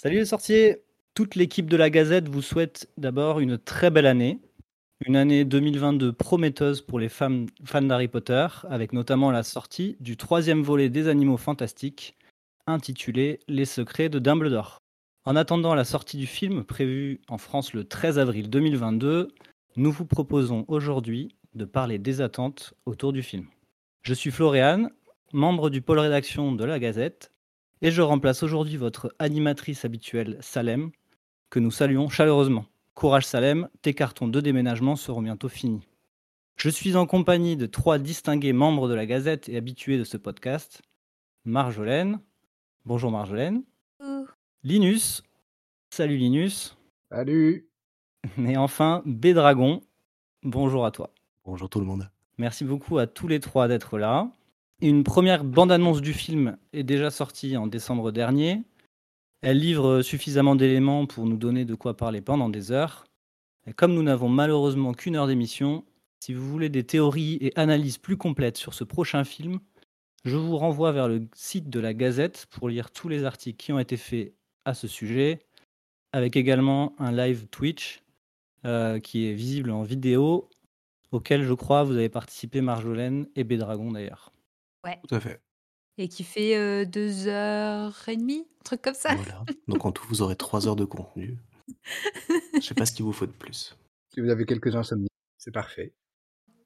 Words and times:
Salut 0.00 0.18
les 0.18 0.26
sorciers 0.26 0.84
Toute 1.14 1.34
l'équipe 1.34 1.68
de 1.68 1.76
la 1.76 1.90
Gazette 1.90 2.28
vous 2.28 2.40
souhaite 2.40 2.88
d'abord 2.98 3.40
une 3.40 3.58
très 3.58 3.90
belle 3.90 4.06
année. 4.06 4.38
Une 5.04 5.16
année 5.16 5.44
2022 5.44 6.12
prometteuse 6.12 6.82
pour 6.82 7.00
les 7.00 7.08
fans, 7.08 7.46
d'Harry 7.82 8.06
Potter, 8.06 8.46
avec 8.70 8.92
notamment 8.92 9.32
la 9.32 9.42
sortie 9.42 9.96
du 9.98 10.16
troisième 10.16 10.62
volet 10.62 10.88
des 10.88 11.08
Animaux 11.08 11.36
Fantastiques, 11.36 12.16
intitulé 12.68 13.40
Les 13.48 13.64
Secrets 13.64 14.08
de 14.08 14.20
Dumbledore. 14.20 14.78
En 15.24 15.34
attendant 15.34 15.74
la 15.74 15.82
sortie 15.82 16.16
du 16.16 16.28
film, 16.28 16.62
prévue 16.62 17.20
en 17.26 17.36
France 17.36 17.72
le 17.72 17.82
13 17.82 18.20
avril 18.20 18.48
2022, 18.48 19.34
nous 19.74 19.90
vous 19.90 20.06
proposons 20.06 20.64
aujourd'hui 20.68 21.34
de 21.54 21.64
parler 21.64 21.98
des 21.98 22.20
attentes 22.20 22.72
autour 22.86 23.12
du 23.12 23.24
film. 23.24 23.46
Je 24.02 24.14
suis 24.14 24.30
Floriane, 24.30 24.92
membre 25.32 25.70
du 25.70 25.82
pôle 25.82 25.98
rédaction 25.98 26.52
de 26.52 26.64
la 26.64 26.78
Gazette, 26.78 27.32
et 27.82 27.90
je 27.90 28.02
remplace 28.02 28.42
aujourd'hui 28.42 28.76
votre 28.76 29.14
animatrice 29.18 29.84
habituelle, 29.84 30.38
Salem, 30.40 30.90
que 31.50 31.60
nous 31.60 31.70
saluons 31.70 32.08
chaleureusement. 32.08 32.66
Courage 32.94 33.26
Salem, 33.26 33.68
tes 33.82 33.94
cartons 33.94 34.28
de 34.28 34.40
déménagement 34.40 34.96
seront 34.96 35.22
bientôt 35.22 35.48
finis. 35.48 35.86
Je 36.56 36.68
suis 36.68 36.96
en 36.96 37.06
compagnie 37.06 37.56
de 37.56 37.66
trois 37.66 37.98
distingués 37.98 38.52
membres 38.52 38.88
de 38.88 38.94
la 38.94 39.06
Gazette 39.06 39.48
et 39.48 39.56
habitués 39.56 39.98
de 39.98 40.04
ce 40.04 40.16
podcast. 40.16 40.82
Marjolaine. 41.44 42.20
Bonjour 42.84 43.12
Marjolaine. 43.12 43.62
Linus. 44.64 45.22
Salut 45.90 46.16
Linus. 46.16 46.76
Salut. 47.10 47.68
Et 48.38 48.56
enfin, 48.56 49.02
Bédragon. 49.06 49.80
Bonjour 50.42 50.84
à 50.84 50.90
toi. 50.90 51.14
Bonjour 51.44 51.70
tout 51.70 51.78
le 51.78 51.86
monde. 51.86 52.10
Merci 52.38 52.64
beaucoup 52.64 52.98
à 52.98 53.06
tous 53.06 53.28
les 53.28 53.40
trois 53.40 53.68
d'être 53.68 53.96
là. 53.98 54.28
Une 54.80 55.02
première 55.02 55.42
bande-annonce 55.42 56.00
du 56.00 56.12
film 56.12 56.56
est 56.72 56.84
déjà 56.84 57.10
sortie 57.10 57.56
en 57.56 57.66
décembre 57.66 58.12
dernier. 58.12 58.62
Elle 59.40 59.58
livre 59.58 60.02
suffisamment 60.02 60.54
d'éléments 60.54 61.04
pour 61.04 61.26
nous 61.26 61.36
donner 61.36 61.64
de 61.64 61.74
quoi 61.74 61.96
parler 61.96 62.20
pendant 62.20 62.48
des 62.48 62.70
heures. 62.70 63.04
Et 63.66 63.72
comme 63.72 63.92
nous 63.92 64.04
n'avons 64.04 64.28
malheureusement 64.28 64.94
qu'une 64.94 65.16
heure 65.16 65.26
d'émission, 65.26 65.84
si 66.20 66.32
vous 66.32 66.48
voulez 66.48 66.68
des 66.68 66.84
théories 66.84 67.38
et 67.40 67.52
analyses 67.58 67.98
plus 67.98 68.16
complètes 68.16 68.56
sur 68.56 68.72
ce 68.72 68.84
prochain 68.84 69.24
film, 69.24 69.58
je 70.24 70.36
vous 70.36 70.56
renvoie 70.56 70.92
vers 70.92 71.08
le 71.08 71.26
site 71.34 71.68
de 71.70 71.80
la 71.80 71.92
Gazette 71.92 72.46
pour 72.48 72.68
lire 72.68 72.92
tous 72.92 73.08
les 73.08 73.24
articles 73.24 73.56
qui 73.56 73.72
ont 73.72 73.80
été 73.80 73.96
faits 73.96 74.32
à 74.64 74.74
ce 74.74 74.86
sujet, 74.86 75.40
avec 76.12 76.36
également 76.36 76.94
un 77.00 77.10
live 77.10 77.48
Twitch 77.48 78.04
euh, 78.64 79.00
qui 79.00 79.26
est 79.26 79.34
visible 79.34 79.70
en 79.72 79.82
vidéo, 79.82 80.48
auquel 81.10 81.42
je 81.42 81.54
crois 81.54 81.82
vous 81.82 81.96
avez 81.96 82.08
participé 82.08 82.60
Marjolaine 82.60 83.26
et 83.34 83.42
Bédragon 83.42 83.90
d'ailleurs. 83.90 84.30
Ouais. 84.84 84.98
Tout 85.06 85.14
à 85.14 85.20
fait. 85.20 85.40
Et 85.96 86.08
qui 86.08 86.22
fait 86.24 86.56
euh, 86.56 86.84
deux 86.84 87.26
heures 87.26 88.08
et 88.08 88.16
demie, 88.16 88.46
un 88.60 88.64
truc 88.64 88.82
comme 88.82 88.94
ça. 88.94 89.14
Voilà. 89.16 89.44
Donc 89.66 89.84
en 89.84 89.90
tout, 89.92 90.06
vous 90.08 90.22
aurez 90.22 90.36
trois 90.36 90.68
heures 90.68 90.76
de 90.76 90.84
contenu. 90.84 91.38
Je 92.54 92.60
sais 92.60 92.74
pas 92.74 92.86
ce 92.86 92.92
qu'il 92.92 93.04
vous 93.04 93.12
faut 93.12 93.26
de 93.26 93.32
plus. 93.32 93.76
Si 94.14 94.20
vous 94.20 94.30
avez 94.30 94.46
quelques 94.46 94.74
insomnies, 94.76 95.08
c'est 95.38 95.50
parfait. 95.50 95.92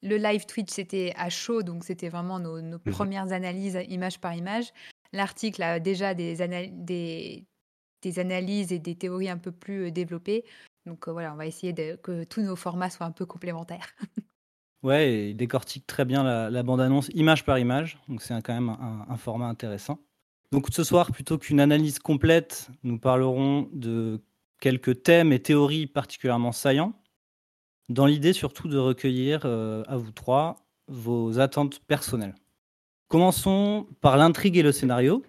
Le 0.03 0.17
live 0.17 0.47
Twitch, 0.47 0.71
c'était 0.71 1.13
à 1.17 1.31
chaud, 1.31 1.63
donc 1.63 1.85
c'était 1.85 2.09
vraiment 2.09 2.39
nos, 2.41 2.61
nos 2.61 2.79
Mhm. 2.85 2.93
premières 2.93 3.33
analyses 3.33 3.79
image 3.89 4.21
par 4.21 4.35
image. 4.35 4.73
L'article 5.13 5.63
a 5.63 5.81
déjà 5.81 6.13
des, 6.15 6.43
ana- 6.43 6.67
des, 6.67 7.45
des 8.03 8.19
analyses 8.19 8.73
et 8.73 8.79
des 8.79 8.97
théories 8.97 9.29
un 9.31 9.39
peu 9.39 9.53
plus 9.53 9.87
euh, 9.87 9.91
développées. 9.91 10.45
Donc 10.87 11.07
euh, 11.09 11.13
voilà, 11.13 11.33
on 11.33 11.37
va 11.37 11.47
essayer 11.47 11.73
de, 11.73 11.97
que 11.97 12.25
tous 12.25 12.43
nos 12.43 12.57
formats 12.57 12.91
soient 12.91 13.07
un 13.07 13.13
peu 13.13 13.25
complémentaires. 13.27 13.95
Ouais, 14.83 15.13
et 15.13 15.29
il 15.31 15.37
décortique 15.37 15.87
très 15.87 16.05
bien 16.05 16.51
la, 16.51 16.63
bande-annonce 16.63 17.09
image 17.15 17.45
par 17.45 17.59
image, 17.59 17.99
donc 18.09 18.21
c'est 18.21 18.35
quand 18.43 18.55
même 18.55 18.69
un, 18.71 19.07
un 19.09 19.17
format 19.17 19.47
intéressant. 19.47 20.01
Donc 20.51 20.67
ce 20.71 20.85
soir, 20.85 21.13
plutôt 21.13 21.39
qu'une 21.39 21.61
analyse 21.61 21.99
complète, 21.99 22.69
nous 22.83 22.99
parlerons 22.99 23.69
de 23.73 24.21
quelques 24.61 25.03
thèmes 25.03 25.33
et 25.33 25.41
théories 25.41 25.87
particulièrement 25.87 26.53
saillants, 26.53 26.95
dans 27.89 28.07
l'idée 28.07 28.33
surtout 28.33 28.69
de 28.69 28.79
recueillir 28.79 29.43
euh, 29.45 29.83
à 29.87 29.97
vous 29.97 30.13
trois 30.13 30.65
vos 30.89 31.39
attentes 31.39 31.81
personnelles. 31.81 32.35
Commençons 33.09 33.87
par 34.01 34.17
l'intrigue 34.17 34.57
et 34.57 34.63
le 34.63 34.73
scénario. 34.73 35.23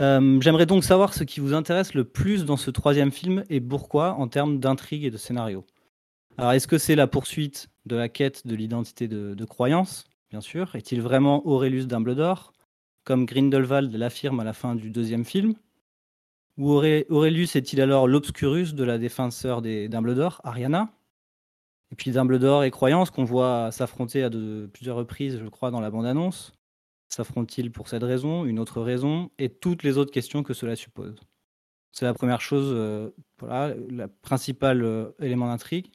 Euh, 0.00 0.40
J'aimerais 0.40 0.66
donc 0.66 0.84
savoir 0.84 1.14
ce 1.14 1.24
qui 1.24 1.40
vous 1.40 1.54
intéresse 1.54 1.94
le 1.94 2.04
plus 2.04 2.44
dans 2.44 2.56
ce 2.56 2.70
troisième 2.70 3.12
film 3.12 3.44
et 3.48 3.60
pourquoi 3.60 4.14
en 4.14 4.28
termes 4.28 4.58
d'intrigue 4.58 5.04
et 5.04 5.10
de 5.10 5.16
scénario. 5.16 5.64
Alors, 6.36 6.52
est-ce 6.52 6.66
que 6.66 6.78
c'est 6.78 6.96
la 6.96 7.06
poursuite 7.06 7.68
de 7.86 7.96
la 7.96 8.08
quête 8.08 8.46
de 8.46 8.54
l'identité 8.54 9.08
de, 9.08 9.44
croyance 9.44 10.04
Bien 10.30 10.40
sûr. 10.40 10.74
Est-il 10.74 11.02
vraiment 11.02 11.46
Aurelius 11.46 11.86
Dumbledore, 11.86 12.52
comme 13.04 13.26
Grindelwald 13.26 13.94
l'affirme 13.94 14.40
à 14.40 14.44
la 14.44 14.52
fin 14.52 14.74
du 14.74 14.90
deuxième 14.90 15.24
film? 15.24 15.54
Ou 16.56 16.70
Auré- 16.70 17.06
Aurelius 17.08 17.56
est-il 17.56 17.80
alors 17.80 18.08
l'obscurus 18.08 18.74
de 18.74 18.84
la 18.84 18.98
défenseur 18.98 19.62
des 19.62 19.88
Dumbledore, 19.88 20.40
Ariana? 20.44 20.92
Et 21.90 21.96
puis 21.96 22.10
Dumbledore 22.10 22.64
et 22.64 22.70
croyance 22.70 23.10
qu'on 23.10 23.24
voit 23.24 23.70
s'affronter 23.70 24.22
à 24.22 24.30
plusieurs 24.72 24.96
reprises, 24.96 25.38
je 25.38 25.48
crois, 25.48 25.70
dans 25.70 25.80
la 25.80 25.90
bande-annonce. 25.90 26.52
S'affrontent-ils 27.10 27.70
pour 27.70 27.88
cette 27.88 28.02
raison, 28.02 28.46
une 28.46 28.58
autre 28.58 28.80
raison, 28.80 29.30
et 29.38 29.50
toutes 29.50 29.82
les 29.82 29.98
autres 29.98 30.10
questions 30.10 30.42
que 30.42 30.54
cela 30.54 30.76
suppose? 30.76 31.20
C'est 31.90 32.06
la 32.06 32.14
première 32.14 32.40
chose, 32.40 32.72
euh, 32.74 33.10
voilà, 33.38 33.74
le 33.74 34.06
principal 34.08 34.82
euh, 34.82 35.10
élément 35.18 35.48
d'intrigue. 35.48 35.90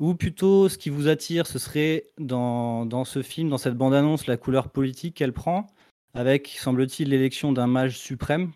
Ou 0.00 0.14
plutôt, 0.14 0.70
ce 0.70 0.78
qui 0.78 0.88
vous 0.88 1.08
attire, 1.08 1.46
ce 1.46 1.58
serait 1.58 2.06
dans, 2.18 3.04
ce 3.04 3.22
film, 3.22 3.50
dans 3.50 3.58
cette 3.58 3.76
bande-annonce, 3.76 4.26
la 4.26 4.38
couleur 4.38 4.70
politique 4.70 5.14
qu'elle 5.14 5.34
prend, 5.34 5.66
avec, 6.14 6.48
semble-t-il, 6.48 7.10
l'élection 7.10 7.52
d'un 7.52 7.66
mage 7.66 7.98
suprême 7.98 8.50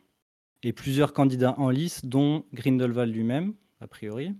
et 0.62 0.72
plusieurs 0.72 1.12
candidats 1.12 1.54
en 1.58 1.68
lice, 1.68 2.06
dont 2.06 2.46
Grindelwald 2.54 3.14
lui-même, 3.14 3.52
a 3.82 3.86
priori. 3.86 4.32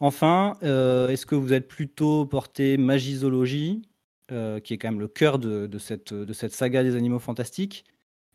Enfin, 0.00 0.54
euh, 0.62 1.08
est-ce 1.08 1.26
que 1.26 1.34
vous 1.34 1.52
êtes 1.52 1.66
plutôt 1.66 2.26
porté 2.26 2.76
magisologie, 2.76 3.82
euh, 4.30 4.60
qui 4.60 4.74
est 4.74 4.78
quand 4.78 4.88
même 4.88 5.00
le 5.00 5.08
cœur 5.08 5.40
de 5.40 5.78
cette, 5.78 6.14
de 6.14 6.32
cette 6.32 6.52
saga 6.52 6.84
des 6.84 6.94
animaux 6.94 7.18
fantastiques? 7.18 7.84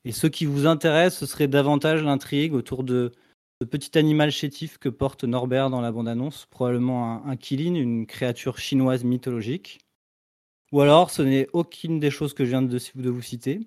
Et 0.04 0.12
ce 0.12 0.28
qui 0.28 0.46
vous 0.46 0.68
intéresse, 0.68 1.18
ce 1.18 1.26
serait 1.26 1.48
davantage 1.48 2.04
l'intrigue 2.04 2.54
autour 2.54 2.84
de 2.84 3.14
ce 3.62 3.66
petit 3.66 3.98
animal 3.98 4.32
chétif 4.32 4.78
que 4.78 4.90
porte 4.90 5.24
Norbert 5.24 5.70
dans 5.70 5.82
la 5.82 5.92
bande-annonce, 5.92 6.46
probablement 6.50 7.26
un, 7.26 7.32
un 7.32 7.36
Kilin, 7.36 7.76
une 7.76 8.06
créature 8.06 8.60
chinoise 8.60 9.04
mythologique. 9.04 9.80
Ou 10.72 10.82
alors, 10.82 11.12
ce 11.12 11.22
n'est 11.22 11.48
aucune 11.54 12.00
des 12.00 12.12
choses 12.12 12.34
que 12.34 12.44
je 12.44 12.50
viens 12.50 12.62
de, 12.62 13.10
vous 13.10 13.22
citer, 13.22 13.62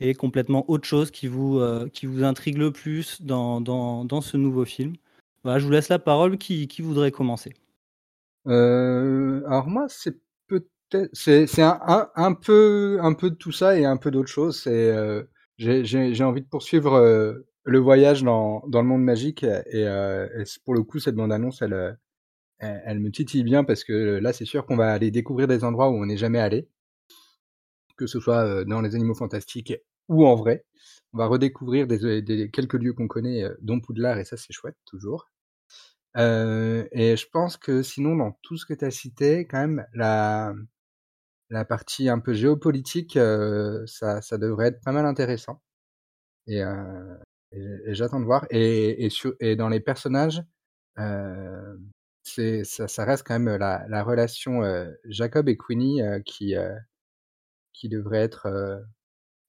et 0.00 0.14
complètement 0.14 0.68
autre 0.70 0.86
chose 0.86 1.10
qui 1.10 1.26
vous, 1.26 1.58
euh, 1.58 1.88
intrigue 2.22 2.58
le 2.58 2.72
plus 2.72 3.22
dans, 3.22 4.20
ce 4.20 4.36
nouveau 4.36 4.64
film. 4.64 4.94
Voilà, 5.42 5.58
je 5.58 5.64
vous 5.64 5.70
laisse 5.70 5.88
la 5.88 5.98
parole. 5.98 6.36
Qui, 6.36 6.68
voudrait 6.80 7.10
commencer? 7.10 7.54
Euh, 8.46 9.42
alors 9.46 9.66
moi, 9.66 9.86
c'est 9.88 10.18
peut-être, 10.46 11.10
c'est 11.14 11.62
un, 11.62 12.34
peu, 12.34 12.98
un 13.02 13.14
peu 13.14 13.30
de 13.30 13.34
tout 13.36 13.52
ça 13.52 13.78
et 13.78 13.86
un 13.86 13.96
peu 13.96 14.10
d'autre 14.10 14.28
chose. 14.28 14.64
Euh, 14.66 15.24
j'ai 15.56 16.24
envie 16.24 16.42
de 16.42 16.48
poursuivre 16.48 17.42
le 17.64 17.78
voyage 17.78 18.22
dans 18.22 18.62
dans 18.68 18.82
le 18.82 18.88
monde 18.88 19.02
magique 19.04 19.44
et, 19.44 19.86
euh, 19.86 20.44
pour 20.64 20.74
le 20.74 20.82
coup, 20.82 20.98
cette 20.98 21.14
bande-annonce, 21.16 21.62
elle, 21.62 21.72
euh, 21.74 21.92
elle, 22.60 22.82
elle 22.86 23.00
me 23.00 23.10
titille 23.12 23.44
bien 23.44 23.64
parce 23.64 23.84
que 23.84 24.18
là, 24.20 24.32
c'est 24.34 24.46
sûr 24.46 24.66
qu'on 24.66 24.76
va 24.76 24.92
aller 24.92 25.10
découvrir 25.12 25.48
des 25.48 25.64
endroits 25.64 25.90
où 25.90 25.94
on 25.96 26.06
n'est 26.06 26.16
jamais 26.18 26.40
allé, 26.40 26.68
que 27.96 28.06
ce 28.06 28.20
soit 28.20 28.44
euh, 28.44 28.64
dans 28.64 28.80
les 28.80 28.94
animaux 28.94 29.14
fantastiques 29.14 29.74
ou 30.08 30.26
en 30.26 30.34
vrai. 30.34 30.64
On 31.12 31.18
va 31.18 31.26
redécouvrir 31.26 31.86
des, 31.86 32.22
des 32.22 32.50
quelques 32.50 32.74
lieux 32.74 32.92
qu'on 32.92 33.08
connaît, 33.08 33.44
euh, 33.44 33.54
dont 33.62 33.80
Poudlard, 33.80 34.18
et 34.18 34.24
ça, 34.24 34.36
c'est 34.36 34.52
chouette 34.52 34.76
toujours. 34.86 35.28
Euh, 36.16 36.86
et 36.92 37.16
je 37.16 37.26
pense 37.32 37.56
que 37.56 37.82
sinon, 37.82 38.16
dans 38.16 38.32
tout 38.42 38.56
ce 38.56 38.66
que 38.66 38.74
tu 38.74 38.84
as 38.84 38.90
cité, 38.90 39.46
quand 39.46 39.58
même, 39.60 39.86
la, 39.94 40.54
la 41.50 41.64
partie 41.64 42.08
un 42.08 42.18
peu 42.20 42.32
géopolitique, 42.34 43.16
euh, 43.16 43.84
ça, 43.86 44.22
ça 44.22 44.38
devrait 44.38 44.68
être 44.68 44.80
pas 44.82 44.92
mal 44.92 45.06
intéressant. 45.06 45.62
Et, 46.46 46.62
euh, 46.62 47.16
et, 47.52 47.94
j'attends 47.94 48.20
de 48.20 48.24
voir. 48.24 48.46
Et, 48.50 49.04
et, 49.04 49.10
sur, 49.10 49.34
et 49.40 49.56
dans 49.56 49.68
les 49.68 49.80
personnages, 49.80 50.42
euh, 50.98 51.76
ça, 52.22 53.04
reste 53.04 53.26
quand 53.26 53.38
même 53.38 53.56
la, 53.56 53.86
la 53.88 54.02
relation 54.02 54.62
Jacob 55.06 55.48
et 55.48 55.56
Queenie 55.56 56.00
qui, 56.24 56.54
qui 57.72 57.88
devrait 57.88 58.18
être. 58.22 58.48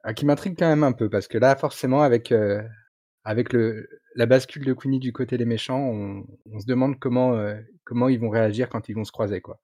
ah, 0.03 0.13
qui 0.13 0.25
m'intrigue 0.25 0.57
quand 0.57 0.69
même 0.69 0.83
un 0.83 0.93
peu, 0.93 1.09
parce 1.09 1.27
que 1.27 1.37
là, 1.37 1.55
forcément, 1.55 2.01
avec, 2.01 2.33
avec 3.23 3.53
le, 3.53 3.87
la 4.15 4.25
bascule 4.25 4.65
de 4.65 4.73
Queenie 4.73 4.99
du 4.99 5.13
côté 5.13 5.37
des 5.37 5.45
méchants, 5.45 5.79
on, 5.79 6.59
se 6.59 6.65
demande 6.65 6.99
comment, 6.99 7.35
comment 7.83 8.09
ils 8.09 8.19
vont 8.19 8.29
réagir 8.29 8.69
quand 8.69 8.89
ils 8.89 8.95
vont 8.95 9.05
se 9.05 9.11
croiser. 9.11 9.41
Quoi. 9.41 9.59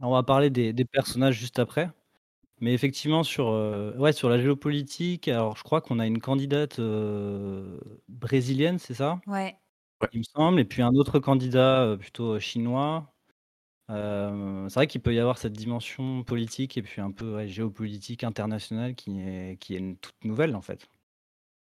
On 0.00 0.12
va 0.12 0.22
parler 0.22 0.50
des 0.50 0.84
personnages 0.84 1.38
juste 1.38 1.58
après. 1.58 1.90
Mais 2.60 2.72
effectivement, 2.72 3.22
sur, 3.22 3.48
euh, 3.48 3.94
ouais, 3.98 4.12
sur 4.12 4.30
la 4.30 4.40
géopolitique, 4.40 5.28
alors 5.28 5.56
je 5.56 5.62
crois 5.62 5.82
qu'on 5.82 5.98
a 5.98 6.06
une 6.06 6.20
candidate 6.20 6.78
euh, 6.78 7.78
brésilienne, 8.08 8.78
c'est 8.78 8.94
ça? 8.94 9.20
Ouais. 9.26 9.60
Il 10.12 10.20
me 10.20 10.24
semble. 10.24 10.60
Et 10.60 10.64
puis 10.66 10.82
un 10.82 10.94
autre 10.94 11.18
candidat 11.20 11.82
euh, 11.84 11.96
plutôt 11.96 12.40
chinois. 12.40 13.14
Euh, 13.90 14.68
c'est 14.68 14.74
vrai 14.76 14.86
qu'il 14.88 15.02
peut 15.02 15.14
y 15.14 15.20
avoir 15.20 15.38
cette 15.38 15.54
dimension 15.54 16.24
politique 16.24 16.78
et 16.78 16.82
puis 16.82 17.00
un 17.02 17.12
peu 17.12 17.36
ouais, 17.36 17.48
géopolitique 17.48 18.24
internationale 18.24 18.94
qui 18.96 19.20
est, 19.20 19.58
qui 19.60 19.74
est 19.76 19.78
une 19.78 19.98
toute 19.98 20.24
nouvelle 20.24 20.56
en 20.56 20.62
fait. 20.62 20.88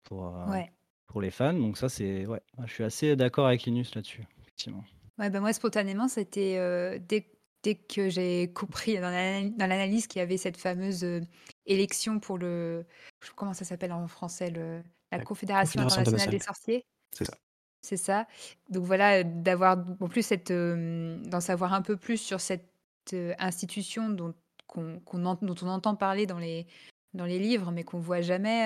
Pour, 0.03 0.35
euh, 0.37 0.45
Ouais. 0.45 0.71
pour 1.07 1.21
les 1.21 1.31
fans. 1.31 1.53
Donc 1.53 1.77
ça, 1.77 1.89
c'est 1.89 2.25
ouais, 2.27 2.41
je 2.65 2.73
suis 2.73 2.83
assez 2.83 3.15
d'accord 3.15 3.47
avec 3.47 3.63
Linus 3.63 3.95
là-dessus, 3.95 4.25
effectivement. 4.41 4.83
Ouais, 5.17 5.29
bah 5.29 5.39
moi, 5.39 5.53
spontanément, 5.53 6.07
c'était 6.09 6.57
euh, 6.57 6.99
dès, 6.99 7.31
dès 7.65 7.75
que 7.75 8.09
j'ai 8.09 8.53
compris 8.53 8.99
dans 8.99 9.09
l'analyse 9.09 10.05
qu'il 10.05 10.19
y 10.19 10.21
avait 10.21 10.37
cette 10.37 10.57
fameuse 10.57 11.03
euh, 11.03 11.21
élection 11.65 12.19
pour 12.19 12.37
le. 12.37 12.85
Comment 13.35 13.53
ça 13.53 13.65
s'appelle 13.65 13.91
en 13.91 14.07
français 14.07 14.51
le, 14.51 14.83
La, 15.11 15.19
Confédération, 15.19 15.81
internationale 15.81 16.29
des 16.29 16.39
sorciers? 16.39 16.85
C'est 17.11 17.25
ça. 17.25 17.33
C'est 17.81 17.97
ça. 17.97 18.27
Donc 18.69 18.85
voilà, 18.85 19.23
d'avoir 19.23 19.83
en 19.99 20.07
plus 20.07 20.21
cette, 20.21 20.51
euh, 20.51 21.17
d'en 21.25 21.41
savoir 21.41 21.73
un 21.73 21.81
peu 21.81 21.97
plus 21.97 22.17
sur 22.17 22.39
cette 22.39 22.69
institution 23.39 24.09
dont, 24.09 24.33
qu'on, 24.67 25.01
dont 25.41 25.55
on 25.61 25.67
entend 25.67 25.95
parler 25.95 26.25
dans 26.25 26.39
les, 26.39 26.67
dans 27.13 27.25
les 27.25 27.39
livres, 27.39 27.71
mais 27.71 27.83
qu'on 27.83 27.99
voit 27.99 28.21
jamais, 28.21 28.65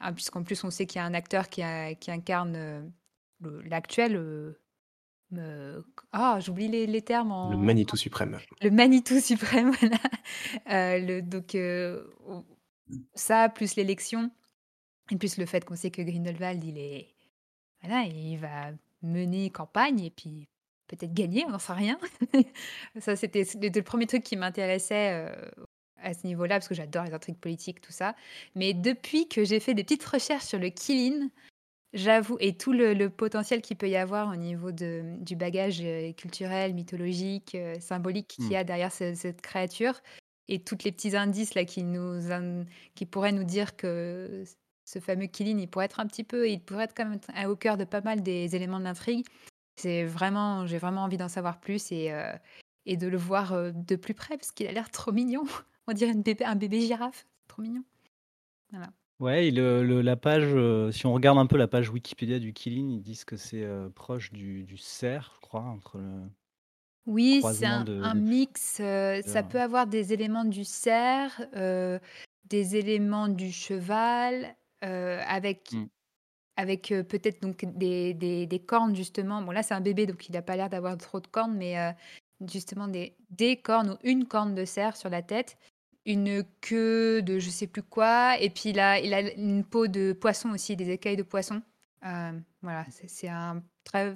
hein, 0.00 0.12
puisqu'en 0.12 0.42
plus 0.42 0.62
on 0.64 0.70
sait 0.70 0.84
qu'il 0.84 0.98
y 0.98 1.02
a 1.02 1.06
un 1.06 1.14
acteur 1.14 1.48
qui, 1.48 1.62
qui 2.00 2.10
incarne 2.10 2.92
l'actuel 3.40 4.54
ah, 6.12 6.38
j'oublie 6.40 6.68
les, 6.68 6.86
les 6.86 7.02
termes 7.02 7.32
en. 7.32 7.50
Le 7.50 7.56
Manitou 7.56 7.96
suprême. 7.96 8.38
Le 8.60 8.70
Manitou 8.70 9.20
suprême, 9.20 9.70
voilà. 9.80 9.98
Euh, 10.70 10.98
le, 10.98 11.22
donc, 11.22 11.54
euh, 11.54 12.04
ça, 13.14 13.48
plus 13.48 13.76
l'élection, 13.76 14.30
et 15.10 15.16
plus 15.16 15.38
le 15.38 15.46
fait 15.46 15.64
qu'on 15.64 15.76
sait 15.76 15.90
que 15.90 16.02
Grindelwald, 16.02 16.62
il 16.64 16.78
est. 16.78 17.14
Voilà, 17.82 18.04
il 18.04 18.38
va 18.38 18.72
mener 19.02 19.50
campagne 19.50 20.00
et 20.00 20.10
puis 20.10 20.48
peut-être 20.86 21.12
gagner, 21.12 21.44
on 21.46 21.50
n'en 21.50 21.58
sait 21.58 21.72
rien. 21.72 21.98
ça, 22.98 23.16
c'était 23.16 23.44
le, 23.54 23.82
premier 23.82 24.06
truc 24.06 24.22
qui 24.22 24.36
m'intéressait 24.36 25.12
euh, 25.12 25.50
à 25.98 26.14
ce 26.14 26.26
niveau-là, 26.26 26.56
parce 26.56 26.68
que 26.68 26.74
j'adore 26.74 27.04
les 27.04 27.14
intrigues 27.14 27.38
politiques, 27.38 27.80
tout 27.80 27.92
ça. 27.92 28.14
Mais 28.54 28.72
depuis 28.72 29.28
que 29.28 29.44
j'ai 29.44 29.60
fait 29.60 29.74
des 29.74 29.84
petites 29.84 30.04
recherches 30.04 30.44
sur 30.44 30.58
le 30.58 30.70
Killin, 30.70 31.28
J'avoue, 31.94 32.36
et 32.40 32.56
tout 32.56 32.72
le, 32.72 33.08
potentiel 33.08 33.62
qu'il 33.62 33.76
peut 33.76 33.88
y 33.88 33.94
avoir 33.94 34.28
au 34.28 34.34
niveau 34.34 34.72
de, 34.72 35.04
du 35.20 35.36
bagage 35.36 35.80
euh, 35.80 36.12
culturel, 36.12 36.74
mythologique, 36.74 37.54
euh, 37.54 37.78
symbolique 37.78 38.26
qu'il 38.26 38.46
y 38.46 38.54
hmm. 38.54 38.56
a 38.56 38.64
derrière 38.64 38.90
cette 38.90 39.40
créature, 39.40 40.00
et 40.48 40.58
tous 40.58 40.76
les 40.84 40.90
petits 40.90 41.16
indices 41.16 41.54
là 41.54 41.64
qui 41.64 41.84
nous 41.84 42.18
qui 42.96 43.06
pourraient 43.06 43.32
nous 43.32 43.44
dire 43.44 43.76
que 43.76 44.42
ce 44.84 44.98
fameux 44.98 45.26
Killin, 45.26 45.56
il 45.56 45.68
pourrait 45.68 45.84
être 45.84 46.00
un 46.00 46.06
petit 46.06 46.24
peu, 46.24 46.50
il 46.50 46.60
pourrait 46.60 46.84
être 46.84 46.94
quand 46.96 47.06
même 47.06 47.48
au 47.48 47.54
cœur 47.54 47.76
de 47.76 47.84
pas 47.84 48.00
mal 48.00 48.22
des 48.22 48.56
éléments 48.56 48.80
de 48.80 48.84
l'intrigue. 48.84 49.24
C'est 49.76 50.04
vraiment, 50.04 50.66
j'ai 50.66 50.78
vraiment 50.78 51.04
envie 51.04 51.16
d'en 51.16 51.28
savoir 51.28 51.60
plus 51.60 51.92
et, 51.92 52.12
euh, 52.12 52.32
et 52.86 52.96
de 52.96 53.06
le 53.06 53.16
voir 53.16 53.72
de 53.72 53.96
plus 53.96 54.14
près 54.14 54.36
parce 54.36 54.50
qu'il 54.50 54.66
a 54.66 54.72
l'air 54.72 54.90
trop 54.90 55.12
mignon. 55.12 55.44
On 55.86 55.92
dirait 55.92 56.12
une 56.12 56.22
bébé, 56.22 56.44
un 56.44 56.56
bébé 56.56 56.80
girafe, 56.80 57.24
trop 57.46 57.62
mignon. 57.62 57.84
Voilà. 58.72 58.92
Ouais, 59.20 59.50
le, 59.50 60.02
la 60.02 60.16
page, 60.16 60.42
euh, 60.44 60.90
si 60.90 61.06
on 61.06 61.12
regarde 61.12 61.38
un 61.38 61.46
peu 61.46 61.56
la 61.56 61.68
page 61.68 61.88
Wikipédia 61.88 62.40
du 62.40 62.52
Killing, 62.52 62.90
ils 62.90 63.02
disent 63.02 63.24
que 63.24 63.36
c'est 63.36 63.62
euh, 63.62 63.88
proche 63.88 64.32
du, 64.32 64.64
du 64.64 64.76
cerf, 64.76 65.32
je 65.36 65.40
crois, 65.40 65.62
entre 65.62 65.98
le 65.98 66.22
Oui, 67.06 67.40
c'est 67.52 67.64
un, 67.64 68.14
mix. 68.14 68.78
Euh, 68.80 69.22
ça 69.22 69.44
peut 69.44 69.60
avoir 69.60 69.86
des 69.86 70.12
éléments 70.12 70.44
du 70.44 70.64
cerf, 70.64 71.40
des 72.44 72.76
éléments 72.76 73.28
du 73.28 73.52
cheval, 73.52 74.56
avec, 74.80 75.72
mmh. 75.72 75.86
avec 76.56 76.88
peut-être 77.08 77.40
donc 77.40 77.64
des, 77.76 78.14
des, 78.14 78.46
des 78.46 78.58
cornes, 78.58 78.96
justement. 78.96 79.42
Bon, 79.42 79.52
là, 79.52 79.62
c'est 79.62 79.74
un 79.74 79.80
bébé, 79.80 80.06
donc 80.06 80.28
il 80.28 80.32
n'a 80.32 80.42
pas 80.42 80.56
l'air 80.56 80.68
d'avoir 80.68 80.98
trop 80.98 81.20
de 81.20 81.28
cornes, 81.28 81.56
mais 81.56 81.76
justement 82.48 82.88
des, 82.88 83.16
des 83.30 83.56
cornes 83.56 83.90
ou 83.90 83.96
une 84.02 84.26
corne 84.26 84.56
de 84.56 84.64
cerf 84.64 84.96
sur 84.96 85.08
la 85.08 85.22
tête 85.22 85.56
une 86.06 86.44
queue 86.60 87.22
de 87.22 87.38
je 87.38 87.50
sais 87.50 87.66
plus 87.66 87.82
quoi, 87.82 88.38
et 88.40 88.50
puis 88.50 88.70
il 88.70 88.80
a, 88.80 88.98
il 89.00 89.14
a 89.14 89.32
une 89.34 89.64
peau 89.64 89.86
de 89.86 90.12
poisson 90.12 90.50
aussi, 90.50 90.76
des 90.76 90.90
écailles 90.90 91.16
de 91.16 91.22
poisson. 91.22 91.62
Euh, 92.04 92.32
voilà, 92.62 92.84
c'est 92.90 93.28
un 93.28 93.62
très. 93.84 94.14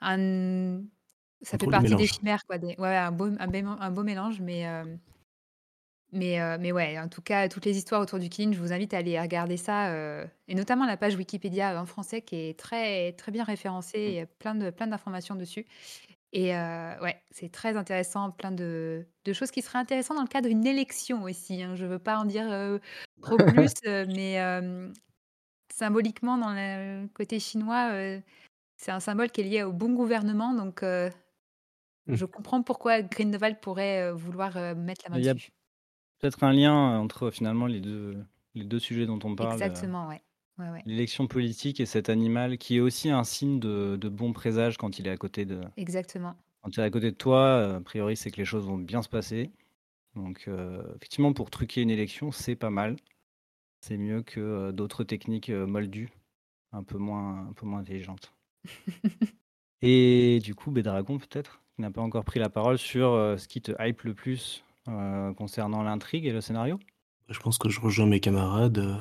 Un, 0.00 0.82
ça 1.42 1.58
fait 1.58 1.66
partie 1.66 1.94
des 1.96 2.06
chimères, 2.06 2.44
quoi. 2.46 2.58
Des, 2.58 2.76
ouais, 2.78 2.96
un 2.96 3.10
beau, 3.10 3.30
un, 3.38 3.90
beau, 3.90 4.02
mélange, 4.04 4.40
mais. 4.40 4.66
Euh, 4.66 4.84
mais, 6.10 6.40
euh, 6.40 6.56
mais 6.58 6.72
ouais, 6.72 6.98
en 6.98 7.08
tout 7.08 7.20
cas, 7.20 7.48
toutes 7.48 7.66
les 7.66 7.76
histoires 7.76 8.00
autour 8.00 8.18
du 8.18 8.30
Kin, 8.30 8.52
je 8.52 8.58
vous 8.58 8.72
invite 8.72 8.94
à 8.94 8.98
aller 8.98 9.20
regarder 9.20 9.58
ça, 9.58 9.92
et 10.46 10.54
notamment 10.54 10.86
la 10.86 10.96
page 10.96 11.16
Wikipédia 11.16 11.78
en 11.78 11.84
français 11.84 12.22
qui 12.22 12.36
est 12.36 12.58
très, 12.58 13.12
très 13.12 13.30
bien 13.30 13.44
référencée, 13.44 14.06
il 14.08 14.14
y 14.14 14.20
a 14.20 14.26
plein 14.26 14.54
de 14.54 14.70
plein 14.70 14.86
d'informations 14.86 15.34
dessus. 15.34 15.66
Et 16.32 16.50
ouais, 16.52 17.22
c'est 17.30 17.50
très 17.50 17.76
intéressant, 17.76 18.30
plein 18.30 18.52
de 18.52 19.06
de 19.24 19.32
choses 19.32 19.50
qui 19.50 19.62
seraient 19.62 19.78
intéressantes 19.78 20.16
dans 20.16 20.22
le 20.22 20.28
cadre 20.28 20.48
d'une 20.48 20.66
élection 20.66 21.22
aussi, 21.22 21.62
hein. 21.62 21.74
Je 21.74 21.86
veux 21.86 21.98
pas 21.98 22.18
en 22.18 22.24
dire, 22.24 22.46
trop 23.22 23.36
plus, 23.36 23.72
mais 23.84 24.38
symboliquement 25.72 26.36
dans 26.36 26.52
le 26.52 27.06
côté 27.08 27.40
chinois, 27.40 27.92
c'est 28.76 28.90
un 28.90 29.00
symbole 29.00 29.30
qui 29.30 29.40
est 29.40 29.44
lié 29.44 29.62
au 29.62 29.72
bon 29.72 29.92
gouvernement 29.92 30.52
donc 30.54 30.82
mmh. 30.82 31.10
je 32.08 32.24
comprends 32.24 32.62
pourquoi 32.62 33.02
Grindelwald 33.02 33.58
pourrait, 33.60 34.12
vouloir, 34.12 34.54
mettre 34.76 35.04
la 35.06 35.10
main 35.10 35.18
Il 35.18 35.24
y 35.24 35.30
a 35.30 35.34
peut-être 35.34 36.44
un 36.44 36.52
lien 36.52 36.98
entre 36.98 37.30
finalement 37.30 37.66
les 37.66 37.80
deux 37.80 38.16
les 38.54 38.64
deux 38.64 38.78
sujets 38.78 39.06
dont 39.06 39.18
on 39.24 39.34
parle, 39.34 39.52
Exactement, 39.52 40.08
ouais. 40.08 40.20
L'élection 40.86 41.26
politique 41.26 41.80
et 41.80 41.86
cet 41.86 42.08
animal 42.08 42.58
qui 42.58 42.76
est 42.76 42.80
aussi 42.80 43.10
un 43.10 43.24
signe 43.24 43.60
de, 43.60 44.08
bon 44.08 44.32
présage 44.32 44.76
quand 44.76 44.98
il 44.98 45.06
est 45.06 45.10
à 45.10 45.16
côté 45.16 45.44
de, 45.44 45.60
Exactement. 45.76 46.34
quand 46.62 46.76
il 46.76 46.80
est 46.80 46.84
à 46.84 46.90
côté 46.90 47.10
de 47.10 47.16
toi, 47.16 47.76
a 47.76 47.80
priori, 47.80 48.16
c'est 48.16 48.30
que 48.30 48.36
les 48.38 48.44
choses 48.44 48.66
vont 48.66 48.78
bien 48.78 49.02
se 49.02 49.08
passer. 49.08 49.50
Donc, 50.18 50.44
euh, 50.48 50.82
effectivement, 50.96 51.32
pour 51.32 51.50
truquer 51.50 51.82
une 51.82 51.90
élection, 51.90 52.32
c'est 52.32 52.56
pas 52.56 52.70
mal. 52.70 52.96
C'est 53.80 53.96
mieux 53.96 54.22
que 54.22 54.40
euh, 54.40 54.72
d'autres 54.72 55.04
techniques 55.04 55.50
euh, 55.50 55.66
moldues, 55.66 56.10
un 56.72 56.82
peu 56.82 56.98
moins, 56.98 57.48
un 57.48 57.52
peu 57.52 57.66
moins 57.66 57.80
intelligentes. 57.80 58.34
Et 59.82 60.40
du 60.42 60.56
coup, 60.56 60.72
Bédragon, 60.72 61.18
peut-être, 61.18 61.62
qui 61.76 61.82
n'a 61.82 61.90
pas 61.92 62.00
encore 62.00 62.24
pris 62.24 62.40
la 62.40 62.50
parole 62.50 62.78
sur 62.78 63.10
ce 63.38 63.46
qui 63.46 63.62
te 63.62 63.70
hype 63.78 64.02
le 64.02 64.12
plus 64.12 64.64
concernant 65.36 65.84
l'intrigue 65.84 66.26
et 66.26 66.32
le 66.32 66.40
scénario? 66.40 66.80
Je 67.28 67.38
pense 67.40 67.58
que 67.58 67.68
je 67.68 67.80
rejoins 67.80 68.06
mes 68.06 68.20
camarades. 68.20 68.78
Euh, 68.78 68.96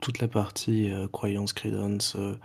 toute 0.00 0.20
la 0.20 0.28
partie 0.28 0.92
euh, 0.92 1.08
croyance, 1.08 1.52
credence, 1.52 2.14
euh, 2.16 2.36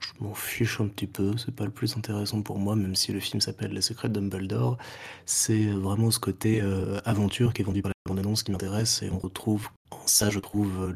je 0.00 0.08
m'en 0.20 0.34
fiche 0.34 0.80
un 0.80 0.86
petit 0.88 1.06
peu. 1.06 1.36
C'est 1.36 1.54
pas 1.54 1.66
le 1.66 1.70
plus 1.70 1.96
intéressant 1.98 2.40
pour 2.40 2.58
moi, 2.58 2.74
même 2.74 2.94
si 2.94 3.12
le 3.12 3.20
film 3.20 3.42
s'appelle 3.42 3.72
Les 3.72 3.82
Secrets 3.82 4.08
de 4.08 4.14
Dumbledore. 4.14 4.78
C'est 5.26 5.66
vraiment 5.66 6.10
ce 6.10 6.18
côté 6.18 6.62
aventure 7.04 7.52
qui 7.54 7.62
est 7.62 7.64
vendu 7.64 7.82
par 7.82 7.90
la 7.90 8.10
bande-annonce 8.10 8.42
qui 8.42 8.52
m'intéresse. 8.52 9.02
Et 9.02 9.10
on 9.10 9.18
retrouve 9.18 9.68
en 9.90 10.06
ça, 10.06 10.28
je 10.28 10.38
trouve, 10.40 10.92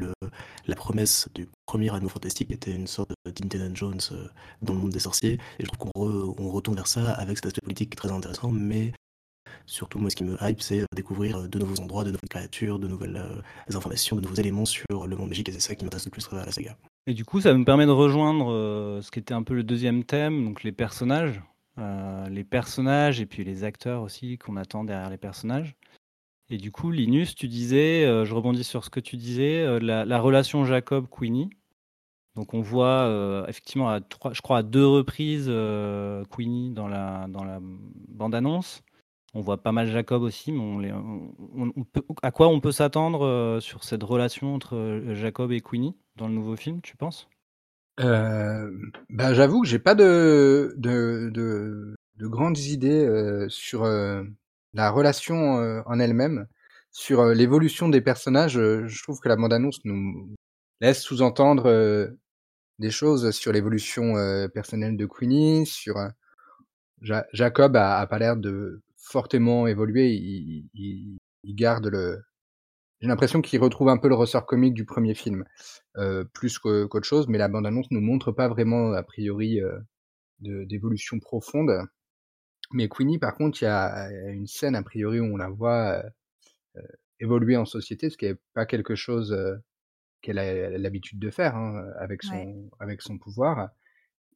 la 0.66 0.76
promesse 0.76 1.28
du 1.35 1.49
premier 1.66 1.90
Anneau 1.95 2.11
Fantastique 2.11 2.49
qui 2.49 2.54
était 2.54 2.73
une 2.73 2.87
sorte 2.87 3.12
d'Indiana 3.25 3.71
Jones 3.73 4.00
dans 4.61 4.75
le 4.75 4.81
monde 4.81 4.90
des 4.93 4.99
sorciers. 4.99 5.38
Et 5.59 5.64
je 5.64 5.71
trouve 5.71 5.90
qu'on 5.93 6.50
retourne 6.50 6.76
vers 6.76 6.87
ça 6.87 7.12
avec 7.12 7.38
cet 7.38 7.47
aspect 7.47 7.62
politique 7.62 7.90
qui 7.90 7.95
est 7.95 8.09
très 8.09 8.12
intéressant, 8.12 8.50
mais 8.50 8.93
Surtout, 9.69 9.99
moi, 9.99 10.09
ce 10.09 10.17
qui 10.17 10.25
me 10.25 10.37
hype, 10.40 10.62
c'est 10.62 10.85
découvrir 10.97 11.47
de 11.47 11.59
nouveaux 11.59 11.81
endroits, 11.81 12.02
de 12.02 12.11
nouvelles 12.11 12.28
créatures, 12.31 12.78
de 12.78 12.88
nouvelles 12.88 13.17
euh, 13.17 13.76
informations, 13.76 14.17
de 14.17 14.23
nouveaux 14.23 14.35
éléments 14.35 14.64
sur 14.64 15.07
le 15.07 15.14
monde 15.14 15.28
magique, 15.28 15.49
et 15.50 15.52
c'est 15.52 15.61
ça 15.61 15.75
qui 15.75 15.85
m'intéresse 15.85 16.07
le 16.07 16.11
plus 16.11 16.26
à 16.33 16.47
la 16.47 16.52
saga. 16.52 16.76
Et 17.07 17.12
du 17.12 17.26
coup, 17.26 17.40
ça 17.40 17.52
me 17.52 17.64
permet 17.64 17.85
de 17.85 17.90
rejoindre 17.90 18.50
euh, 18.50 19.02
ce 19.02 19.11
qui 19.11 19.19
était 19.19 19.35
un 19.35 19.43
peu 19.43 19.55
le 19.55 19.62
deuxième 19.62 20.05
thème, 20.05 20.45
donc 20.45 20.62
les 20.62 20.73
personnages. 20.73 21.43
Euh, 21.78 22.28
les 22.28 22.45
personnages 22.45 23.21
et 23.21 23.26
puis 23.26 23.45
les 23.45 23.62
acteurs 23.62 24.02
aussi 24.02 24.37
qu'on 24.38 24.57
attend 24.57 24.85
derrière 24.85 25.11
les 25.11 25.19
personnages. 25.19 25.76
Et 26.50 26.57
du 26.57 26.73
coup, 26.73 26.90
Linus, 26.90 27.35
tu 27.35 27.47
disais, 27.47 28.05
je 28.25 28.35
rebondis 28.35 28.64
sur 28.64 28.83
ce 28.83 28.90
que 28.90 29.00
tu 29.00 29.17
disais, 29.17 29.78
la, 29.81 30.19
relation 30.19 30.64
Jacob-Queenie. 30.64 31.50
Donc 32.37 32.55
on 32.55 32.62
voit 32.62 33.45
effectivement, 33.49 33.90
à 33.90 34.00
trois, 34.00 34.33
je 34.33 34.40
crois 34.40 34.59
à 34.59 34.62
deux 34.62 34.87
reprises 34.87 35.47
Queenie 36.31 36.71
dans 36.71 36.88
la, 36.88 37.26
dans 37.28 37.45
la 37.45 37.59
bande-annonce. 37.61 38.83
On 39.38 39.40
voit 39.40 39.62
pas 39.62 39.71
mal 39.71 39.87
Jacob 39.87 40.23
aussi, 40.23 40.50
mais 40.50 40.90
à 42.25 42.33
quoi 42.33 42.49
on 42.49 42.61
peut 42.61 42.73
s'attendre 42.73 43.25
euh, 43.25 43.61
sur 43.61 43.85
cette 43.85 44.02
relation 44.02 44.52
entre 44.52 44.75
euh, 44.75 45.14
Jacob 45.14 45.52
et 45.52 45.61
Queenie 45.61 45.97
dans 46.16 46.26
le 46.26 46.35
nouveau 46.35 46.57
film, 46.57 46.80
tu 46.83 46.97
penses? 46.97 47.28
Euh, 48.00 48.68
bah, 49.09 49.35
J'avoue 49.35 49.62
que 49.62 49.68
j'ai 49.68 49.78
pas 49.78 49.95
de, 49.95 50.75
de, 50.76 51.95
grandes 52.18 52.59
idées 52.59 53.47
sur 53.49 53.85
la 53.85 54.90
relation 54.90 55.83
en 55.87 56.00
elle-même, 56.00 56.49
sur 56.90 57.25
l'évolution 57.26 57.88
des 57.88 58.00
personnages. 58.00 58.54
je 58.54 59.02
trouve 59.04 59.21
que 59.21 59.28
la 59.28 59.37
bande-annonce 59.37 59.85
nous 59.85 60.35
laisse 60.80 61.00
sous-entendre 61.00 62.11
des 62.80 62.90
choses 62.90 63.30
sur 63.30 63.52
l'évolution 63.52 64.14
personnelle 64.52 64.97
de 64.97 65.07
Queenie, 65.07 65.64
sur 65.64 65.95
Jacob 67.33 67.76
a, 67.76 68.00
a 68.00 68.07
pas 68.09 68.18
l'air 68.18 68.37
de 68.37 68.83
fortement 69.09 69.67
évolué. 69.67 70.12
Il, 70.75 71.19
garde 71.55 71.87
le. 71.87 72.21
J'ai 73.00 73.09
l'impression 73.09 73.41
qu'il 73.41 73.61
retrouve 73.61 73.88
un 73.88 73.97
peu 73.97 74.09
le 74.09 74.15
ressort 74.15 74.45
comique 74.45 74.75
du 74.75 74.85
premier 74.85 75.15
film, 75.15 75.45
euh, 75.97 76.25
plus 76.25 76.59
qu'autre 76.59 77.07
chose, 77.07 77.29
mais 77.29 77.38
la 77.38 77.49
bande-annonce 77.49 77.91
nous 77.91 78.00
montre 78.00 78.33
pas 78.33 78.49
vraiment, 78.49 78.93
a 78.93 79.03
priori, 79.03 79.61
euh, 79.61 79.79
d'évolution 80.41 81.21
profonde. 81.21 81.71
Mais 82.73 82.88
Queenie, 82.88 83.19
par 83.19 83.35
contre, 83.35 83.62
il 83.62 83.65
y 83.65 83.69
a, 83.69 84.11
une 84.31 84.47
scène, 84.47 84.75
a 84.75 84.83
priori, 84.83 85.21
où 85.21 85.25
on 85.25 85.37
la 85.37 85.49
voit 85.49 86.03
euh, 86.77 86.83
évoluer 87.21 87.57
en 87.57 87.65
société, 87.65 88.11
ce 88.11 88.17
qui 88.17 88.27
est 88.27 88.38
pas 88.53 88.67
quelque 88.67 88.95
chose 88.95 89.37
qu'elle 90.21 90.38
a 90.38 90.77
l'habitude 90.77 91.21
de 91.21 91.31
faire, 91.31 91.57
hein, 91.57 91.87
avec 91.99 92.23
Ouais. 92.25 92.31
son 92.31 92.71
avec 92.81 93.00
son 93.03 93.17
pouvoir 93.19 93.71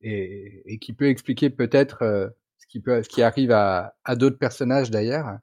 et 0.02 0.62
et 0.72 0.78
qui 0.78 0.92
peut 0.92 1.08
expliquer 1.08 1.50
peut-être, 1.50 2.32
ce 2.62 2.68
qui 2.68 2.80
peut 2.80 3.02
ce 3.04 3.08
qui 3.10 3.22
arrive 3.22 3.52
à 3.52 3.96
à 4.04 4.16
d'autres 4.16 4.38
personnages 4.38 4.90
d'ailleurs, 4.92 5.38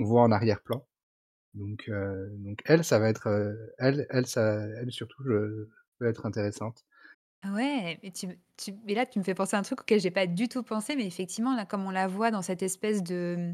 on 0.00 0.04
voit 0.04 0.22
en 0.22 0.32
arrière-plan. 0.32 0.86
Donc 1.54 1.88
heu, 1.90 2.30
donc 2.38 2.62
elle, 2.66 2.84
ça 2.84 2.98
va 3.00 3.08
être, 3.10 3.28
heu, 3.28 3.74
elle 3.78 4.06
elle 4.10 4.26
ça 4.26 4.56
elle 4.80 4.92
surtout, 4.92 5.24
je 5.26 5.68
peut 5.98 6.06
être 6.08 6.26
intéressante. 6.26 6.84
Ah 7.44 7.52
ouais, 7.52 7.98
mais 8.02 8.12
tu 8.12 8.28
tu 8.56 8.72
mais 8.84 8.94
là, 8.94 9.04
tu 9.04 9.18
me 9.18 9.24
fais 9.24 9.34
penser 9.34 9.56
à 9.56 9.58
un 9.58 9.62
truc 9.62 9.80
auquel 9.80 10.00
j'ai 10.00 10.12
pas 10.12 10.26
du 10.28 10.48
tout 10.48 10.62
pensé, 10.62 10.94
mais 10.94 11.06
effectivement, 11.06 11.56
là, 11.56 11.66
comme 11.66 11.84
on 11.84 11.90
la 11.90 12.06
voit 12.06 12.30
dans 12.30 12.42
cette 12.42 12.62
espèce 12.62 13.02
de 13.02 13.50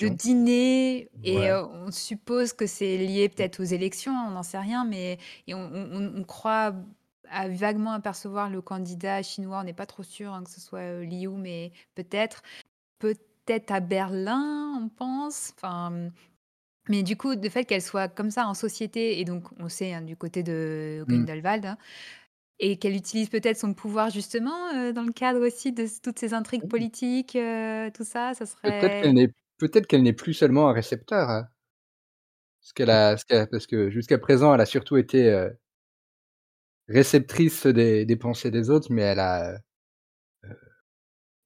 de 0.00 0.08
Réception. 0.10 0.18
dîner 0.18 1.10
et 1.22 1.48
Ouais. 1.48 1.50
heu, 1.50 1.64
on 1.66 1.90
suppose 1.90 2.52
que 2.52 2.66
c'est 2.66 2.98
lié 2.98 3.28
peut-être 3.28 3.60
aux 3.60 3.64
élections, 3.64 4.12
on 4.12 4.30
n'en 4.32 4.42
sait 4.42 4.58
rien, 4.58 4.84
mais 4.84 5.18
et 5.46 5.54
on 5.54 5.60
on 5.72 6.16
on 6.16 6.24
croit 6.24 6.74
à 7.34 7.48
vaguement 7.48 7.92
apercevoir 7.92 8.50
le 8.50 8.62
candidat 8.62 9.22
chinois, 9.22 9.60
on 9.60 9.64
n'est 9.64 9.74
pas 9.74 9.86
trop 9.86 10.02
sûr, 10.04 10.32
hein, 10.34 10.44
que 10.44 10.50
ce 10.50 10.60
soit, 10.60 10.82
heu, 10.82 11.04
Liu, 11.04 11.30
mais 11.36 11.72
peut-être. 11.94 12.42
Peut-être 13.00 13.72
à 13.72 13.80
Berlin, 13.80 14.78
on 14.82 14.88
pense, 14.90 15.52
enfin, 15.56 15.90
mmh, 15.90 16.12
mais 16.90 17.02
du 17.04 17.16
coup, 17.16 17.32
le 17.34 17.50
fait 17.50 17.64
qu'elle 17.66 17.82
soit 17.82 18.08
comme 18.08 18.30
ça 18.30 18.46
en 18.48 18.54
société 18.54 19.20
et 19.20 19.24
donc 19.26 19.46
on 19.60 19.68
sait, 19.70 19.94
hein, 19.94 20.02
du 20.02 20.16
côté 20.16 20.42
de 20.44 21.04
Mmh. 21.06 21.26
Grindelwald, 21.26 21.66
hein, 21.66 21.78
et 22.60 22.78
qu'elle 22.78 22.96
utilise 22.96 23.30
peut-être 23.30 23.58
son 23.58 23.74
pouvoir 23.74 24.10
justement, 24.10 24.72
heu, 24.74 24.92
dans 24.94 25.02
le 25.04 25.12
cadre 25.12 25.46
aussi 25.46 25.72
de 25.72 25.86
toutes 26.02 26.18
ces 26.20 26.34
intrigues 26.34 26.64
Mmh. 26.64 26.68
politiques, 26.68 27.36
heu, 27.36 27.90
tout 27.94 28.04
ça, 28.04 28.34
ça 28.34 28.46
Peut-être 28.62 28.96
qu'elle 28.98 29.14
serait 29.14 29.14
n'est 29.14 29.28
peut-être 29.56 29.86
qu'elle 29.86 30.02
n'est 30.02 30.12
plus 30.12 30.34
seulement 30.34 30.68
un 30.68 30.74
récepteur, 30.74 31.30
hein. 31.30 31.48
Ce 32.60 32.72
qu'elle 32.74 32.90
a 32.90 33.16
parce 33.50 33.66
que 33.66 33.90
jusqu'à 33.90 34.18
présent, 34.18 34.54
elle 34.54 34.60
a 34.60 34.66
surtout 34.66 34.96
été, 34.96 35.28
réceptrice 36.88 37.66
des 37.66 38.06
des 38.06 38.16
pensées 38.16 38.50
des 38.50 38.70
autres, 38.70 38.88
mais 38.92 39.02
elle 39.02 39.20
a, 39.20 39.52
heu, 39.54 39.58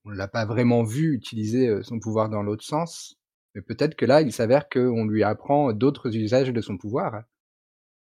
on 0.04 0.10
l'a 0.10 0.26
pas 0.26 0.44
vraiment 0.44 0.82
vue 0.82 1.14
utiliser, 1.14 1.68
heu, 1.68 1.82
son 1.84 2.00
pouvoir 2.00 2.28
dans 2.30 2.42
l'autre 2.42 2.64
sens. 2.64 3.14
Mais 3.54 3.62
peut-être 3.62 3.94
que 3.94 4.04
là, 4.06 4.22
il 4.22 4.32
s'avère 4.32 4.68
qu'on 4.68 5.04
lui 5.06 5.22
apprend 5.22 5.72
d'autres 5.72 6.16
usages 6.16 6.52
de 6.52 6.60
son 6.60 6.76
pouvoir. 6.78 7.22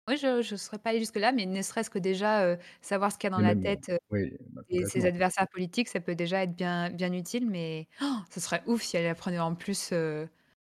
Oui, 0.07 0.17
je 0.17 0.43
je 0.43 0.55
serais 0.55 0.77
pas 0.77 0.91
allée 0.91 0.99
jusque-là, 0.99 1.31
mais 1.31 1.47
ne 1.47 1.61
serait-ce 1.63 1.89
que 1.89 1.97
déjà, 1.97 2.45
heu, 2.45 2.59
savoir 2.81 3.11
ce 3.11 3.17
qu'il 3.17 3.25
y 3.25 3.33
a 3.33 3.35
dans 3.35 3.41
la 3.41 3.55
même, 3.55 3.55
tête, 3.55 3.89
heu, 3.89 3.97
oui, 4.11 4.37
bah, 4.51 4.63
et 4.69 4.85
ses 4.85 5.05
adversaires 5.05 5.47
politiques, 5.51 5.89
ça 5.89 6.01
peut 6.01 6.15
déjà 6.15 6.43
être 6.43 6.55
bien 6.55 6.89
bien 6.91 7.13
utile, 7.13 7.47
mais 7.49 7.89
ce 8.31 8.39
serait 8.41 8.63
ouf 8.67 8.83
si 8.83 8.97
elle 8.97 9.07
apprenait 9.07 9.39
en 9.39 9.55
plus, 9.55 9.93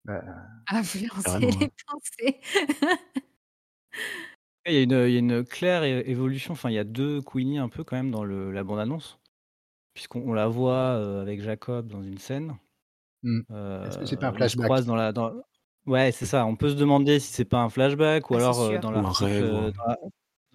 Bah 0.04 0.22
à 0.66 0.76
influencer 0.78 1.46
ouais. 1.46 1.50
les 1.60 1.68
pensées. 1.86 2.40
il 4.66 4.74
y 4.74 4.78
a 4.78 4.82
une, 4.82 4.92
heu, 4.92 5.08
il 5.08 5.12
y 5.14 5.16
a 5.16 5.18
une 5.18 5.44
claire 5.44 5.82
é 5.82 6.08
évolution, 6.08 6.52
enfin, 6.52 6.70
il 6.70 6.74
y 6.74 6.78
a 6.78 6.84
2 6.84 7.20
Queenie 7.22 7.58
un 7.58 7.68
peu 7.68 7.82
quand 7.84 7.96
même 7.96 8.10
dans 8.12 8.24
le 8.24 8.52
la 8.52 8.62
bande 8.62 8.78
annonce, 8.78 9.18
puisqu'on 9.94 10.22
on 10.28 10.34
la 10.34 10.48
voit, 10.48 10.96
heu, 10.98 11.20
avec 11.20 11.40
Jacob 11.42 11.88
dans 11.88 12.02
une 12.02 12.18
scène. 12.18 12.56
Mmh. 13.22 13.42
Est-ce 13.84 13.98
que 13.98 14.06
c'est 14.06 14.16
pas 14.16 14.28
un 14.28 14.32
se 14.48 14.56
flashback? 14.56 14.74
dans 14.86 14.94
la 14.96 15.12
dans 15.12 15.42
ouais, 15.86 16.12
c'est 16.12 16.26
ça, 16.26 16.46
on 16.46 16.56
peut 16.56 16.70
se 16.70 16.74
demander 16.76 17.20
si 17.20 17.32
c'est 17.32 17.44
pas 17.44 17.60
un 17.62 17.70
flashback 17.70 18.30
ou 18.30 18.34
Ah, 18.34 18.40
c'est 18.40 18.52
alors, 18.52 18.54
sûr. 18.54 18.80
dans 18.80 18.90
Ou 18.92 19.06
un 19.06 19.12
l'article, 19.12 19.12
rêve 19.12 19.72
dans 19.76 19.84
la 19.86 19.96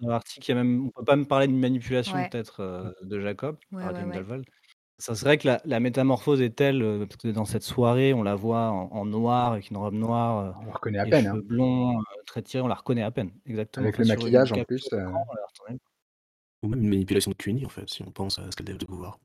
dans 0.00 0.08
l'article, 0.10 0.46
il 0.46 0.48
y 0.50 0.52
a 0.52 0.62
même 0.64 0.86
on 0.86 0.90
peut 0.90 1.04
pas 1.04 1.16
me 1.16 1.24
parler 1.26 1.46
d'une 1.48 1.60
manipulation 1.60 2.24
Ouais. 2.24 2.28
peut-être, 2.28 2.62
de 3.02 3.20
Jacob 3.20 3.58
Ouais, 3.72 3.82
par 3.82 3.94
ouais. 4.04 4.24
Ça 5.00 5.14
serait 5.14 5.38
que 5.38 5.46
la 5.46 5.60
la 5.64 5.78
métamorphose 5.78 6.42
est 6.42 6.50
telle, 6.56 6.82
heu, 6.82 7.06
parce 7.06 7.16
que 7.18 7.28
dans 7.28 7.44
cette 7.44 7.62
soirée, 7.62 8.12
on 8.14 8.24
la 8.24 8.34
voit 8.34 8.70
en 8.70 8.90
en 8.90 9.04
noir 9.04 9.52
avec 9.52 9.70
une 9.70 9.76
robe 9.76 9.94
noire, 9.94 10.44
heu, 10.46 10.54
On 10.60 10.64
la 10.66 10.72
reconnaît 10.72 10.98
à 10.98 11.06
les 11.06 11.12
peine, 11.12 11.26
hein. 11.26 11.38
cheveux 11.38 11.42
blonds, 11.42 12.00
heu, 12.00 12.04
très 12.26 12.42
tirés, 12.42 12.62
on 12.64 12.66
la 12.66 12.74
reconnaît 12.74 13.02
à 13.04 13.12
peine, 13.12 13.30
exactement. 13.46 13.86
Avec 13.86 13.96
Enfin 13.96 14.02
le 14.02 14.04
sur 14.04 14.22
maquillage 14.24 14.52
en 14.52 14.58
plus, 14.60 14.92
ou 16.62 16.68
même 16.68 16.82
une 16.82 16.88
manipulation 16.90 17.32
de 17.32 17.36
Queenie, 17.36 17.66
en 17.66 17.68
fait, 17.70 17.90
si 17.90 18.02
on 18.02 18.12
pense 18.12 18.38
à 18.38 18.50
ce 18.50 18.56
qu'elle 18.56 18.70
a 18.70 18.74
de 18.74 18.86
pouvoir. 18.86 19.18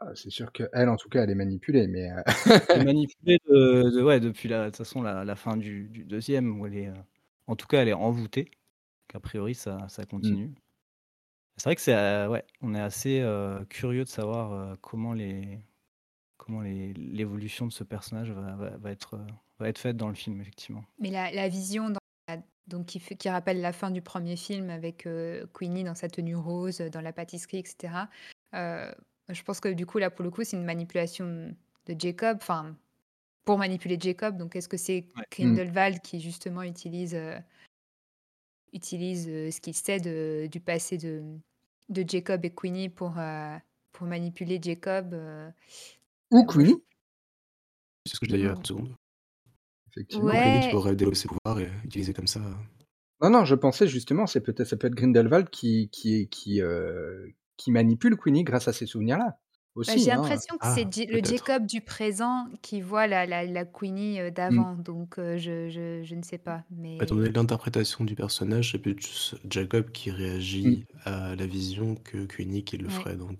Ah, 0.00 0.12
c'est 0.14 0.30
sûr 0.30 0.52
qu'elle, 0.52 0.88
en 0.88 0.96
tout 0.96 1.08
cas, 1.08 1.22
elle 1.24 1.30
est 1.30 1.34
manipulée, 1.34 1.86
mais 1.88 2.08
Elle 2.68 2.80
est 2.82 2.84
manipulée 2.84 3.38
de 3.48 3.90
de 3.90 4.02
ouais, 4.02 4.20
depuis 4.20 4.48
la 4.48 4.64
de 4.66 4.70
toute 4.70 4.78
façon 4.78 5.02
la 5.02 5.24
la 5.24 5.36
fin 5.36 5.56
du 5.56 5.88
du 5.88 6.04
2e 6.04 6.60
où 6.60 6.66
elle 6.66 6.76
est, 6.76 6.90
en 7.46 7.56
tout 7.56 7.66
cas 7.66 7.82
elle 7.82 7.88
est 7.88 7.92
envoûtée, 7.92 8.50
qu'a 9.08 9.20
priori 9.20 9.54
ça 9.54 9.88
ça 9.88 10.06
Mmh. 10.20 10.36
continue. 10.36 10.54
C'est 11.58 11.64
vrai 11.64 11.74
que 11.76 11.82
c'est, 11.82 11.94
heu, 11.94 12.28
ouais, 12.30 12.44
on 12.62 12.74
est 12.74 12.80
assez, 12.80 13.20
heu, 13.20 13.64
curieux 13.68 14.04
de 14.04 14.08
savoir, 14.08 14.52
heu, 14.72 14.76
comment 14.80 15.12
les 15.12 15.60
comment 16.38 16.62
les 16.62 16.94
l'évolution 16.94 17.66
de 17.66 17.72
ce 17.72 17.84
personnage 17.84 18.30
va 18.32 18.56
va 18.56 18.76
va 18.78 18.90
être, 18.92 19.18
va 19.58 19.68
être 19.68 19.78
faite 19.78 19.96
dans 19.96 20.08
le 20.08 20.14
film, 20.14 20.40
effectivement. 20.40 20.84
Mais 20.98 21.10
la 21.10 21.30
la 21.32 21.48
vision 21.48 21.90
dans 21.90 21.98
la 22.28 22.38
donc 22.66 22.86
qui 22.86 23.00
fait 23.00 23.16
qui 23.16 23.28
rappelle 23.28 23.60
la 23.60 23.72
fin 23.72 23.90
du 23.90 24.02
1er 24.02 24.36
film 24.36 24.70
avec, 24.70 25.08
Queenie 25.54 25.84
dans 25.84 25.94
sa 25.94 26.08
tenue 26.08 26.36
rose, 26.36 26.78
dans 26.78 27.00
la 27.00 27.12
pâtisserie 27.12 27.58
et 27.58 27.64
cetera. 27.66 28.08
Heu, 28.54 28.94
je 29.28 29.42
pense 29.42 29.60
que 29.60 29.68
du 29.68 29.86
coup, 29.86 29.98
là, 29.98 30.10
pour 30.10 30.22
le 30.24 30.30
coup, 30.30 30.44
c'est 30.44 30.56
une 30.56 30.64
manipulation 30.64 31.54
de 31.86 31.94
Jacob, 31.98 32.38
enfin, 32.40 32.76
pour 33.44 33.58
manipuler 33.58 33.98
Jacob, 34.00 34.36
donc 34.38 34.56
est-ce 34.56 34.68
que 34.68 34.76
c'est 34.78 35.08
Ouais. 35.16 35.24
Mmh. 35.40 35.58
Grindelwald 35.60 36.00
qui 36.02 36.20
justement 36.20 36.62
utilise, 36.62 37.14
utilise, 38.72 39.28
heu, 39.28 39.50
ce 39.50 39.60
qu'il 39.60 39.74
sait 39.74 40.00
de 40.00 40.48
du 40.50 40.60
passé 40.60 40.98
de 40.98 41.38
de 41.88 42.04
Jacob 42.08 42.44
et 42.44 42.54
Queenie 42.54 42.88
pour, 42.88 43.18
heu, 43.18 43.58
pour 43.92 44.06
manipuler 44.06 44.58
Jacob, 44.62 45.14
heu, 45.14 45.52
Ou 46.32 46.44
Queenie? 46.46 46.82
C'est 48.06 48.14
ce 48.16 48.20
que 48.20 48.26
je. 48.26 48.48
30 48.48 48.66
secondes. 48.66 48.96
Ou 50.10 50.16
Effectivement. 50.20 50.36
Queenie 50.36 50.60
qui 50.60 50.68
Ouais. 50.68 50.70
pourrait 50.70 50.96
dévoiler 50.96 51.16
ses 51.18 51.28
pouvoirs 51.28 51.60
et 51.60 51.70
utiliser 51.84 52.12
comme 52.14 52.26
ça, 52.28 52.40
Non, 53.22 53.30
non, 53.30 53.44
je 53.44 53.54
pensais 53.54 53.86
justement, 53.86 54.26
c'est 54.26 54.40
peut-être 54.40 54.64
ça 54.68 54.76
peut 54.76 54.88
être 54.88 54.94
Grindelwald 54.94 55.48
qui 55.50 55.88
qui 55.90 56.28
qui, 56.28 56.60
qui 57.56 57.70
manipule 57.70 58.16
Queenie 58.16 58.44
grâce 58.44 58.68
à 58.68 58.72
ces 58.72 58.86
souvenirs-là, 58.86 59.38
Bah, 59.86 59.96
j'ai 59.96 60.10
hein. 60.10 60.10
l'impression 60.10 60.56
que 60.58 60.64
c'est 60.66 60.86
ah, 60.86 60.92
J 60.92 61.06
le 61.06 61.20
peut-être. 61.22 61.24
Jacob 61.24 61.66
du 61.66 61.80
présent 61.80 62.46
qui 62.62 62.80
voit 62.80 63.08
la 63.08 63.26
la 63.26 63.44
la 63.44 63.64
Queenie, 63.64 64.20
heu, 64.20 64.30
Mmh. 64.48 64.64
d'avant, 64.64 64.76
donc 64.76 65.18
heu, 65.18 65.38
je 65.38 65.68
je 65.70 66.02
je 66.04 66.14
ne 66.14 66.22
sais 66.22 66.38
pas, 66.38 66.64
Étant 67.00 67.14
mais 67.16 67.16
donné 67.16 67.32
l'interprétation 67.32 68.04
du 68.04 68.14
personnage, 68.14 68.72
c'est 68.72 68.78
plus 68.78 69.34
Jacob 69.48 69.90
qui 69.92 70.10
Mmh. 70.64 70.76
réagit 70.76 70.86
à 71.04 71.34
la 71.36 71.46
vision 71.46 71.94
que 71.96 72.26
Queenie 72.26 72.64
qui 72.64 72.76
le 72.76 72.88
Ouais. 72.88 73.06
ferait, 73.06 73.16
donc 73.16 73.38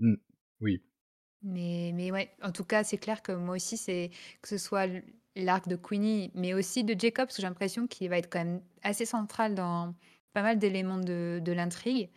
Mmh. 0.00 0.14
Oui. 0.60 0.82
Mais 1.42 1.92
mais 1.94 2.10
ouais, 2.10 2.34
en 2.42 2.50
tout 2.50 2.64
cas, 2.64 2.82
c'est 2.82 2.96
clair 2.98 3.22
que 3.22 3.32
moi 3.32 3.56
aussi, 3.56 3.76
c'est 3.76 4.10
que 4.42 4.48
ce 4.48 4.58
soit 4.58 4.84
l 4.86 5.04
l'arc 5.38 5.68
de 5.68 5.76
Queenie, 5.76 6.30
mais 6.34 6.54
aussi 6.54 6.82
de 6.82 6.98
Jacob, 6.98 7.26
parce 7.26 7.36
que 7.36 7.42
j'ai 7.42 7.48
l'impression 7.48 7.86
qu'il 7.86 8.08
va 8.08 8.16
être 8.16 8.30
quand 8.32 8.38
même 8.38 8.62
assez 8.82 9.04
central 9.04 9.54
dans 9.54 9.94
pas 10.32 10.42
mal 10.42 10.58
d'éléments 10.58 10.96
de 10.98 11.40
de 11.44 11.52
l'intrigue 11.52 12.10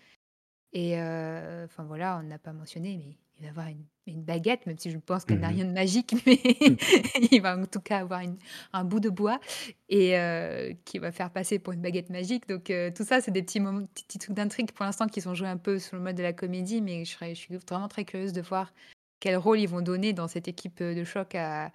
et 0.73 0.97
heu, 0.99 1.63
enfin 1.65 1.83
voilà, 1.85 2.19
on 2.19 2.23
n'a 2.23 2.39
pas 2.39 2.53
mentionné, 2.53 2.97
mais 2.97 3.17
il 3.39 3.43
va 3.45 3.49
avoir 3.49 3.67
une 3.67 3.85
une 4.07 4.23
baguette, 4.23 4.65
même 4.65 4.77
si 4.79 4.89
je 4.89 4.97
pense 4.97 5.23
qu'elle 5.25 5.37
Mmh 5.37 5.41
n'a 5.41 5.49
mh. 5.49 5.59
rien 5.59 5.65
de 5.65 5.71
magique, 5.71 6.15
mais 6.25 6.39
il 7.31 7.41
va 7.43 7.55
en 7.57 7.65
tout 7.65 7.79
cas 7.81 7.99
avoir 7.99 8.21
une 8.21 8.37
un 8.73 8.83
bout 8.83 8.99
de 8.99 9.09
bois 9.09 9.39
et 9.87 10.17
heu, 10.17 10.73
qu'il 10.85 11.01
va 11.01 11.11
faire 11.11 11.31
passer 11.31 11.59
pour 11.59 11.73
une 11.73 11.81
baguette 11.81 12.09
magique, 12.09 12.47
donc 12.47 12.69
heu, 12.71 12.91
tout 12.95 13.03
ça, 13.05 13.21
c'est 13.21 13.31
des 13.31 13.43
petits 13.43 13.59
moments 13.59 13.85
petits 13.85 14.05
petits 14.05 14.17
trucs 14.19 14.35
d'intrigue 14.35 14.71
pour 14.71 14.83
l'instant 14.85 15.07
qui 15.07 15.21
sont 15.21 15.35
joués 15.35 15.47
un 15.49 15.57
peu 15.57 15.77
sur 15.79 15.95
le 15.97 16.03
mode 16.03 16.15
de 16.15 16.23
la 16.23 16.33
comédie, 16.33 16.81
mais 16.81 17.05
je 17.05 17.11
serais 17.11 17.35
je 17.35 17.39
suis 17.39 17.55
vraiment 17.69 17.87
très 17.87 18.03
curieuse 18.05 18.33
de 18.33 18.41
voir 18.41 18.73
quel 19.19 19.37
rôle 19.37 19.59
ils 19.59 19.67
vont 19.69 19.81
donner 19.81 20.13
dans 20.13 20.27
cette 20.27 20.47
équipe, 20.47 20.81
heu, 20.81 20.95
de 20.95 21.03
choc 21.03 21.35
à 21.35 21.71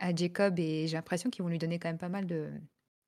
à 0.00 0.14
Jacob 0.14 0.58
et 0.60 0.88
j'ai 0.88 0.96
l'impression 0.96 1.30
qu'ils 1.30 1.42
vont 1.44 1.50
lui 1.50 1.58
donner 1.58 1.78
quand 1.80 1.88
même 1.88 1.98
pas 1.98 2.08
mal 2.10 2.26
de 2.26 2.50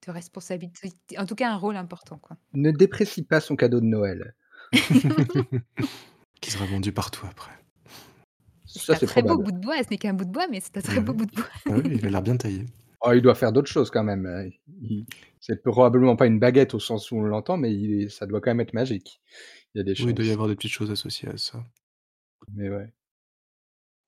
de 0.06 0.12
responsabilités, 0.12 0.90
en 1.18 1.26
tout 1.26 1.34
cas 1.36 1.50
un 1.52 1.56
rôle 1.56 1.76
important, 1.76 2.18
quoi. 2.18 2.38
Ne 2.52 2.70
déprécie 2.72 3.22
pas 3.24 3.40
son 3.40 3.56
cadeau 3.56 3.80
de 3.80 3.86
Noël. 3.86 4.34
Qui 6.40 6.50
sera 6.50 6.66
vendu 6.66 6.92
partout 6.92 7.26
après. 7.26 7.52
C'est 8.76 8.92
un 8.92 8.98
très 8.98 9.22
beau 9.22 9.38
bout 9.38 9.52
de 9.52 9.58
bois, 9.58 9.76
ce 9.82 9.88
n'est 9.90 9.98
qu'un 9.98 10.14
bout 10.14 10.24
de 10.24 10.30
bois, 10.30 10.46
mais 10.50 10.60
c'est 10.60 10.76
un 10.76 10.82
très 10.82 11.00
Bah 11.00 11.00
beau 11.00 11.14
bout 11.14 11.26
de 11.26 11.32
bois. 11.34 11.48
Ah 11.66 11.72
oui, 11.76 11.82
il 11.94 12.06
a 12.06 12.10
l'air 12.10 12.22
bien 12.22 12.36
taillé. 12.36 12.66
Oh, 13.00 13.12
il 13.14 13.22
doit 13.22 13.34
faire 13.34 13.52
d'autres 13.52 13.70
choses 13.70 13.90
quand 13.90 14.04
même, 14.04 14.50
il 14.82 15.06
c'est 15.40 15.62
probablement 15.62 16.16
pas 16.16 16.26
une 16.26 16.38
baguette 16.38 16.74
au 16.74 16.80
sens 16.80 17.10
où 17.10 17.16
on 17.16 17.22
l'entend, 17.22 17.56
mais 17.56 17.72
il 17.72 18.10
ça 18.10 18.26
doit 18.26 18.40
quand 18.40 18.50
même 18.50 18.60
être 18.60 18.74
magique. 18.74 19.20
Il 19.74 19.78
y 19.78 19.80
a 19.80 19.84
des 19.84 19.92
Oui, 20.02 20.10
il 20.10 20.14
doit 20.14 20.26
y 20.26 20.30
avoir 20.30 20.48
des 20.48 20.56
petites 20.56 20.72
choses 20.72 20.90
associées 20.90 21.28
à 21.28 21.36
ça. 21.36 21.64
Mais 22.54 22.68
ouais. 22.68 22.92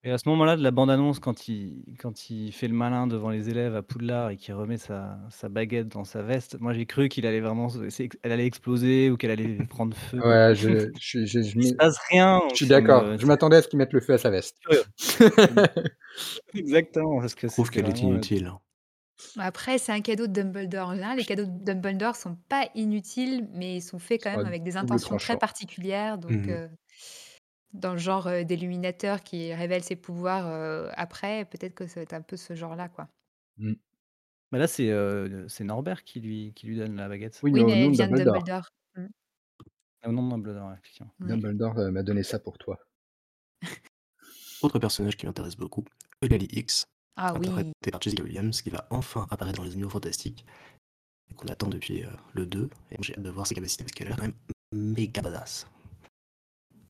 Et 0.03 0.11
à 0.11 0.17
ce 0.17 0.27
moment-là 0.31 0.57
de 0.57 0.63
la 0.63 0.71
bande 0.71 0.91
annonce, 0.91 1.19
quand 1.21 1.47
il 1.47 1.85
quand 1.99 2.31
il 2.31 2.53
fait 2.53 2.69
le 2.69 2.75
malin 2.75 3.07
devant 3.07 3.29
les 3.29 3.51
élèves 3.51 3.75
à 3.77 3.83
Poudlard 3.83 4.31
et 4.31 4.39
qu'il 4.39 4.55
remet 4.55 4.79
sa 4.79 5.19
sa 5.29 5.51
baguette 5.51 5.89
dans 5.89 6.05
sa 6.05 6.23
veste, 6.23 6.59
moi 6.59 6.73
j'ai 6.73 6.87
cru 6.87 7.11
qu'il 7.11 7.27
allait 7.27 7.41
vraiment 7.41 7.69
se 7.69 7.91
c'est 7.91 8.09
elle 8.23 8.33
allait 8.33 8.47
exploser 8.47 9.11
ou 9.11 9.19
qu'elle 9.19 9.31
allait 9.31 9.63
prendre 9.67 9.95
feu. 9.95 10.23
Ouais, 10.23 10.55
je 10.55 10.91
je 10.99 11.01
suis 11.01 11.27
je 11.27 11.43
je 11.43 11.59
Il 11.59 11.67
se 11.67 11.75
me 11.75 11.79
passe 11.79 11.97
rien, 12.11 12.41
je 12.53 12.57
suis 12.59 12.67
d'accord. 12.67 13.13
me 13.13 13.19
Je 13.19 13.27
m'attendais 13.27 13.57
à 13.59 13.63
ce 13.63 13.69
qu'il 13.69 13.79
mette 13.79 13.93
le 13.93 14.01
feu 14.01 14.15
à 14.15 14.19
sa 14.19 14.31
veste. 14.31 14.57
Exactement, 16.55 17.21
parce 17.21 17.35
que 17.37 17.49
Prouve 17.49 17.71
c'était 17.71 17.71
qu'elle 17.71 17.89
est 17.89 18.03
vraiment, 18.03 18.15
heu 18.15 18.25
inutile. 18.25 18.53
Après, 19.39 19.79
c'est 19.79 19.93
un 19.93 20.01
cadeau 20.01 20.27
de 20.27 20.33
Dumbledore. 20.33 20.89
En 20.89 20.95
général, 20.95 21.17
les 21.19 21.25
cadeaux 21.25 21.45
de 21.47 21.65
Dumbledore 21.65 22.17
sont 22.17 22.37
pas 22.49 22.69
inutiles, 22.75 23.49
mais 23.53 23.77
ils 23.77 23.81
sont 23.83 23.99
faits 24.01 24.23
quand 24.23 24.31
même 24.31 24.45
avec 24.47 24.63
des 24.65 24.77
double 24.81 25.01
intentions 25.01 25.17
très 25.17 25.37
tranchant. 25.37 25.39
particulières, 25.39 26.19
Mmh 26.29 26.37
donc 26.37 26.49
mh. 26.55 26.59
heu, 26.59 26.69
dans 27.73 27.93
le 27.93 27.99
genre, 27.99 28.27
heu, 28.29 28.45
d'Illuminateur 28.45 29.23
qui 29.23 29.55
révèle 29.55 29.83
ses 29.85 29.97
pouvoirs, 29.97 30.47
heu, 30.49 30.91
après, 30.97 31.45
peut-être 31.47 31.75
que 31.75 31.87
ça 31.87 32.01
va 32.01 32.03
être 32.03 32.13
un 32.15 32.23
peu 32.23 32.37
ce 32.37 32.55
genre-là, 32.55 32.89
quoi. 32.89 33.11
Mmh. 33.59 33.75
Bah, 34.53 34.59
là, 34.59 34.69
c'est, 34.69 34.89
heu, 34.91 35.47
c'est 35.49 35.65
Norbert 35.65 36.05
qui 36.05 36.21
lui 36.21 36.53
qui 36.55 36.67
lui 36.67 36.77
donne 36.79 36.97
la 36.97 37.09
baguette. 37.09 37.45
Oui, 37.53 37.53
Oui, 37.53 37.63
au 37.63 37.77
mais 37.77 37.77
nom 37.77 37.89
elle 37.89 37.93
de 37.93 37.97
vient 37.97 38.09
de 38.09 38.15
Dumbledore. 38.15 38.25
Dumbledore. 38.25 38.71
Au 40.05 40.13
nom 40.13 40.23
de 40.25 40.31
Dumbledore, 40.31 40.69
ouais, 40.69 40.75
effectivement. 40.79 41.13
Ouais. 41.21 41.41
Dumbledore, 41.41 41.79
heu, 41.79 41.91
m'a 41.91 42.03
donné 42.03 42.23
ça 42.23 42.39
pour 42.39 42.57
toi. 42.59 42.79
Autre 44.63 44.79
personnage 44.79 45.17
qui 45.17 45.27
m'intéresse 45.27 45.57
beaucoup, 45.57 45.85
Eulalie 46.23 46.49
X, 46.53 46.85
Ah 47.17 47.35
oui! 47.35 47.73
interprétée 47.75 47.91
par 47.91 48.01
Jessica 48.03 48.23
Williams, 48.23 48.61
qui 48.63 48.71
va 48.71 48.87
enfin 48.91 49.27
apparaître 49.31 49.59
dans 49.59 49.65
Les 49.65 49.73
Animaux 49.73 49.89
Fantastiques, 49.91 50.45
et 51.31 51.35
qu'on 51.35 51.49
attend 51.49 51.69
depuis, 51.69 52.05
le 52.35 52.47
2 52.47 52.71
et 52.93 52.97
j'ai 53.03 53.15
hâte 53.17 53.23
de 53.25 53.31
voir 53.31 53.47
ses 53.47 53.55
capacités 53.57 53.85
parce 53.85 53.93
qu'elle 53.95 54.09
a 54.09 54.11
l'air 54.11 54.19
quand 54.19 54.25
même 54.27 54.35
méga 54.73 55.23
badass. 55.23 55.67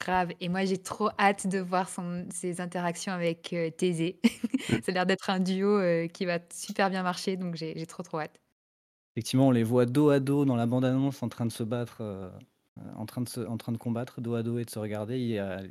Grave 0.00 0.32
et 0.40 0.48
moi 0.48 0.64
j'ai 0.64 0.78
trop 0.82 1.10
hâte 1.18 1.46
de 1.46 1.58
voir 1.58 1.88
son 1.90 2.26
ses 2.32 2.60
interactions 2.62 3.12
avec, 3.12 3.52
heu, 3.52 3.70
Thésée. 3.70 4.18
Ça 4.82 4.92
a 4.92 4.94
l'air 4.94 5.06
d'être 5.06 5.28
un 5.28 5.40
duo, 5.40 5.78
heu, 5.78 6.06
qui 6.06 6.24
va 6.24 6.38
super 6.52 6.88
bien 6.90 7.02
marcher 7.02 7.36
donc 7.36 7.54
j'ai 7.56 7.74
j'ai 7.78 7.86
trop, 7.86 8.02
trop 8.02 8.20
hâte. 8.20 8.40
Effectivement, 9.16 9.48
on 9.48 9.50
les 9.50 9.64
voit 9.64 9.86
dos 9.86 10.10
à 10.10 10.20
dos 10.20 10.44
dans 10.44 10.54
la 10.56 10.66
bande 10.66 10.84
annonce 10.84 11.22
en 11.22 11.28
train 11.28 11.44
de 11.46 11.50
se 11.52 11.64
battre, 11.64 12.00
heu, 12.02 12.30
en 12.94 13.06
train 13.06 13.22
de 13.22 13.28
se 13.28 13.40
en 13.40 13.56
train 13.56 13.72
de 13.72 13.76
combattre 13.78 14.20
dos 14.20 14.34
à 14.34 14.42
dos 14.44 14.58
et 14.58 14.64
de 14.64 14.70
se 14.70 14.78
regarder. 14.78 15.18
Il 15.18 15.26
y 15.26 15.38
a 15.38 15.62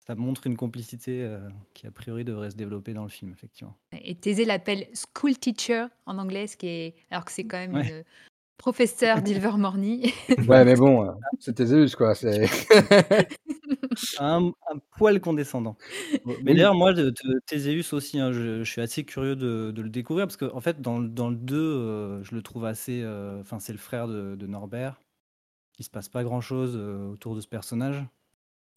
ça 0.00 0.14
montre 0.16 0.46
une 0.48 0.56
complicité, 0.56 1.38
qui 1.74 1.86
a 1.86 1.92
priori 1.92 2.24
devrait 2.24 2.50
se 2.52 2.56
développer 2.56 2.94
dans 2.94 3.04
le 3.04 3.10
film, 3.10 3.32
effectivement. 3.32 3.78
Et 3.92 4.16
Thésée 4.16 4.44
l'appelle 4.44 4.88
school 4.94 5.38
teacher 5.38 5.86
en 6.06 6.18
anglais, 6.18 6.46
ce 6.46 6.56
qui 6.56 6.66
est 6.66 6.96
alors 7.10 7.24
que 7.24 7.30
c'est 7.32 7.44
quand 7.46 7.58
même 7.58 7.72
Ouais. 7.72 7.84
une, 7.84 8.04
heu, 8.58 8.58
professeure 8.58 9.22
d'Ilvermorny. 9.22 10.12
Ouais, 10.36 10.64
mais 10.64 10.74
bon, 10.76 11.04
heu, 11.04 11.12
c'est 11.38 11.54
Théséus, 11.54 11.94
quoi, 11.94 12.14
c'est 12.16 12.46
Un 14.16 14.52
un 14.70 14.78
poil 14.96 15.20
condescendant. 15.20 15.76
Mais 16.44 16.54
oui. 16.54 16.54
d'ailleurs, 16.54 16.74
moi, 16.74 16.92
de 16.92 17.10
de 17.10 17.40
Théséus 17.46 17.92
aussi, 17.92 18.18
hein, 18.20 18.32
je 18.32 18.62
je 18.64 18.70
suis 18.70 18.80
assez 18.80 19.04
curieux 19.04 19.36
de 19.36 19.72
de 19.74 19.82
le 19.82 19.88
découvrir 19.90 20.26
parce 20.26 20.36
qu'en 20.36 20.60
fait, 20.60 20.80
dans 20.80 20.98
le 21.00 21.08
dans 21.08 21.30
le 21.30 21.36
2, 21.36 21.56
heu, 22.20 22.22
je 22.22 22.34
le 22.34 22.42
trouve 22.42 22.64
assez, 22.64 23.02
heu, 23.02 23.38
enfin, 23.40 23.58
c'est 23.60 23.72
le 23.72 23.78
frère 23.78 24.06
de 24.08 24.36
de 24.36 24.46
Norbert. 24.46 25.00
Il 25.78 25.84
se 25.84 25.90
passe 25.90 26.08
pas 26.10 26.24
grand-chose, 26.24 26.76
heu, 26.76 27.08
autour 27.12 27.36
de 27.36 27.40
ce 27.42 27.48
personnage, 27.48 28.04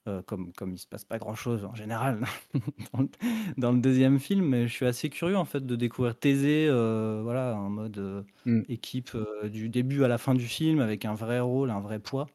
heu, 0.08 0.22
comme 0.24 0.54
comme 0.54 0.74
il 0.74 0.78
se 0.80 0.88
passe 0.88 1.06
pas 1.06 1.18
grand-chose 1.20 1.66
en 1.66 1.76
général 1.76 2.22
dans 2.94 3.02
le 3.02 3.10
dans 3.58 3.72
le 3.72 3.80
2e 3.80 4.20
film, 4.20 4.46
mais 4.48 4.68
je 4.68 4.74
suis 4.74 4.86
assez 4.86 5.10
curieux, 5.10 5.38
en 5.38 5.46
fait, 5.46 5.66
de 5.66 5.76
découvrir 5.76 6.18
Thésée, 6.20 6.68
heu, 6.70 7.22
voilà, 7.24 7.56
en 7.58 7.70
mode, 7.70 7.98
heu, 8.00 8.26
Mmh. 8.46 8.68
équipe, 8.68 9.16
du 9.46 9.70
début 9.70 10.04
à 10.04 10.08
la 10.08 10.18
fin 10.18 10.36
du 10.36 10.46
film 10.48 10.80
avec 10.82 11.06
un 11.06 11.14
vrai 11.16 11.40
rôle, 11.40 11.70
un 11.72 11.80
vrai 11.82 12.00
poids. 12.00 12.28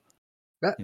Bah, 0.61 0.76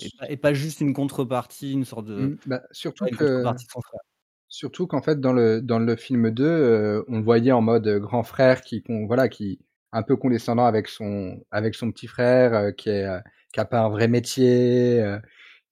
Et 0.00 0.10
pas 0.10 0.30
et 0.30 0.36
pas 0.36 0.54
juste 0.54 0.80
une 0.80 0.94
contrepartie, 0.94 1.72
une 1.72 1.84
sorte 1.84 2.06
de 2.06 2.16
Mmh, 2.16 2.36
bah, 2.46 2.62
surtout 2.72 3.08
que 3.08 3.48
contrepartie 3.48 3.66
de 3.66 3.70
son 3.72 3.80
frère. 3.82 4.00
surtout 4.48 4.86
qu'en 4.86 5.02
fait, 5.02 5.20
dans 5.20 5.32
le 5.32 5.62
dans 5.62 5.78
le 5.78 5.96
film 5.96 6.30
2, 6.30 6.44
heu, 6.46 7.04
on 7.08 7.18
le 7.18 7.24
voyait 7.24 7.52
en 7.52 7.62
mode, 7.62 7.88
grand 8.00 8.22
frère 8.22 8.62
qui 8.62 8.82
con 8.82 9.06
voilà, 9.06 9.28
qui 9.28 9.60
un 9.92 10.02
peu 10.02 10.16
condescendant 10.16 10.64
avec 10.66 10.88
son 10.88 11.44
avec 11.50 11.74
son 11.74 11.90
petit 11.92 12.06
frère, 12.06 12.74
qui 12.76 12.90
heu, 12.90 13.20
qui 13.52 13.60
a 13.60 13.64
pas 13.64 13.80
un 13.80 13.88
vrai 13.90 14.08
métier, 14.08 15.00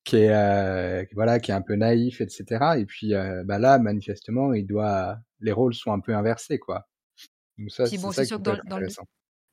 qui 0.04 0.16
est, 0.16 0.30
heu, 0.32 1.06
voilà, 1.14 1.40
qui 1.40 1.50
est 1.52 1.54
un 1.54 1.62
peu 1.62 1.74
naïf 1.76 2.20
et 2.20 2.28
cetera 2.28 2.78
et 2.78 2.86
puis, 2.86 3.14
heu, 3.14 3.42
bah, 3.44 3.58
là, 3.58 3.78
manifestement, 3.78 4.52
il 4.54 4.66
doit 4.66 5.18
les 5.40 5.52
rôles 5.52 5.74
sont 5.74 5.92
un 5.92 6.00
peu 6.00 6.14
inversés, 6.14 6.58
quoi. 6.58 6.88
Donc 7.58 7.70
ça, 7.72 7.90
Puis 7.90 7.98
c'est 7.98 7.98
bon, 7.98 8.12
c'est 8.12 8.12
ça 8.12 8.24
sûr 8.24 8.38
qui 8.38 8.40
que 8.40 8.42
peut 8.42 8.56
dans 8.64 8.78
le 8.78 8.94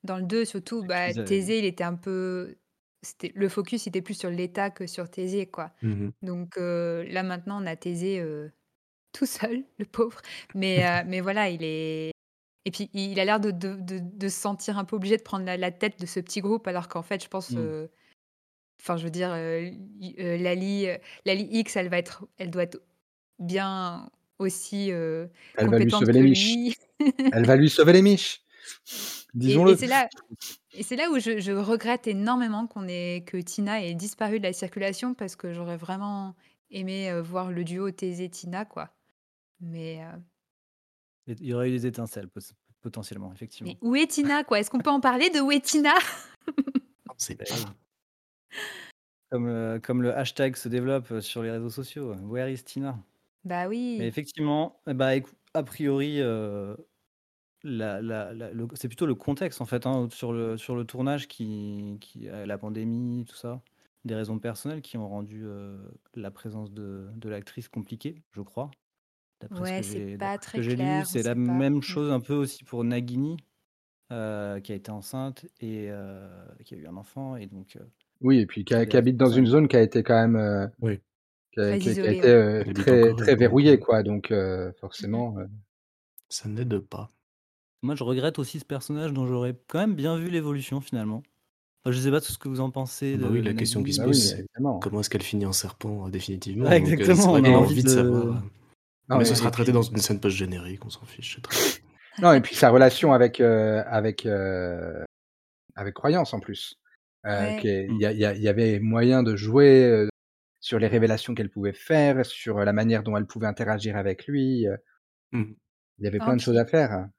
dans 0.04 0.18
le 0.18 0.24
2 0.26 0.46
surtout, 0.46 0.84
bah, 0.84 1.14
Thésée, 1.16 1.60
il 1.60 1.66
était 1.66 1.84
un 1.86 1.96
peu 1.96 2.58
c'était 3.04 3.32
le 3.36 3.50
focus 3.50 3.88
était 3.88 4.02
plus 4.04 4.16
sur 4.20 4.30
l'État 4.32 4.72
que 4.72 4.88
sur 4.88 5.10
Thésée, 5.12 5.48
quoi. 5.50 5.74
Mmh 5.82 6.04
mh. 6.08 6.12
Donc 6.24 6.58
heu, 6.58 7.04
là, 7.10 7.24
maintenant, 7.24 7.64
on 7.64 7.68
a 7.68 7.76
Thésée, 7.78 8.24
tout 9.14 9.26
seul, 9.28 9.66
le 9.80 9.86
pauvre. 9.86 10.22
Mais 10.56 11.04
mais 11.06 11.22
voilà, 11.22 11.50
il 11.50 11.64
est 11.64 12.12
et 12.66 12.72
puis 12.72 12.90
il 12.94 13.20
a 13.20 13.26
l'air 13.26 13.40
de 13.42 13.52
de 13.52 13.76
de 13.76 14.00
de 14.02 14.30
se 14.30 14.40
sentir 14.42 14.78
un 14.80 14.86
peu 14.86 14.96
obligé 14.98 15.18
de 15.18 15.24
prendre 15.24 15.46
la 15.46 15.58
la 15.58 15.72
tête 15.72 16.00
de 16.02 16.06
ce 16.08 16.20
petit 16.22 16.42
groupe 16.42 16.68
alors 16.68 16.88
qu'en 16.90 17.04
fait, 17.04 17.24
je 17.24 17.30
pense, 17.30 17.58
Mmh. 17.58 17.74
Enfin, 18.80 18.98
je 18.98 19.04
veux 19.06 19.10
dire, 19.12 19.32
heu, 19.34 19.64
i 20.00 20.16
heu, 20.20 20.38
Lali, 20.38 20.88
heu, 20.88 20.98
Lali 21.26 21.48
X, 21.52 21.76
elle 21.76 21.90
va 21.90 21.98
être 21.98 22.28
elle 22.38 22.50
doit 22.52 22.64
être 22.64 22.82
bien 23.40 24.10
aussi, 24.40 24.92
Elle 25.58 25.70
va 25.70 25.80
lui 25.80 25.92
sauver 25.92 26.14
les 26.14 26.22
que 26.22 26.24
miches. 26.24 26.60
lui. 26.60 26.76
Elle 27.32 27.46
va 27.46 27.56
lui 27.58 27.70
sauver 27.70 27.94
les 27.94 28.02
miches! 28.04 28.44
Et 29.46 29.70
et 29.70 29.74
Disons-le. 29.74 29.76
c'est 29.76 29.88
là 29.88 30.10
et 30.74 30.84
c'est 30.84 30.96
là 30.98 31.10
où 31.12 31.20
je 31.20 31.40
je 31.40 31.52
regrette 31.54 32.08
énormément 32.08 32.68
qu'on 32.68 32.88
ait 32.88 33.24
que 33.28 33.38
Tina 33.38 33.84
ait 33.84 33.96
disparu 33.96 34.40
de 34.40 34.44
la 34.46 34.54
circulation 34.54 35.14
parce 35.16 35.36
que 35.38 35.54
j'aurais 35.54 35.78
vraiment 35.78 36.36
aimé, 36.72 37.12
voir 37.22 37.52
le 37.52 37.64
duo 37.66 37.92
Thésée-Tina, 37.92 38.66
quoi. 38.66 38.92
Mais 39.62 40.02
Et 41.28 41.34
il 41.40 41.46
y 41.48 41.54
aurait 41.54 41.70
eu 41.70 41.72
des 41.72 41.86
étincelles 41.86 42.30
potentiellement, 42.82 43.34
Mais 43.64 43.78
effectivement. 43.78 43.80
où 43.82 43.96
est 43.96 44.08
Tina, 44.08 44.44
quoi? 44.44 44.60
Est-ce 44.60 44.70
qu'on 44.72 44.82
peut 44.82 44.90
en 44.90 45.02
parler 45.02 45.30
de 45.30 45.40
où 45.42 45.52
est 45.52 45.64
Tina? 45.64 45.94
On 47.08 47.14
sait 47.18 47.36
Beh, 47.40 47.46
pas. 47.46 47.56
oui. 47.56 47.80
Comme, 49.32 49.48
heu, 49.48 49.80
comme 49.80 50.02
le 50.02 50.16
hashtag 50.18 50.56
se 50.56 50.70
développe, 50.70 51.12
heu, 51.12 51.22
sur 51.22 51.44
les 51.44 51.52
réseaux 51.52 51.70
sociaux, 51.70 52.14
«Where 52.16 52.50
is 52.52 52.64
Tina?» 52.64 53.04
Bah 53.44 53.68
Mais 53.98 54.08
oui. 54.08 54.10
effectivement, 54.10 54.82
et 54.88 54.94
bah, 54.96 55.16
écou 55.16 55.32
a 55.56 55.64
priori, 55.64 56.20
heu, 56.22 56.78
la 57.64 58.02
la 58.02 58.34
la 58.34 58.52
le 58.54 58.68
c'est 58.76 58.88
plutôt 58.90 59.06
le 59.08 59.16
contexte, 59.16 59.62
en 59.62 59.66
fait, 59.68 59.86
hein, 59.88 60.10
sur 60.12 60.34
le 60.34 60.58
sur 60.58 60.76
le 60.76 60.86
tournage 60.86 61.28
qui 61.30 62.00
la 62.24 62.58
pandémie, 62.60 63.26
tout 63.26 63.36
ça, 63.36 63.64
des 64.06 64.16
raisons 64.16 64.40
personnelles 64.40 64.82
qui 64.84 64.98
ont 64.98 65.10
rendu, 65.10 65.46
la 66.16 66.32
présence 66.32 66.72
de 66.74 67.10
de 67.16 67.30
l'actrice 67.30 67.70
compliquée, 67.70 68.24
je 68.32 68.42
crois. 68.42 68.72
D'après 69.42 69.66
ce 69.66 69.72
Ouais, 69.72 69.82
que 69.82 69.84
c'est 69.84 70.02
j'ai 70.02 70.18
pas 70.20 70.38
d'après 70.38 70.48
ce 70.48 70.54
que 70.54 70.62
très 70.62 70.64
j'ai 70.64 70.76
lu, 70.78 71.04
clair, 71.04 71.10
on 71.12 71.18
c'est 71.18 71.24
la 71.24 71.36
pas. 71.44 71.64
même 71.64 71.82
Mmh. 71.88 71.96
chose 71.96 72.12
un 72.12 72.22
peu 72.22 72.36
aussi 72.36 72.64
pour 72.66 72.84
Nagini, 72.86 73.38
qui 74.10 74.16
a 74.16 74.76
été 74.76 74.92
enceinte 74.92 75.46
et 75.62 75.90
qui 76.66 76.76
a 76.76 76.78
eu 76.78 76.88
un 76.88 76.98
enfant 76.98 77.36
et 77.38 77.48
donc 77.48 77.78
Oui 78.22 78.40
et 78.40 78.46
puis 78.46 78.66
qui 78.66 78.74
habite 78.76 79.16
dans 79.18 79.30
une 79.30 79.46
zone 79.46 79.68
qui 79.70 79.78
a 79.78 79.82
été 79.82 80.04
quand 80.04 80.16
même, 80.28 80.36
heu, 80.36 80.70
Oui. 80.82 81.02
qui 81.54 81.60
a 81.62 81.78
Très 81.78 81.78
qui 81.78 81.90
a 82.90 83.36
ouais. 83.36 83.36
donc 83.38 83.38
verrouillée, 83.38 83.80
quoi, 83.80 84.04
donc 84.04 84.34
mh. 85.00 85.22
forcément, 85.22 85.40
heu 85.40 85.48
Ça 86.30 86.48
n'aide 86.48 86.80
pas. 86.80 87.10
Moi, 87.84 87.96
je 87.96 88.04
regrette 88.04 88.40
aussi 88.40 88.60
ce 88.60 88.66
personnage 88.66 89.14
dont 89.14 89.28
j'aurais 89.28 89.56
quand 89.68 89.80
même 89.80 89.96
bien 89.96 90.18
vu 90.18 90.30
l'évolution, 90.30 90.82
finalement. 90.82 91.24
Enfin, 91.84 91.94
je 91.94 92.00
sais 92.02 92.12
pas 92.12 92.22
tout 92.22 92.32
ce 92.34 92.40
que 92.40 92.50
vous 92.50 92.62
en 92.62 92.72
pensez 92.72 93.18
Bah 93.18 93.28
oui, 93.32 93.42
de 93.42 93.46
la 93.46 93.54
question 93.56 93.82
qui 93.82 93.94
se 93.94 94.00
bah 94.00 94.06
pose, 94.08 94.18
c'est 94.22 94.46
comment 94.80 95.00
est-ce 95.00 95.10
qu'elle 95.10 95.24
finit 95.24 95.46
en 95.48 95.52
serpent, 95.54 96.08
heu, 96.08 96.12
définitivement? 96.12 96.76
Donc 96.76 96.96
exactement, 96.98 97.26
vrai 97.26 97.42
on 97.42 97.44
a 97.44 97.50
envie 97.50 97.84
de 97.84 97.90
savoir, 97.90 98.44
Non 99.10 99.18
mais 99.18 99.26
et 99.26 99.26
ce 99.26 99.36
sera 99.36 99.52
traité 99.52 99.72
puis 99.72 99.74
dans 99.74 99.84
une 99.84 99.98
scène 99.98 100.20
post 100.20 100.38
générique, 100.38 100.86
on 100.86 100.90
s'en 100.92 101.06
fiche, 101.06 101.40
non 102.18 102.34
et 102.34 102.42
puis 102.42 102.56
sa 102.56 102.70
relation 102.70 103.14
avec, 103.14 103.42
avec, 103.42 104.28
avec 105.76 105.96
Croyance, 105.96 106.34
en 106.34 106.40
plus, 106.40 106.76
Ouais. 107.28 107.70
il 107.88 107.88
Mmh. 107.88 108.00
y 108.00 108.06
il 108.06 108.42
y 108.42 108.48
avait 108.48 108.80
moyen 108.80 109.24
de 109.24 109.36
jouer, 109.36 110.08
sur 110.62 110.80
les 110.80 110.88
révélations 110.88 111.36
qu'elle 111.36 111.50
pouvait 111.52 111.74
faire, 111.74 112.26
sur, 112.26 112.60
la 112.60 112.74
manière 112.74 113.04
dont 113.04 113.18
elle 113.18 113.28
pouvait 113.28 113.48
interagir 113.48 113.98
avec 113.98 114.28
lui, 114.28 114.66
Mmh 115.32 115.42
mh. 115.42 115.60
il 116.00 116.06
y 116.06 116.08
avait 116.08 116.22
plein 116.22 116.36
de 116.36 116.42
choses 116.42 116.58
à 116.58 116.66
faire. 116.66 117.10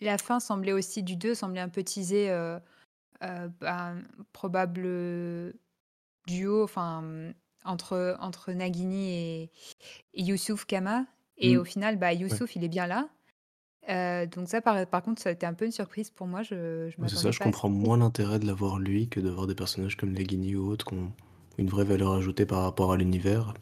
la 0.00 0.18
fin 0.18 0.40
semblait 0.40 0.72
aussi 0.72 1.02
du 1.02 1.16
2 1.16 1.34
semblait 1.34 1.60
un 1.60 1.68
peu 1.68 1.82
teaser, 1.82 2.30
heu, 2.30 2.60
ben, 3.60 4.02
probable, 4.32 4.82
duo, 6.28 6.64
enfin, 6.64 7.02
mmh, 7.02 7.34
entre 7.64 8.16
entre 8.20 8.52
Nagini 8.52 9.10
et 9.14 9.52
et 10.14 10.22
Youssouf 10.24 10.66
Kama 10.66 11.06
et 11.38 11.56
au 11.58 11.64
final, 11.64 11.98
bah, 11.98 12.12
Ouais. 12.30 12.40
Youssouf, 12.40 12.56
il 12.56 12.64
est 12.64 12.68
bien 12.68 12.86
là. 12.88 13.10
Heu, 13.88 14.26
donc 14.26 14.48
ça, 14.48 14.60
par 14.62 14.86
par 14.88 15.02
contre, 15.02 15.22
ça 15.22 15.28
a 15.30 15.32
été 15.32 15.46
un 15.46 15.54
peu 15.54 15.64
une 15.66 15.72
surprise 15.72 16.10
pour 16.10 16.26
moi, 16.26 16.42
je 16.42 16.88
je 16.90 17.00
c'est 17.06 17.16
ça, 17.16 17.30
m'attendais 17.30 17.30
je 17.30 17.40
pas 17.40 17.46
à 17.46 17.50
comprends 17.50 17.70
ça. 17.70 17.70
moins 17.70 17.96
l'intérêt 17.96 18.38
de 18.38 18.44
l'avoir 18.46 18.78
lui 18.78 19.08
que 19.08 19.18
d'avoir 19.18 19.46
des 19.46 19.54
personnages 19.54 19.96
comme 19.96 20.12
Nagini 20.12 20.54
ou 20.56 20.68
autres 20.68 20.84
qui 20.84 20.92
ont 20.94 21.12
une 21.56 21.70
vraie 21.70 21.84
valeur 21.86 22.12
ajoutée 22.12 22.44
par 22.44 22.62
rapport 22.64 22.92
à 22.92 22.98
l'univers. 22.98 23.54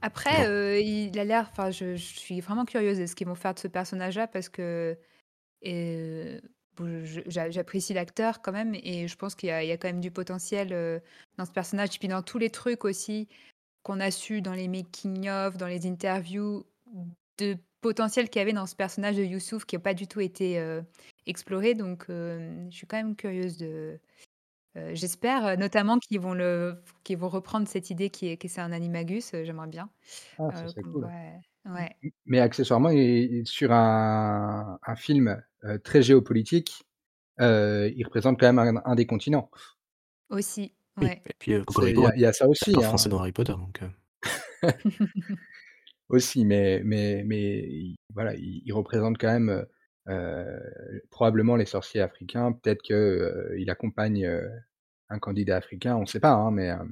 Après, 0.00 0.46
heu, 0.48 0.80
il 0.80 1.16
a 1.18 1.24
l'air 1.24 1.46
enfin, 1.50 1.70
je 1.70 1.94
je 1.96 2.04
suis 2.18 2.40
vraiment 2.40 2.64
curieuse 2.64 2.98
de 2.98 3.06
ce 3.06 3.14
qu'ils 3.14 3.26
vont 3.28 3.34
faire 3.36 3.54
de 3.54 3.60
ce 3.60 3.68
personnage-là 3.68 4.26
parce 4.26 4.48
que, 4.48 4.98
heu, 5.66 6.40
bon, 6.76 7.04
je 7.04 7.22
j'a 7.26 7.50
j'apprécie 7.50 7.94
l'acteur 7.94 8.42
quand 8.42 8.52
même 8.52 8.74
et 8.74 9.08
je 9.08 9.16
pense 9.16 9.34
qu'il 9.36 9.48
y 9.50 9.52
a 9.52 9.64
il 9.64 9.68
y 9.68 9.72
a 9.72 9.78
quand 9.78 9.88
même 9.88 10.00
du 10.00 10.10
potentiel, 10.12 10.72
heu, 10.74 11.02
dans 11.38 11.46
ce 11.46 11.52
personnage 11.52 11.96
et 11.96 11.98
puis 12.00 12.08
dans 12.08 12.22
tous 12.22 12.38
les 12.38 12.50
trucs 12.50 12.84
aussi 12.84 13.28
qu'on 13.84 14.00
a 14.00 14.10
su 14.12 14.42
dans 14.42 14.54
les 14.54 14.68
making 14.68 15.28
of, 15.30 15.56
dans 15.58 15.68
les 15.68 15.86
interviews, 15.86 16.66
de 17.38 17.58
potentiel 17.82 18.30
qu'il 18.30 18.40
y 18.40 18.42
avait 18.44 18.54
dans 18.54 18.66
ce 18.66 18.76
personnage 18.76 19.16
de 19.18 19.24
Youssouf 19.24 19.66
qui 19.66 19.76
a 19.76 19.80
pas 19.80 19.94
du 19.94 20.08
tout 20.08 20.20
été, 20.22 20.60
heu, 20.60 20.84
exploré 21.26 21.74
donc 21.74 22.06
hem, 22.10 22.68
je 22.72 22.76
suis 22.76 22.88
quand 22.88 22.98
même 22.98 23.16
curieuse 23.16 23.58
de 23.58 24.00
heu, 24.76 24.94
j'espère, 24.96 25.58
notamment 25.58 25.98
qu'ils 25.98 26.20
vont 26.20 26.34
le 26.34 26.82
qu'ils 27.04 27.18
vont 27.18 27.28
reprendre 27.30 27.68
cette 27.68 27.90
idée 27.90 28.10
qui 28.10 28.28
est 28.28 28.38
que 28.38 28.48
c'est 28.48 28.60
un 28.62 28.72
animagus, 28.72 29.32
j'aimerais 29.44 29.68
bien, 29.68 29.90
Ah, 30.38 30.52
ça 30.54 30.68
serait 30.68 30.84
cool. 30.84 31.12
ouais. 31.66 31.96
Mais 32.26 32.40
accessoirement, 32.40 32.90
sur 33.44 33.72
un 33.72 34.78
un 34.86 34.96
film, 34.96 35.42
très 35.84 36.02
géopolitique, 36.02 36.84
il 37.40 38.02
représente 38.04 38.40
quand 38.40 38.52
même 38.52 38.58
un 38.60 38.82
un 38.84 38.94
des 38.96 39.06
continents. 39.06 39.50
Aussi, 40.30 40.74
Oui 40.96 41.10
et 41.26 41.32
puis, 41.38 41.52
C'est 41.68 41.92
il 41.92 41.98
y 41.98 42.06
a 42.06 42.14
il 42.14 42.20
y 42.20 42.26
a 42.26 42.32
ça 42.32 42.46
aussi, 42.48 42.82
acteur 42.82 42.84
hein. 42.84 42.98
français 42.98 43.08
dans 43.08 43.18
Harry 43.20 43.32
Potter 43.32 43.52
donc 43.54 43.80
Aussi, 46.12 46.44
mais 46.44 46.82
mais 46.84 47.24
mais 47.24 47.60
il 47.68 47.96
voilà, 48.14 48.34
il 48.36 48.62
il 48.66 48.72
représente 48.74 49.18
quand 49.18 49.28
même, 49.32 49.66
euh, 50.08 50.60
probablement 51.10 51.56
les 51.56 51.66
sorciers 51.66 52.02
africains. 52.02 52.52
Peut-être 52.52 52.82
que 52.82 52.94
euh, 52.94 53.56
il 53.58 53.70
accompagne 53.70 54.26
euh, 54.26 54.48
un 55.10 55.18
candidat 55.18 55.56
africain, 55.58 55.96
on 55.96 56.02
ne 56.02 56.06
sait 56.06 56.20
pas, 56.20 56.32
hein, 56.32 56.50
mais 56.52 56.70
euh, 56.70 56.84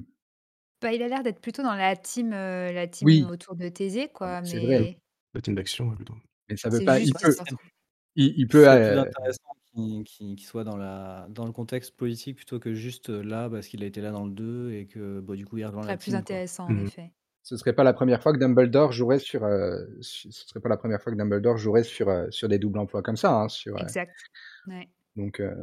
Bah, 0.81 0.91
il 0.93 1.01
a 1.03 1.07
l'air 1.07 1.21
d'être 1.23 1.41
plutôt 1.41 1.61
dans 1.63 1.75
la 1.75 1.95
team, 1.95 2.31
la 2.31 2.87
team 2.87 3.07
oui, 3.07 3.29
autour 3.29 3.55
de 3.55 3.69
Thésée, 3.69 4.09
quoi, 4.11 4.41
c'est 4.43 4.59
vrai, 4.59 4.79
mais 4.79 4.99
La 5.33 5.41
team 5.41 5.55
d'action, 5.55 5.95
plutôt. 5.95 6.15
mais 6.49 6.57
ça 6.57 6.69
veut 6.69 6.81
c'est 6.81 6.83
pas. 6.83 6.99
juste 6.99 7.13
Il 7.13 7.15
qu'il 7.15 7.17
peut, 7.17 7.37
il, 8.15 8.47
peut. 8.47 8.67
plus 8.85 8.97
euh, 8.99 8.99
intéressant 8.99 9.53
qu'il 9.73 10.03
qu'il- 10.03 10.35
qu'il 10.35 10.45
soit 10.47 10.63
dans, 10.63 10.77
la, 10.77 11.27
dans 11.29 11.45
le 11.45 11.51
contexte 11.53 11.95
politique 11.95 12.37
plutôt 12.37 12.59
que 12.59 12.73
juste 12.73 13.09
là 13.09 13.49
parce 13.49 13.67
qu'il 13.67 13.83
a 13.83 13.87
été 13.87 14.01
là 14.01 14.11
dans 14.11 14.25
le 14.25 14.31
2 14.33 14.71
et 14.73 14.87
que 14.87 15.19
bah, 15.21 15.35
du 15.35 15.45
coup 15.45 15.57
il 15.57 15.65
rejoint 15.65 15.85
la 15.85 15.95
plus 15.97 15.97
team. 15.97 16.23
Quoi. 16.23 16.39
intéressant, 16.39 16.69
en 16.69 16.75
Mhm. 16.75 16.79
effet. 16.79 17.13
Ce 17.43 17.57
serait 17.57 17.73
pas 17.73 17.83
la 17.83 17.93
première 17.93 18.21
fois 18.21 18.33
que 18.33 18.37
Dumbledore 18.37 18.91
jouerait 18.91 19.19
sur. 19.19 19.43
euh, 19.43 19.77
ce 20.01 20.29
serait 20.31 20.59
pas 20.59 20.69
la 20.69 20.77
première 20.77 21.01
fois 21.01 21.11
que 21.11 21.17
Dumbledore 21.17 21.57
jouerait 21.57 21.83
sur 21.83 22.09
euh, 22.09 22.27
sur 22.31 22.47
des 22.47 22.59
doubles 22.59 22.79
emplois 22.79 23.01
comme 23.01 23.17
ça. 23.17 23.33
hein, 23.33 23.49
sur, 23.49 23.75
euh, 23.75 23.81
Exact. 23.81 24.15
Ouais. 24.67 24.87
donc 25.15 25.39
euh, 25.39 25.55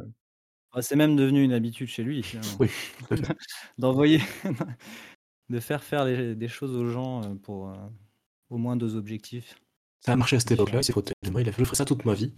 Ah, 0.73 0.81
C'est 0.81 0.95
même 0.95 1.15
devenu 1.15 1.43
une 1.43 1.53
habitude 1.53 1.87
chez 1.87 2.03
lui 2.03 2.21
finalement. 2.23 2.51
Oui. 2.59 2.69
D'envoyer, 3.77 4.19
de 5.49 5.59
faire 5.59 5.83
faire 5.83 6.05
les- 6.05 6.35
des 6.35 6.47
choses 6.47 6.75
aux 6.75 6.87
gens 6.89 7.35
pour 7.37 7.69
euh, 7.69 7.75
au 8.49 8.57
moins 8.57 8.75
deux 8.75 8.95
objectifs. 8.95 9.55
Ça 10.01 10.13
a 10.13 10.15
marché 10.15 10.35
à 10.35 10.39
cette 10.39 10.51
époque-là, 10.51 10.79
il 10.79 10.83
s'est 10.83 10.93
mains, 11.31 11.41
il 11.41 11.49
a 11.49 11.51
fait 11.51 11.59
je 11.61 11.65
ferai 11.65 11.75
ça 11.75 11.85
toute 11.85 12.05
ma 12.05 12.13
vie. 12.13 12.33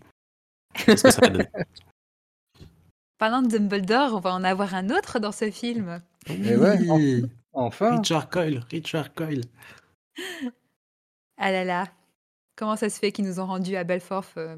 Qu'est-ce 0.73 1.03
que 1.03 1.11
ça 1.11 1.21
Parlant 3.17 3.41
de 3.43 3.49
Dumbledore, 3.49 4.13
on 4.15 4.19
va 4.19 4.33
en 4.33 4.43
avoir 4.43 4.73
un 4.73 4.89
autre 4.89 5.19
dans 5.19 5.31
ce 5.31 5.51
film. 5.51 6.01
Et 6.27 6.55
ouais, 6.55 6.77
Oui 6.89 7.23
enfin. 7.53 7.97
Richard 7.97 8.29
Coyle, 8.29 8.61
Richard 8.69 9.13
Coyle. 9.13 9.41
Ah 11.37 11.51
là 11.51 11.63
là, 11.63 11.85
comment 12.55 12.75
ça 12.75 12.89
se 12.89 12.99
fait 12.99 13.11
qu'ils 13.11 13.25
nous 13.25 13.39
ont 13.39 13.45
rendu 13.45 13.75
à 13.75 13.83
Belfort 13.83 14.25
euh, 14.37 14.55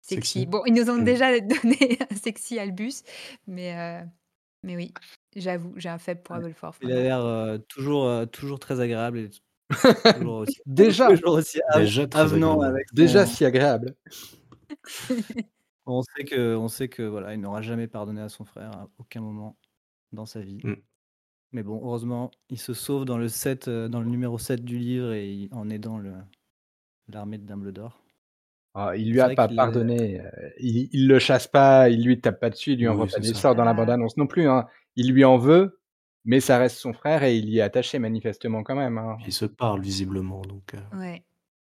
sexy. 0.00 0.40
Sexy. 0.40 0.46
Bon, 0.46 0.62
ils 0.66 0.72
nous 0.74 0.88
ont 0.90 0.98
Mm. 1.00 1.04
déjà 1.04 1.40
donné 1.40 1.98
un 2.10 2.14
sexy 2.16 2.58
Albus, 2.58 3.02
mais, 3.46 3.76
euh, 3.78 4.04
mais 4.62 4.76
oui, 4.76 4.94
j'avoue, 5.34 5.72
j'ai 5.76 5.88
un 5.88 5.98
faible 5.98 6.22
pour 6.22 6.36
Ouais. 6.36 6.42
Belfort. 6.42 6.74
Il 6.82 6.92
a 6.92 6.96
l'air 7.02 7.24
euh, 7.24 7.58
toujours, 7.58 8.04
euh, 8.06 8.24
toujours 8.26 8.58
très 8.58 8.80
agréable 8.80 9.18
et 9.18 9.30
toujours 10.20 10.36
aussi, 10.38 10.60
Déjà, 10.66 11.08
toujours 11.10 11.34
aussi 11.34 11.60
av- 11.70 11.80
Déjà 11.82 12.06
très 12.06 12.20
avenant 12.20 12.54
agréable. 12.54 12.74
avec 12.76 12.88
son- 12.88 12.94
déjà 12.96 13.26
si 13.26 13.44
agréable. 13.44 13.94
On 15.88 16.02
sait 16.02 16.24
que, 16.24 16.56
on 16.56 16.68
sait 16.68 16.88
que 16.88 17.02
voilà, 17.02 17.34
il 17.34 17.40
n'aura 17.40 17.62
jamais 17.62 17.86
pardonné 17.86 18.20
à 18.20 18.28
son 18.28 18.44
frère 18.44 18.70
à 18.72 18.88
aucun 18.98 19.20
moment 19.20 19.56
dans 20.12 20.26
sa 20.26 20.40
vie. 20.40 20.60
Mm. 20.64 20.74
Mais 21.52 21.62
bon, 21.62 21.80
heureusement, 21.82 22.30
il 22.50 22.58
se 22.58 22.74
sauve 22.74 23.04
dans 23.04 23.18
le 23.18 23.28
7, 23.28 23.68
euh, 23.68 23.88
dans 23.88 24.00
le 24.00 24.06
numéro 24.08 24.38
7 24.38 24.64
du 24.64 24.78
livre 24.78 25.12
et 25.12 25.30
il- 25.32 25.48
en 25.54 25.70
aidant 25.70 25.98
le 25.98 26.12
l'armée 27.08 27.38
de 27.38 27.46
Dumbledore. 27.46 28.02
Ah, 28.74 28.94
il 28.96 29.10
lui 29.12 29.20
a 29.20 29.30
pas 29.30 29.48
pardonné. 29.48 30.20
euh, 30.20 30.30
Il, 30.58 30.88
il 30.92 31.08
le 31.08 31.18
chasse 31.18 31.46
pas, 31.46 31.88
il 31.88 32.04
lui 32.04 32.20
tape 32.20 32.40
pas 32.40 32.50
dessus, 32.50 32.72
il 32.72 32.78
lui 32.80 32.88
envoie 32.88 33.06
oui, 33.06 33.10
pas 33.10 33.20
des 33.20 33.32
sorts 33.32 33.54
dans 33.54 33.64
la 33.64 33.72
bande-annonce 33.74 34.16
non 34.16 34.26
plus. 34.26 34.48
Hein. 34.48 34.66
Il 34.96 35.12
lui 35.12 35.24
en 35.24 35.38
veut, 35.38 35.80
mais 36.24 36.40
ça 36.40 36.58
reste 36.58 36.76
son 36.76 36.92
frère 36.92 37.22
et 37.22 37.36
il 37.36 37.48
y 37.48 37.58
est 37.58 37.62
attaché 37.62 37.98
manifestement 37.98 38.62
quand 38.62 38.74
même. 38.76 38.98
Hein. 38.98 39.16
Ils 39.26 39.32
se 39.32 39.46
parlent 39.46 39.80
visiblement, 39.80 40.42
donc 40.42 40.74
euh, 40.74 40.96
Ouais. 40.98 41.24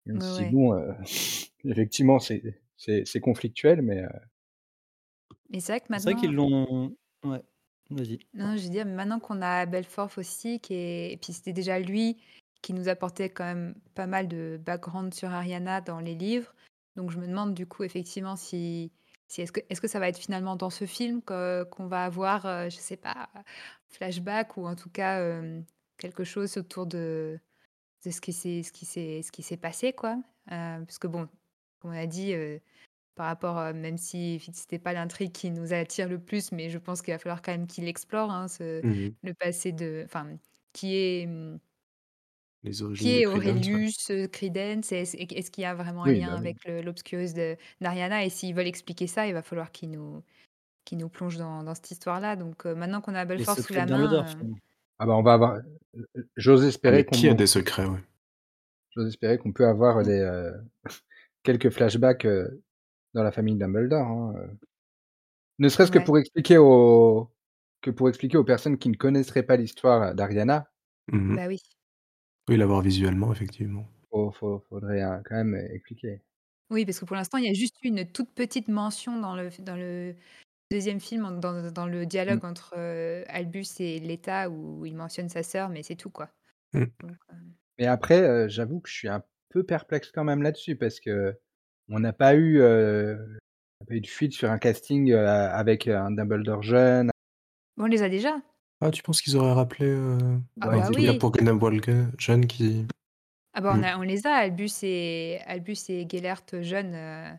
Même 0.08 0.18
Ouais, 0.18 0.24
si 0.24 0.42
ouais. 0.42 0.50
bon, 0.52 0.74
euh, 0.74 0.94
effectivement, 1.66 2.18
c'est 2.20 3.20
conflictuel, 3.22 3.82
mais 3.84 4.04
euh, 4.04 4.08
Mais 5.52 5.60
c'est 5.60 5.74
vrai 5.74 5.80
que 5.82 5.86
C'est 5.90 6.02
vrai 6.02 6.14
maintenant, 6.14 6.22
qu'ils 6.22 6.36
l'ont. 6.36 6.96
Ouais, 7.24 7.42
non, 8.34 8.58
je 8.58 8.64
veux 8.64 8.70
dire, 8.70 8.86
maintenant 8.86 9.20
qu'on 9.20 9.42
a 9.42 9.66
Belfort 9.66 10.12
aussi, 10.18 10.60
qui 10.60 10.74
est... 10.74 11.14
et 11.14 11.18
puis 11.18 11.34
c'était 11.34 11.54
déjà 11.54 11.80
lui 11.80 12.18
qui 12.62 12.74
nous 12.74 12.90
apportait 12.90 13.30
quand 13.30 13.44
même 13.44 13.76
pas 13.94 14.08
mal 14.08 14.28
de 14.28 14.60
background 14.66 15.14
sur 15.14 15.30
Ariana 15.30 15.82
dans 15.82 16.00
les 16.00 16.16
livres. 16.16 16.54
Donc 16.96 17.12
je 17.12 17.20
me 17.20 17.28
demande 17.28 17.54
du 17.54 17.68
coup 17.68 17.84
effectivement 17.84 18.36
si, 18.36 18.92
si 19.28 19.42
est-ce 19.42 19.52
que 19.52 19.60
est-ce 19.70 19.82
que 19.82 19.88
ça 19.88 20.00
va 20.00 20.08
être 20.08 20.18
finalement 20.18 20.56
dans 20.56 20.72
ce 20.72 20.86
film 20.86 21.22
qu'on 21.22 21.88
va 21.88 22.06
avoir, 22.06 22.48
euh, 22.48 22.70
je 22.70 22.78
sais 22.78 22.98
pas, 22.98 23.30
flashback 23.90 24.58
ou 24.58 24.66
en 24.66 24.76
tout 24.76 24.90
cas 24.90 25.20
euh, 25.20 25.62
quelque 25.98 26.24
chose 26.24 26.58
autour 26.58 26.88
de, 26.88 27.40
de 28.04 28.10
ce 28.10 28.20
qui 28.20 28.34
s'est 28.34 29.58
passé 29.58 29.94
quoi. 29.94 30.18
Euh, 30.52 30.80
parce 30.80 30.98
que 30.98 31.08
bon, 31.08 31.28
comme 31.80 31.92
on 31.92 31.98
a 31.98 32.08
dit. 32.08 32.34
Par 33.16 33.28
rapport, 33.28 33.58
euh, 33.60 33.74
même 33.74 33.98
si 33.98 34.40
c'était 34.54 34.80
pas 34.80 34.94
l'intrigue 34.94 35.32
qui 35.32 35.52
nous 35.52 35.74
attire 35.74 36.10
le 36.10 36.20
plus, 36.20 36.52
mais 36.52 36.70
je 36.70 36.78
pense 36.78 37.02
qu'il 37.02 37.14
va 37.14 37.20
falloir 37.20 37.42
quand 37.42 37.52
même 37.54 37.68
qu'il 37.68 37.88
explore 37.88 38.32
hein, 38.32 38.48
ce- 38.48 38.84
mhm. 38.84 39.16
le 39.24 39.34
passé 39.34 39.72
de, 39.72 40.04
enfin, 40.06 40.38
qui 40.74 40.96
est 40.96 41.26
hum, 41.28 41.60
les 42.64 42.82
origines 42.82 43.14
qui 43.14 43.14
de 43.14 43.22
est 43.22 43.26
Credence, 43.26 43.72
ouais. 43.74 43.80
Aurelius, 43.88 44.10
euh, 44.12 44.28
Credence, 44.28 44.92
et 44.92 44.98
est-ce 45.02 45.18
est-ce 45.18 45.52
qu'il 45.52 45.64
y 45.64 45.66
a 45.66 45.76
vraiment 45.76 46.06
un 46.06 46.12
Oui, 46.12 46.14
lien 46.14 46.30
bah 46.30 46.38
oui. 46.42 46.48
avec 46.48 46.64
le- 46.66 46.82
l'Obscurus 46.82 47.34
de 47.34 47.58
d'Ariana? 47.82 48.24
Et 48.26 48.30
s'ils 48.30 48.56
veulent 48.56 48.68
expliquer 48.68 49.08
ça, 49.08 49.28
il 49.28 49.34
va 49.34 49.42
falloir 49.42 49.72
qu'ils 49.72 49.92
nous 49.92 50.24
qu'ils 50.86 51.00
nous 51.00 51.10
plongent 51.10 51.38
dans, 51.38 51.64
dans 51.64 51.76
cette 51.76 51.92
histoire-là. 51.92 52.36
Donc 52.38 52.66
euh, 52.68 52.76
maintenant 52.76 53.02
qu'on 53.02 53.16
a 53.16 53.26
Les 53.38 53.46
Belfort 53.46 53.60
sous 53.60 53.74
secrets 53.74 53.76
la 53.76 53.86
de 53.86 53.94
main, 53.94 54.22
euh, 54.22 54.24
finalement. 54.26 54.60
ah 55.00 55.06
bah 55.06 55.14
on 55.16 55.24
va 55.24 55.34
avoir. 55.34 55.62
J'ose 56.38 56.66
Ah, 56.86 56.92
espérer 56.92 56.92
mais 56.92 57.06
qu'on 57.06 57.18
qui 57.18 57.30
a 57.30 57.34
des 57.34 57.48
secrets, 57.48 57.86
ouais. 57.86 58.00
j'ose 58.92 59.08
espérer 59.08 59.38
qu'on 59.38 59.54
peut 59.54 59.68
avoir 59.68 60.04
Mm. 60.04 60.06
des 60.06 60.20
euh, 60.20 60.52
quelques 61.44 61.70
flashbacks 61.72 62.26
euh, 62.26 62.64
dans 63.16 63.24
la 63.24 63.32
famille 63.32 63.56
Dumbledore. 63.56 64.06
hein, 64.08 64.34
euh. 64.38 64.48
Ne 65.58 65.70
serait-ce 65.70 65.92
que 65.92 66.00
pour 66.00 66.18
expliquer 66.20 66.58
aux 66.58 67.32
que 67.82 67.90
pour 67.92 68.10
expliquer 68.10 68.38
aux 68.38 68.44
personnes 68.44 68.78
qui 68.78 68.90
ne 68.90 68.96
connaisseraient 68.96 69.44
pas 69.44 69.58
l'histoire 69.58 70.14
d'Ariana, 70.16 70.70
Mhm. 71.12 71.36
bah 71.36 71.48
oui. 71.48 71.62
Oui, 72.50 72.58
l'avoir 72.58 72.82
visuellement, 72.82 73.32
effectivement. 73.32 73.88
faut, 74.12 74.32
faut- 74.32 74.60
faudrait 74.70 75.04
euh, 75.04 75.20
quand 75.26 75.36
même 75.36 75.56
expliquer. 75.56 76.22
Oui, 76.72 76.86
parce 76.86 77.00
que 77.00 77.06
pour 77.06 77.16
l'instant, 77.16 77.38
il 77.38 77.46
y 77.46 77.50
a 77.50 77.54
juste 77.54 77.76
une 77.84 78.06
toute 78.10 78.32
petite 78.34 78.70
mention 78.70 79.20
dans 79.20 79.36
le, 79.36 79.50
dans 79.60 79.76
le 79.76 80.16
deuxième 80.72 81.00
film, 81.00 81.40
dans, 81.40 81.70
dans 81.72 81.86
le 81.86 82.06
dialogue 82.06 82.42
Mm. 82.44 82.48
entre 82.48 82.74
euh, 82.78 83.24
Albus 83.28 83.80
et 83.80 84.00
Leta, 84.00 84.50
où 84.50 84.86
il 84.86 84.96
mentionne 84.96 85.30
sa 85.30 85.44
sœur, 85.44 85.70
mais 85.70 85.84
c'est 85.84 85.96
tout, 85.96 86.10
quoi. 86.10 86.30
Mm. 86.74 86.86
Donc, 87.02 87.18
euh, 87.32 87.36
Mais 87.78 87.86
après, 87.88 88.22
euh, 88.22 88.48
j'avoue 88.50 88.80
que 88.80 88.90
je 88.90 88.96
suis 88.96 89.10
un 89.10 89.24
peu 89.50 89.64
perplexe 89.64 90.12
quand 90.12 90.24
même 90.24 90.42
là-dessus 90.42 90.76
parce 90.76 91.00
que 91.00 91.38
on 91.90 92.00
n'a 92.00 92.14
pas 92.14 92.36
eu, 92.36 92.60
euh, 92.62 93.16
pas 93.88 93.94
eu 93.96 94.02
de 94.02 94.08
fuite 94.08 94.34
sur 94.34 94.50
un 94.52 94.58
casting 94.58 95.12
euh, 95.12 95.50
avec 95.52 95.88
un 95.88 96.12
Dumbledore 96.12 96.64
jeune. 96.64 97.12
on 97.78 97.86
les 97.86 98.02
a 98.04 98.10
déjà. 98.10 98.38
Ah, 98.82 98.92
tu 98.92 99.02
penses 99.04 99.22
qu'ils 99.22 99.38
auraient 99.38 99.54
rappelé 99.54 99.88
euh, 99.88 100.38
Ah 100.62 100.70
bah 100.70 100.90
oui. 100.96 101.18
pour 101.18 101.32
Grindelwald 101.32 102.12
jeune 102.20 102.46
qui... 102.46 102.86
Ah 103.54 103.62
bah 103.62 103.72
on, 103.74 103.78
Mm. 103.78 103.84
a, 103.86 103.98
on 104.00 104.02
les 104.02 104.28
a, 104.28 104.34
Albus 104.34 104.84
et, 104.84 105.40
Albus 105.46 105.90
et 105.90 106.06
Gellert 106.10 106.44
jeunes. 106.62 106.94
euh, 106.94 107.32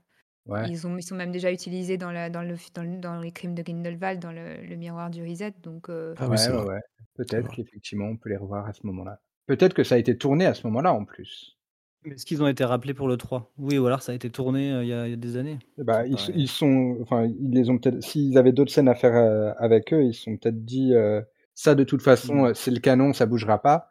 Ouais. 0.47 0.69
ils, 0.71 0.87
ont, 0.87 0.97
ils 0.97 1.03
sont 1.03 1.17
même 1.17 1.33
déjà 1.33 1.51
utilisés 1.51 1.97
dans, 1.99 2.13
la, 2.13 2.31
dans, 2.31 2.43
le, 2.43 2.55
dans, 2.73 2.85
le- 2.85 2.99
dans 2.99 3.19
les 3.21 3.33
crimes 3.33 3.55
de 3.57 3.63
Grindelwald, 3.63 4.21
dans 4.21 4.31
le, 4.31 4.63
le 4.63 4.77
miroir 4.77 5.11
du 5.11 5.29
Reset. 5.29 5.53
Donc, 5.63 5.91
euh, 5.91 6.15
Ah 6.19 6.29
Ouais, 6.29 6.37
ouais, 6.49 6.81
Peut-être 7.17 7.51
qu'effectivement 7.51 8.07
on 8.07 8.17
peut 8.17 8.29
les 8.29 8.37
revoir 8.37 8.65
à 8.67 8.73
ce 8.73 8.87
moment-là. 8.87 9.21
Peut-être 9.47 9.75
que 9.75 9.83
ça 9.85 9.97
a 9.97 9.99
été 9.99 10.17
tourné 10.17 10.47
à 10.47 10.55
ce 10.55 10.65
moment-là 10.69 10.93
en 10.95 11.05
plus. 11.05 11.56
Mais 12.05 12.15
Est-ce 12.15 12.25
qu'ils 12.27 12.43
ont 12.43 12.47
été 12.47 12.65
rappelés 12.65 12.95
pour 12.95 13.09
le 13.09 13.17
3 13.17 13.53
Oui, 13.59 13.79
ou 13.79 13.87
alors 13.87 14.03
ça 14.03 14.13
a 14.13 14.15
été 14.15 14.31
tourné 14.31 14.73
euh, 14.73 14.85
il 14.85 14.89
y, 14.89 14.93
a, 14.93 15.07
il 15.07 15.11
y 15.11 15.15
a 15.15 15.17
des 15.17 15.37
années. 15.37 15.59
Eh 15.79 15.83
bah, 15.85 16.05
Ça 16.17 16.33
ils, 16.35 16.49
sont, 16.49 16.97
enfin, 17.03 17.25
ils 17.41 17.51
les 17.51 17.69
ont 17.69 17.79
peut-être. 17.79 18.03
S'ils 18.03 18.39
avaient 18.39 18.53
d'autres 18.53 18.73
scènes 18.73 18.89
à 18.89 18.95
faire 18.95 19.15
euh, 19.17 19.53
avec 19.59 19.93
eux, 19.93 20.05
ils 20.05 20.15
se 20.15 20.23
sont 20.23 20.37
peut-être 20.37 20.65
dit 20.65 20.95
euh, 20.95 21.21
ça 21.55 21.75
de 21.75 21.85
toute 21.85 22.03
façon, 22.03 22.49
Mm. 22.51 22.55
c'est 22.55 22.71
le 22.71 22.81
canon, 22.81 23.13
ça 23.13 23.27
bougera 23.27 23.61
pas. 23.61 23.91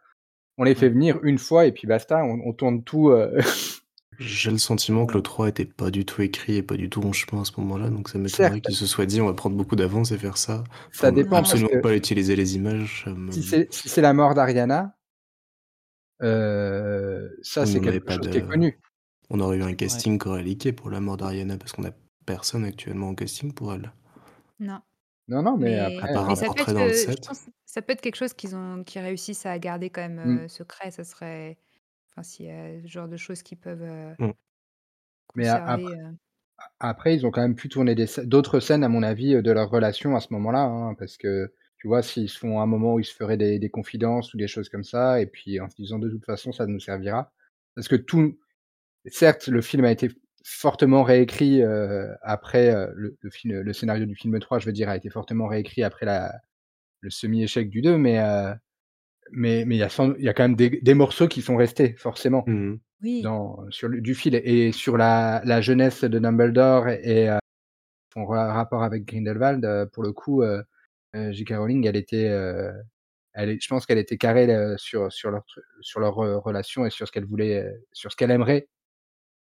On 0.58 0.64
les 0.64 0.76
fait 0.76 0.90
venir 0.90 1.20
une 1.24 1.38
fois 1.38 1.66
et 1.66 1.72
puis 1.74 1.88
basta, 1.88 2.24
on, 2.24 2.40
on 2.46 2.54
tourne 2.54 2.84
tout. 2.84 3.10
euh, 3.10 3.42
J'ai 4.20 4.50
le 4.52 4.58
sentiment 4.60 5.06
que 5.06 5.14
le 5.16 5.22
3 5.22 5.50
était 5.50 5.66
pas 5.66 5.92
du 5.92 6.06
tout 6.06 6.22
écrit 6.22 6.56
et 6.56 6.64
pas 6.64 6.78
du 6.78 6.90
tout 6.90 7.02
en 7.02 7.12
chemin 7.12 7.42
à 7.42 7.46
ce 7.46 7.52
moment-là, 7.60 7.90
donc 7.90 8.08
ça 8.08 8.18
m'étonnerait 8.18 8.62
qu'ils 8.62 8.76
se 8.76 8.86
soient 8.88 9.06
dit 9.06 9.20
on 9.20 9.26
va 9.26 9.34
prendre 9.34 9.58
beaucoup 9.58 9.76
d'avance 9.76 10.14
et 10.14 10.18
faire 10.18 10.38
ça. 10.38 10.64
Ça 10.94 11.12
dépend 11.12 11.44
parce 11.44 11.50
absolument 11.52 11.68
que 11.70 11.82
pas 11.82 11.94
utiliser 11.96 12.38
les 12.38 12.56
images. 12.56 13.02
ça 13.04 13.12
me- 13.14 13.32
si 13.32 13.44
c'est 13.44 13.68
si 13.74 13.90
c'est 13.90 14.02
la 14.02 14.14
mort 14.14 14.34
d'Ariana, 14.34 14.96
euh, 16.22 17.30
ça 17.42 17.62
Oui, 17.64 17.68
c'est 17.68 17.82
quelque 17.82 18.06
pas 18.06 18.16
chose 18.16 18.26
de- 18.28 18.32
qui 18.32 18.38
est 18.38 18.46
connu. 18.48 18.80
On 19.30 19.40
aurait 19.40 19.58
eu 19.58 19.64
un 19.64 19.74
casting 19.74 20.20
qui 20.20 20.28
aurait 20.28 20.44
leaké 20.44 20.72
pour 20.72 20.90
la 20.90 21.00
mort 21.02 21.18
d'Ariana 21.18 21.58
parce 21.58 21.72
qu'on 21.72 21.84
a 21.86 21.92
personne 22.26 22.64
actuellement 22.66 23.10
en 23.10 23.16
casting 23.16 23.54
pour 23.54 23.74
elle. 23.74 23.92
non. 24.60 24.80
Non, 25.28 25.42
non, 25.42 25.58
mais, 25.58 25.72
Mais, 25.72 25.80
après, 25.80 26.14
mais 26.28 26.36
ça, 26.36 26.46
peut 26.50 26.62
être, 26.62 26.74
dans 26.74 26.86
le 26.86 26.92
je 26.92 26.98
set. 26.98 27.28
pense 27.28 27.40
que 27.40 27.52
ça 27.66 27.82
peut 27.82 27.94
être 27.94 28.02
quelque 28.02 28.16
chose 28.16 28.34
qu'ils 28.34 28.56
ont, 28.56 28.84
qui 28.84 29.00
réussissent 29.00 29.48
à 29.48 29.58
garder 29.58 29.90
quand 29.90 30.02
même 30.08 30.20
Mm. 30.20 30.40
euh, 30.42 30.48
secret. 30.48 30.92
Ça 30.92 31.04
serait, 31.04 31.58
enfin, 32.12 32.22
s'il 32.22 32.46
y 32.46 32.52
a 32.52 32.80
ce 32.84 32.88
genre 32.88 33.08
de 33.08 33.18
choses 33.18 33.42
qui 33.42 33.56
peuvent 33.56 33.82
euh, 33.82 34.14
Mm. 34.20 34.32
Mais 35.34 35.48
après, 35.48 35.82
euh, 35.84 36.12
après, 36.80 37.16
ils 37.16 37.26
ont 37.26 37.32
quand 37.32 37.42
même 37.42 37.56
pu 37.56 37.70
tourner 37.70 37.96
d'autres 38.26 38.60
scènes, 38.60 38.84
à 38.84 38.90
mon 38.90 39.04
avis, 39.04 39.42
de 39.42 39.52
leur 39.52 39.70
relation 39.70 40.16
à 40.16 40.20
ce 40.20 40.28
moment-là, 40.34 40.62
hein, 40.64 40.94
parce 40.96 41.18
que 41.18 41.54
tu 41.78 41.88
vois, 41.88 42.02
s'ils 42.04 42.30
se 42.30 42.40
font 42.40 42.62
un 42.62 42.66
moment 42.66 42.96
où 42.96 43.00
ils 43.00 43.06
se 43.06 43.14
feraient 43.14 43.38
des, 43.38 43.60
des 43.60 43.70
confidences 43.70 44.34
ou 44.34 44.38
des 44.38 44.48
choses 44.48 44.70
comme 44.70 44.84
ça, 44.84 45.22
et 45.22 45.28
puis 45.28 45.60
en 45.60 45.70
se 45.70 45.76
disant 45.76 46.00
de 46.00 46.10
toute 46.10 46.26
façon, 46.26 46.52
ça 46.52 46.66
nous 46.68 46.80
servira, 46.80 47.32
parce 47.76 47.88
que 47.88 47.96
tout, 47.96 48.38
certes, 49.08 49.48
le 49.48 49.62
film 49.62 49.86
a 49.86 49.92
été 49.92 50.10
fortement 50.44 51.04
réécrit 51.04 51.62
euh, 51.64 52.14
après 52.22 52.70
euh, 52.74 52.88
le, 52.96 53.18
le 53.20 53.30
film, 53.30 53.62
le 53.62 53.74
scénario 53.74 54.06
du 54.06 54.16
film 54.16 54.40
3, 54.40 54.60
je 54.60 54.66
veux 54.68 54.74
dire, 54.74 54.90
a 54.90 54.96
été 54.96 55.10
fortement 55.10 55.48
réécrit 55.48 55.84
après 55.84 56.06
la, 56.06 56.34
le 57.02 57.10
semi-échec 57.10 57.70
du 57.70 57.82
2, 57.82 57.98
mais 57.98 58.20
euh, 58.20 58.54
mais 59.32 59.66
mais 59.66 59.76
il 59.76 59.80
y 59.80 59.84
a 59.84 59.90
il 60.20 60.24
y 60.24 60.30
a 60.30 60.34
quand 60.34 60.44
même 60.44 60.56
des 60.56 60.70
des 60.82 60.94
morceaux 60.94 61.28
qui 61.28 61.42
sont 61.42 61.58
restés 61.58 61.94
forcément. 61.98 62.44
Mmh 62.48 62.76
Oui. 63.02 63.22
Dans 63.24 63.66
sur 63.72 63.88
le 63.90 64.02
du 64.02 64.16
fil 64.16 64.36
et 64.36 64.72
sur 64.72 64.98
la 64.98 65.42
la 65.46 65.62
jeunesse 65.62 66.04
de 66.04 66.20
Dumbledore 66.20 66.90
et 66.90 67.30
heu, 67.30 67.40
son 68.14 68.26
rapport 68.26 68.84
avec 68.84 69.06
Grindelwald, 69.06 69.90
pour 69.94 70.04
le 70.04 70.14
coup, 70.14 70.44
J.K. 71.32 71.54
Rowling, 71.58 71.86
elle 71.88 71.96
était, 71.96 72.26
elle 73.34 73.50
est 73.50 73.62
je 73.62 73.68
pense 73.68 73.86
qu'elle 73.86 73.98
était 73.98 74.18
carrée, 74.18 74.48
heu, 74.50 74.76
sur 74.78 75.12
sur 75.12 75.32
leur 75.32 75.44
sur 75.82 76.00
leur, 76.00 76.16
relation 76.16 76.86
et 76.86 76.90
sur 76.90 77.08
ce 77.08 77.12
qu'elle 77.12 77.26
voulait, 77.26 77.66
sur 77.92 78.12
ce 78.12 78.16
qu'elle 78.18 78.32
aimerait 78.32 78.68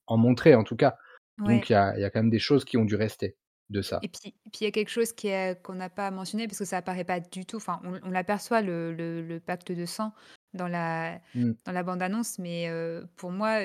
en 0.08 0.18
montrer 0.18 0.56
en 0.56 0.64
tout 0.64 0.76
cas. 0.76 0.98
Ouais. 1.40 1.56
Donc 1.56 1.70
il 1.70 1.74
y 1.74 1.76
a 1.76 1.98
y 2.00 2.04
a 2.04 2.10
quand 2.10 2.20
même 2.20 2.30
des 2.30 2.40
choses 2.40 2.66
qui 2.66 2.78
ont 2.78 2.86
dû 2.86 2.96
rester 2.96 3.38
de 3.70 3.82
ça. 3.82 4.00
et 4.02 4.10
puis 4.10 4.34
il 4.62 4.64
y 4.64 4.68
a 4.68 4.72
quelque 4.72 4.90
chose 4.90 5.14
qui 5.14 5.30
qu'on 5.64 5.76
n'a 5.76 5.90
pas 5.90 6.12
mentionné 6.12 6.48
parce 6.48 6.60
que 6.60 6.66
ça 6.66 6.78
apparaît 6.78 7.06
pas 7.06 7.20
du 7.20 7.46
tout, 7.46 7.58
enfin 7.58 7.80
on 7.84 8.00
on 8.04 8.12
l'aperçoit 8.12 8.62
le 8.62 8.94
le 8.94 9.22
le 9.22 9.40
pacte 9.40 9.72
de 9.72 9.86
sang 9.86 10.14
dans 10.54 10.68
la 10.68 11.20
Mmh. 11.34 11.54
dans 11.66 11.72
la 11.72 11.84
bande 11.84 12.02
annonce, 12.02 12.38
mais 12.40 12.70
pour 13.16 13.32
moi, 13.32 13.60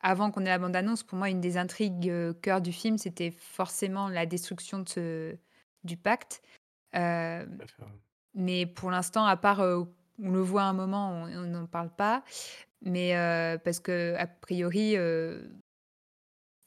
avant 0.00 0.30
qu'on 0.30 0.42
ait 0.42 0.48
la 0.48 0.58
bande 0.58 0.76
annonce, 0.76 1.02
pour 1.02 1.18
moi 1.18 1.30
une 1.30 1.40
des 1.40 1.56
intrigues, 1.56 2.12
cœur 2.42 2.60
du 2.60 2.72
film, 2.72 2.98
c'était 2.98 3.30
forcément 3.30 4.08
la 4.08 4.26
destruction 4.26 4.80
de 4.80 4.88
ce 4.88 5.36
du 5.84 5.96
pacte. 5.96 6.42
À 6.92 7.44
ouais. 7.78 8.00
mais 8.34 8.66
pour 8.66 8.90
l'instant, 8.90 9.24
à 9.26 9.36
part, 9.36 9.62
heu, 9.62 9.86
on 10.22 10.30
le 10.30 10.40
voit 10.40 10.62
un 10.64 10.72
moment, 10.72 11.10
on 11.24 11.46
n'en 11.46 11.66
parle 11.66 11.90
pas, 11.94 12.24
mais 12.82 13.14
heu, 13.16 13.58
parce 13.64 13.80
qu'a 13.80 14.26
priori, 14.26 14.96
heu 14.96 15.52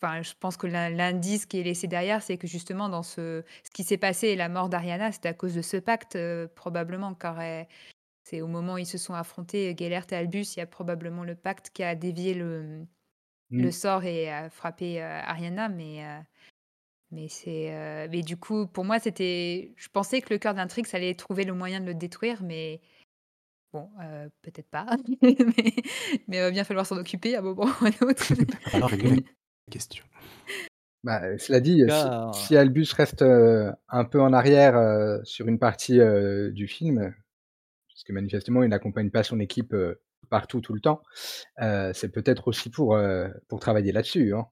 Enfin, 0.04 0.24
je 0.24 0.34
pense 0.40 0.58
que 0.58 0.66
l'in 0.66 0.90
l'indice 0.90 1.46
qui 1.46 1.60
est 1.60 1.64
laissé 1.64 1.88
derrière, 1.88 2.24
c'est 2.24 2.38
que 2.40 2.48
justement 2.48 2.90
dans 2.90 3.04
ce 3.04 3.44
ce 3.64 3.70
qui 3.72 3.84
s'est 3.84 3.98
passé 4.00 4.30
et 4.30 4.36
la 4.36 4.50
mort 4.50 4.68
d'Ariana, 4.70 5.12
c'était 5.12 5.30
à 5.30 5.34
cause 5.36 5.54
de 5.54 5.62
ce 5.62 5.78
pacte, 5.78 6.18
probablement 6.56 7.14
car, 7.14 7.40
heu, 7.40 7.66
c'est 8.24 8.42
au 8.42 8.48
moment 8.48 8.76
où 8.76 8.80
ils 8.80 8.86
se 8.88 8.98
sont 9.00 9.14
affrontés, 9.16 9.76
Gellert 9.78 10.06
et 10.12 10.16
Albus, 10.16 10.56
il 10.56 10.60
y 10.60 10.62
a 10.64 10.68
probablement 10.68 11.24
le 11.26 11.36
pacte 11.36 11.72
qui 11.72 11.84
a 11.84 11.96
dévié 11.96 12.34
le, 12.36 12.64
mmh, 12.64 12.88
le 13.58 13.72
Mmh. 13.72 13.72
sort 13.72 14.06
et 14.06 14.32
a 14.32 14.50
frappé, 14.50 15.02
Ariana, 15.02 15.70
mais 15.70 16.06
mais 17.12 17.28
c'est, 17.28 17.72
heu, 17.72 18.10
mais 18.10 18.22
du 18.22 18.38
coup, 18.38 18.68
pour 18.68 18.86
moi, 18.86 19.00
c'était 19.00 19.74
je 19.76 19.90
pensais 19.90 20.22
que 20.22 20.34
le 20.34 20.40
cœur 20.40 20.54
de 20.54 20.60
l'intrigue, 20.60 20.88
ça 20.88 20.98
allait 20.98 21.14
trouver 21.14 21.44
le 21.44 21.54
moyen 21.54 21.80
de 21.82 21.86
le 21.86 21.94
détruire, 21.94 22.42
mais 22.42 22.80
bon, 23.74 23.90
heu, 24.02 24.30
peut-être 24.42 24.70
pas. 24.70 24.86
Mais 25.22 25.36
mais 26.28 26.38
il 26.38 26.42
va 26.42 26.52
bien 26.52 26.64
falloir 26.64 26.86
s'en 26.86 26.98
occuper 26.98 27.36
à 27.36 27.40
un 27.40 27.42
moment 27.42 27.66
ou 27.66 27.86
à 27.86 27.88
un 27.88 28.08
autre. 28.08 28.24
Falloir 28.72 28.90
régler 28.90 29.10
la 29.10 29.72
question. 29.72 30.04
Bah, 31.04 31.38
cela 31.38 31.60
dit, 31.60 31.84
si 32.34 32.56
Albus 32.56 32.94
reste, 32.94 33.24
un 33.24 34.06
peu 34.06 34.22
en 34.22 34.34
arrière, 34.34 35.20
sur 35.24 35.48
une 35.48 35.60
partie, 35.60 36.00
du 36.52 36.68
film, 36.68 37.14
puisque 37.88 38.12
manifestement 38.12 38.62
il 38.64 38.70
n'accompagne 38.70 39.10
pas 39.10 39.24
son 39.24 39.40
équipe, 39.40 39.76
partout, 40.30 40.62
tout 40.62 40.74
le 40.74 40.80
temps, 40.80 41.02
c'est 41.58 42.12
peut-être 42.12 42.48
aussi 42.48 42.70
pour, 42.70 42.98
pour 43.48 43.60
travailler 43.60 43.92
là-dessus, 43.92 44.36
hein. 44.36 44.48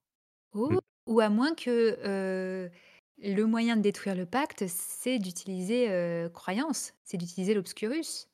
Oh! 0.54 0.80
Ou 1.10 1.22
à 1.22 1.30
moins 1.30 1.56
que, 1.56 1.98
heu, 2.06 2.72
le 3.19 3.43
moyen 3.45 3.76
de 3.78 3.82
détruire 3.82 4.15
le 4.15 4.26
pacte, 4.26 4.65
c'est 4.67 5.19
d'utiliser, 5.19 5.89
heu, 5.91 6.30
croyance, 6.30 6.93
c'est 7.04 7.17
d'utiliser 7.17 7.54
l'obscurus. 7.54 8.30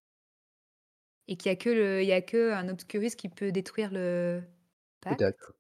Et 1.28 1.38
qu'il 1.38 1.50
y 1.50 1.54
a 1.54 1.56
que 1.56 1.70
le 1.70 2.04
il 2.04 2.08
y 2.08 2.12
a 2.14 2.22
qu'un 2.22 2.70
obscurus 2.70 3.16
qui 3.16 3.30
peut 3.30 3.52
détruire 3.52 3.90
le 3.92 4.44
pacte? 5.02 5.26
Peut-être, 5.26 5.56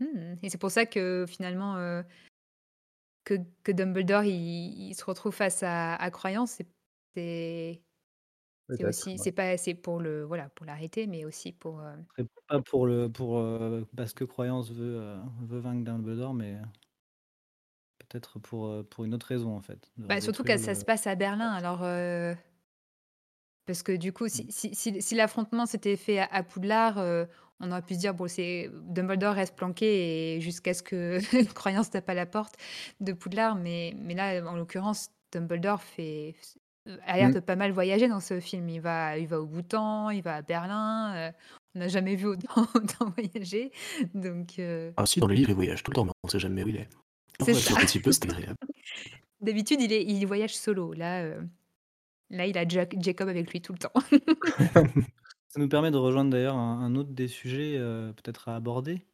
Mmh 0.00 0.36
et 0.42 0.50
c'est 0.50 0.58
pour 0.58 0.70
ça 0.72 0.86
que 0.86 1.26
finalement, 1.28 1.78
heu, 1.78 2.04
que 3.24 3.34
que 3.64 3.72
Dumbledore 3.72 4.24
il 4.24 4.88
il 4.90 4.94
se 4.94 5.04
retrouve 5.04 5.34
face 5.34 5.62
à 5.62 5.94
à 5.96 6.10
croyance, 6.10 6.60
c'est 7.14 7.82
c'est 8.70 8.84
peut-être, 8.84 8.84
aussi 8.84 9.18
ouais. 9.18 9.24
c'est 9.24 9.32
pas 9.32 9.56
c'est 9.56 9.74
pour 9.74 10.00
le 10.00 10.24
voilà, 10.24 10.48
pour 10.50 10.66
l'arrêter, 10.66 11.06
mais 11.06 11.24
aussi 11.24 11.52
pour, 11.52 11.80
c'est 12.16 12.26
pas 12.46 12.60
pour 12.62 12.86
le 12.86 13.10
pour, 13.10 13.38
heu, 13.38 13.86
parce 13.96 14.12
que 14.14 14.24
Croyance 14.24 14.70
veut, 14.70 14.96
heu, 15.00 15.18
veut 15.42 15.58
vaincre 15.60 15.84
Dumbledore, 15.84 16.34
mais 16.34 16.58
peut-être 17.98 18.38
pour, 18.38 18.86
pour 18.88 19.04
une 19.04 19.14
autre 19.14 19.26
raison, 19.26 19.56
en 19.56 19.60
fait, 19.62 19.90
de 19.96 20.06
bah, 20.08 20.20
surtout 20.20 20.44
que 20.44 20.56
ça 20.58 20.74
se 20.74 20.84
passe 20.84 21.06
à 21.06 21.14
Berlin 21.14 21.50
alors, 21.50 21.82
Parce 23.66 23.82
que 23.84 23.92
du 23.92 24.12
coup, 24.12 24.28
si 24.28 24.44
mmh, 24.44 24.48
si 24.50 24.74
si 24.74 25.00
si 25.00 25.14
l'affrontement 25.14 25.66
s'était 25.66 25.96
fait 25.96 26.18
à 26.18 26.24
à 26.26 26.42
Poudlard, 26.42 26.98
on 27.60 27.70
aurait 27.70 27.82
pu 27.82 27.94
se 27.94 28.00
dire: 28.00 28.12
«Bon, 28.14 28.26
c'est 28.28 28.68
Dumbledore 28.88 29.34
reste 29.34 29.54
planqué 29.56 30.34
et 30.36 30.40
jusqu'à 30.40 30.74
ce 30.74 30.82
que 30.82 31.20
Croyance 31.54 31.90
tape 31.90 32.08
à 32.08 32.14
la 32.14 32.26
porte 32.26 32.56
de 33.00 33.12
Poudlard», 33.12 33.54
mais 33.56 33.94
mais 33.96 34.14
là, 34.14 34.44
en 34.50 34.56
l'occurrence, 34.56 35.10
Dumbledore 35.32 35.80
fait 35.82 36.34
f 36.88 36.98
a 37.06 37.16
l'air 37.16 37.30
Mmh. 37.30 37.32
de 37.32 37.40
pas 37.40 37.56
mal 37.56 37.72
voyager 37.72 38.08
dans 38.08 38.20
ce 38.20 38.40
film. 38.40 38.68
Il 38.68 38.80
va 38.80 39.18
il 39.18 39.26
va 39.28 39.40
au 39.40 39.46
Bhoutan, 39.46 40.10
il 40.10 40.22
va 40.22 40.36
à 40.36 40.42
Berlin, 40.42 41.30
heu, 41.30 41.34
on 41.74 41.78
n'a 41.80 41.88
jamais 41.88 42.16
vu 42.16 42.26
autant 42.26 42.66
autant 42.74 43.10
voyager 43.10 43.70
donc 44.14 44.58
heu, 44.58 44.94
Ah 44.96 45.06
si, 45.06 45.20
dans 45.20 45.26
les 45.26 45.36
livres, 45.36 45.50
il 45.50 45.54
voyage 45.54 45.82
tout 45.82 45.90
le 45.90 45.94
temps, 45.96 46.04
mais 46.04 46.12
on 46.22 46.28
sait 46.28 46.38
jamais 46.38 46.62
où 46.64 46.68
il 46.68 46.76
est. 46.76 46.88
C'est 47.40 47.54
ça. 47.54 47.74
un 47.80 47.86
petit 47.86 48.00
peu, 48.00 48.12
c'est 48.12 48.24
agréable. 48.30 48.56
D'habitude, 49.40 49.80
il 49.80 49.92
est 49.92 50.04
il 50.04 50.24
voyage 50.26 50.56
solo. 50.56 50.92
Là, 50.92 51.24
heu, 51.24 51.48
là, 52.30 52.46
il 52.46 52.58
a 52.58 52.68
Jac 52.68 52.96
Jacob 53.00 53.28
avec 53.28 53.52
lui 53.52 53.62
tout 53.62 53.72
le 53.74 53.78
temps. 53.80 53.92
ça 55.48 55.60
nous 55.60 55.68
permet 55.68 55.90
de 55.90 55.96
rejoindre 55.96 56.30
d'ailleurs 56.30 56.56
un 56.56 56.80
un 56.80 56.94
autre 56.96 57.10
des 57.12 57.28
sujets, 57.28 57.76
heu, 57.78 58.12
peut-être 58.16 58.48
à 58.48 58.56
aborder. 58.56 59.06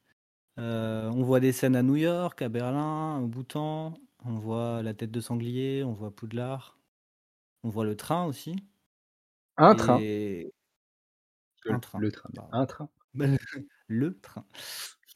Heu, 0.59 1.11
on 1.13 1.23
voit 1.25 1.41
des 1.41 1.53
scènes 1.53 1.77
à 1.77 1.83
New 1.85 1.97
York, 1.97 2.43
à 2.43 2.49
Berlin, 2.51 3.21
au 3.21 3.29
Bhoutan, 3.29 3.95
on 4.25 4.35
voit 4.37 4.83
la 4.83 4.95
tête 4.95 5.11
de 5.13 5.21
sanglier, 5.21 5.85
on 5.85 5.93
voit 5.95 6.15
Poudlard, 6.15 6.78
on 7.63 7.71
voit 7.71 7.85
le 7.85 7.97
train 7.97 8.25
aussi 8.27 8.57
Un 9.59 9.75
train, 9.75 10.05
un 11.69 11.79
le 11.79 11.79
train, 11.79 12.03
le 12.03 12.11
train, 12.11 12.31
mais 12.33 12.41
pardon. 12.41 12.59
un 12.59 12.67
train. 12.67 12.91
Le 13.87 14.19
train. 14.21 14.45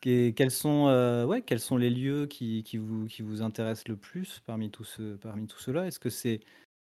Et 0.05 0.35
quels 0.35 0.50
sont, 0.50 0.88
heu, 0.88 1.24
ouais, 1.26 1.42
quels 1.42 1.61
sont 1.61 1.76
les 1.76 1.90
lieux 1.90 2.26
qui 2.26 2.64
qui 2.64 2.76
vous 2.78 3.07
qui 3.07 3.22
vous 3.22 3.42
intéressent 3.42 3.88
le 3.88 3.96
plus 3.96 4.40
parmi 4.46 4.70
tous 4.70 4.85
ceux 4.85 5.16
parmi 5.18 5.46
tout 5.46 5.59
cela? 5.61 5.87
Est-ce 5.87 6.00
que 6.00 6.11
c'est 6.11 6.40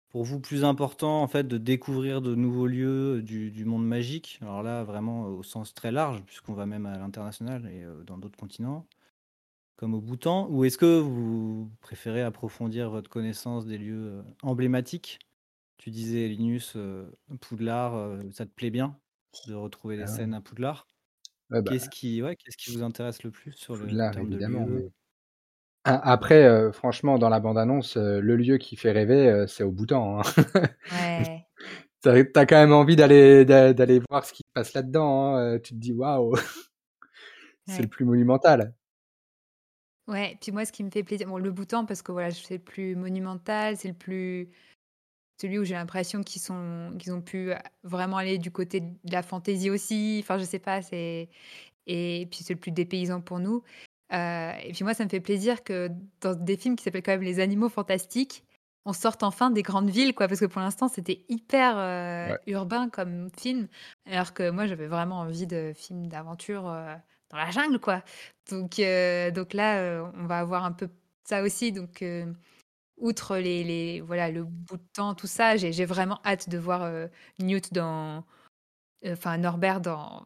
pour 0.09 0.25
vous 0.25 0.39
plus 0.41 0.63
important, 0.65 1.21
en 1.23 1.27
fait, 1.27 1.47
de 1.47 1.57
découvrir 1.59 2.21
de 2.21 2.35
nouveaux 2.35 2.67
lieux 2.67 3.21
du 3.23 3.51
du 3.51 3.65
monde 3.65 3.87
magique? 3.87 4.39
Alors 4.41 4.63
là, 4.63 4.83
vraiment 4.85 5.25
au 5.27 5.43
sens 5.43 5.73
très 5.75 5.91
large, 5.91 6.23
puisqu'on 6.25 6.53
va 6.55 6.65
même 6.67 6.85
à 6.87 6.97
l'international 6.99 7.67
et 7.67 7.85
dans 8.05 8.17
d'autres 8.19 8.37
continents, 8.39 8.87
comme 9.77 9.93
au 9.95 10.01
Bhoutan. 10.01 10.49
Ou 10.51 10.65
est-ce 10.65 10.77
que 10.79 10.99
vous 10.99 11.71
préférez 11.81 12.23
approfondir 12.23 12.89
votre 12.91 13.09
connaissance 13.11 13.65
des 13.67 13.77
lieux, 13.79 14.23
emblématiques? 14.43 15.19
Tu 15.81 15.89
disais 15.89 16.27
Linus, 16.27 16.75
heu, 16.75 17.17
Poudlard, 17.41 17.95
heu, 17.97 18.31
ça 18.31 18.45
te 18.45 18.51
plaît 18.51 18.69
bien 18.69 18.99
de 19.45 19.55
retrouver 19.55 19.97
des 19.97 20.05
Ah 20.05 20.07
scènes 20.07 20.33
à 20.35 20.39
Poudlard? 20.41 20.87
Ouais, 21.51 21.61
bah, 21.61 21.71
Qu'est-ce 21.71 21.89
qui 21.89 22.23
ouais, 22.23 22.35
qu'est-ce 22.37 22.57
qui 22.57 22.71
vous 22.71 22.83
intéresse 22.83 23.23
le 23.23 23.31
plus 23.31 23.53
sur 23.53 23.77
le 23.77 24.07
Poudlard 24.07 24.27
de 24.27 24.39
évidemment, 24.39 24.65
mais 24.67 24.83
a 25.83 26.11
après, 26.11 26.43
heu, 26.47 26.71
franchement 26.71 27.17
dans 27.19 27.29
la 27.29 27.39
bande 27.39 27.57
annonce, 27.57 27.97
heu, 27.97 28.19
le 28.21 28.35
lieu 28.35 28.57
qui 28.57 28.75
fait 28.75 28.91
rêver, 28.91 29.45
c'est 29.47 29.63
au 29.63 29.71
Bhoutan, 29.71 30.19
hein. 30.19 30.23
Ouais, 30.91 31.47
Tu 32.03 32.09
as 32.09 32.23
tu 32.23 32.31
as 32.39 32.45
quand 32.45 32.55
même 32.57 32.73
envie 32.73 32.95
d'aller 32.95 33.45
d'a 33.45 33.73
d'aller 33.73 34.01
voir 34.09 34.25
ce 34.25 34.33
qui 34.33 34.39
se 34.39 34.51
passe 34.53 34.73
là-dedans, 34.73 35.35
hein, 35.35 35.59
tu 35.59 35.73
te 35.73 35.79
dis: 35.79 35.93
«Waouh, 35.93 36.33
c'est 37.65 37.81
le 37.83 37.89
plus 37.89 38.05
monumental». 38.05 38.73
Ouais, 40.07 40.37
puis 40.41 40.51
moi, 40.51 40.65
ce 40.65 40.71
qui 40.71 40.83
me 40.83 40.89
fait 40.89 41.03
plaisir 41.03 41.27
bon, 41.27 41.37
le 41.37 41.51
Bhoutan 41.51 41.85
parce 41.85 42.01
que 42.01 42.11
voilà, 42.11 42.31
c'est 42.31 42.55
le 42.57 42.63
plus 42.63 42.95
monumental, 42.95 43.77
c'est 43.77 43.87
le 43.87 43.93
plus 43.93 44.49
celui 45.41 45.59
où 45.59 45.63
j'ai 45.63 45.75
l'impression 45.75 46.21
qu'ils 46.23 46.41
sont 46.41 46.93
qu'ils 46.99 47.13
ont 47.13 47.21
pu, 47.21 47.51
heu, 47.51 47.57
vraiment 47.83 48.17
aller 48.17 48.37
du 48.37 48.51
côté 48.51 48.81
de 48.81 49.11
la 49.13 49.23
fantaisie 49.23 49.69
aussi, 49.69 50.19
enfin, 50.23 50.37
je 50.37 50.43
sais 50.45 50.59
pas, 50.59 50.81
c'est 50.81 51.29
et 51.87 52.27
puis 52.31 52.41
c'est 52.43 52.53
le 52.55 52.59
plus 52.59 52.71
dépaysant 52.71 53.21
pour 53.21 53.39
nous, 53.39 53.63
heu 54.13 54.51
et 54.63 54.71
puis 54.73 54.83
moi, 54.83 54.93
ça 54.93 55.03
me 55.05 55.09
fait 55.09 55.19
plaisir 55.21 55.63
que 55.63 55.89
dans 56.21 56.35
des 56.35 56.57
films 56.57 56.75
qui 56.75 56.83
s'appellent 56.83 57.03
quand 57.03 57.11
même 57.13 57.23
Les 57.23 57.39
Animaux 57.39 57.69
Fantastiques, 57.69 58.43
on 58.85 58.93
sorte 58.93 59.23
enfin 59.23 59.51
des 59.51 59.63
grandes 59.63 59.89
villes, 59.91 60.13
quoi, 60.15 60.27
parce 60.27 60.39
que 60.39 60.45
pour 60.47 60.61
l'instant, 60.61 60.87
c'était 60.89 61.25
hyper, 61.29 61.75
Ouais. 62.23 62.41
urbain 62.47 62.89
comme 62.89 63.29
film, 63.39 63.67
alors 64.07 64.33
que 64.33 64.49
moi, 64.51 64.67
j'avais 64.67 64.87
vraiment 64.87 65.19
envie 65.19 65.47
de 65.47 65.73
films 65.75 66.07
d'aventure, 66.07 66.63
dans 66.63 67.37
la 67.37 67.51
jungle, 67.51 67.79
quoi. 67.79 68.03
Donc 68.49 68.81
donc 69.35 69.53
là, 69.53 70.11
on 70.15 70.25
va 70.25 70.39
avoir 70.39 70.65
un 70.65 70.71
peu 70.73 70.89
ça 71.23 71.43
aussi, 71.43 71.71
donc 71.71 72.03
outre 73.01 73.37
les 73.37 73.63
les 73.63 74.01
voilà, 74.01 74.31
le 74.31 74.43
bout 74.45 74.77
de 74.77 74.83
temps, 74.93 75.15
tout 75.15 75.27
ça, 75.27 75.57
j'ai 75.57 75.85
vraiment 75.85 76.19
hâte 76.25 76.49
de 76.49 76.57
voir, 76.57 76.83
heu, 76.85 77.09
Newt 77.39 77.73
dans 77.73 78.25
heu, 79.05 79.13
enfin 79.13 79.37
Norbert 79.37 79.81
dans 79.81 80.25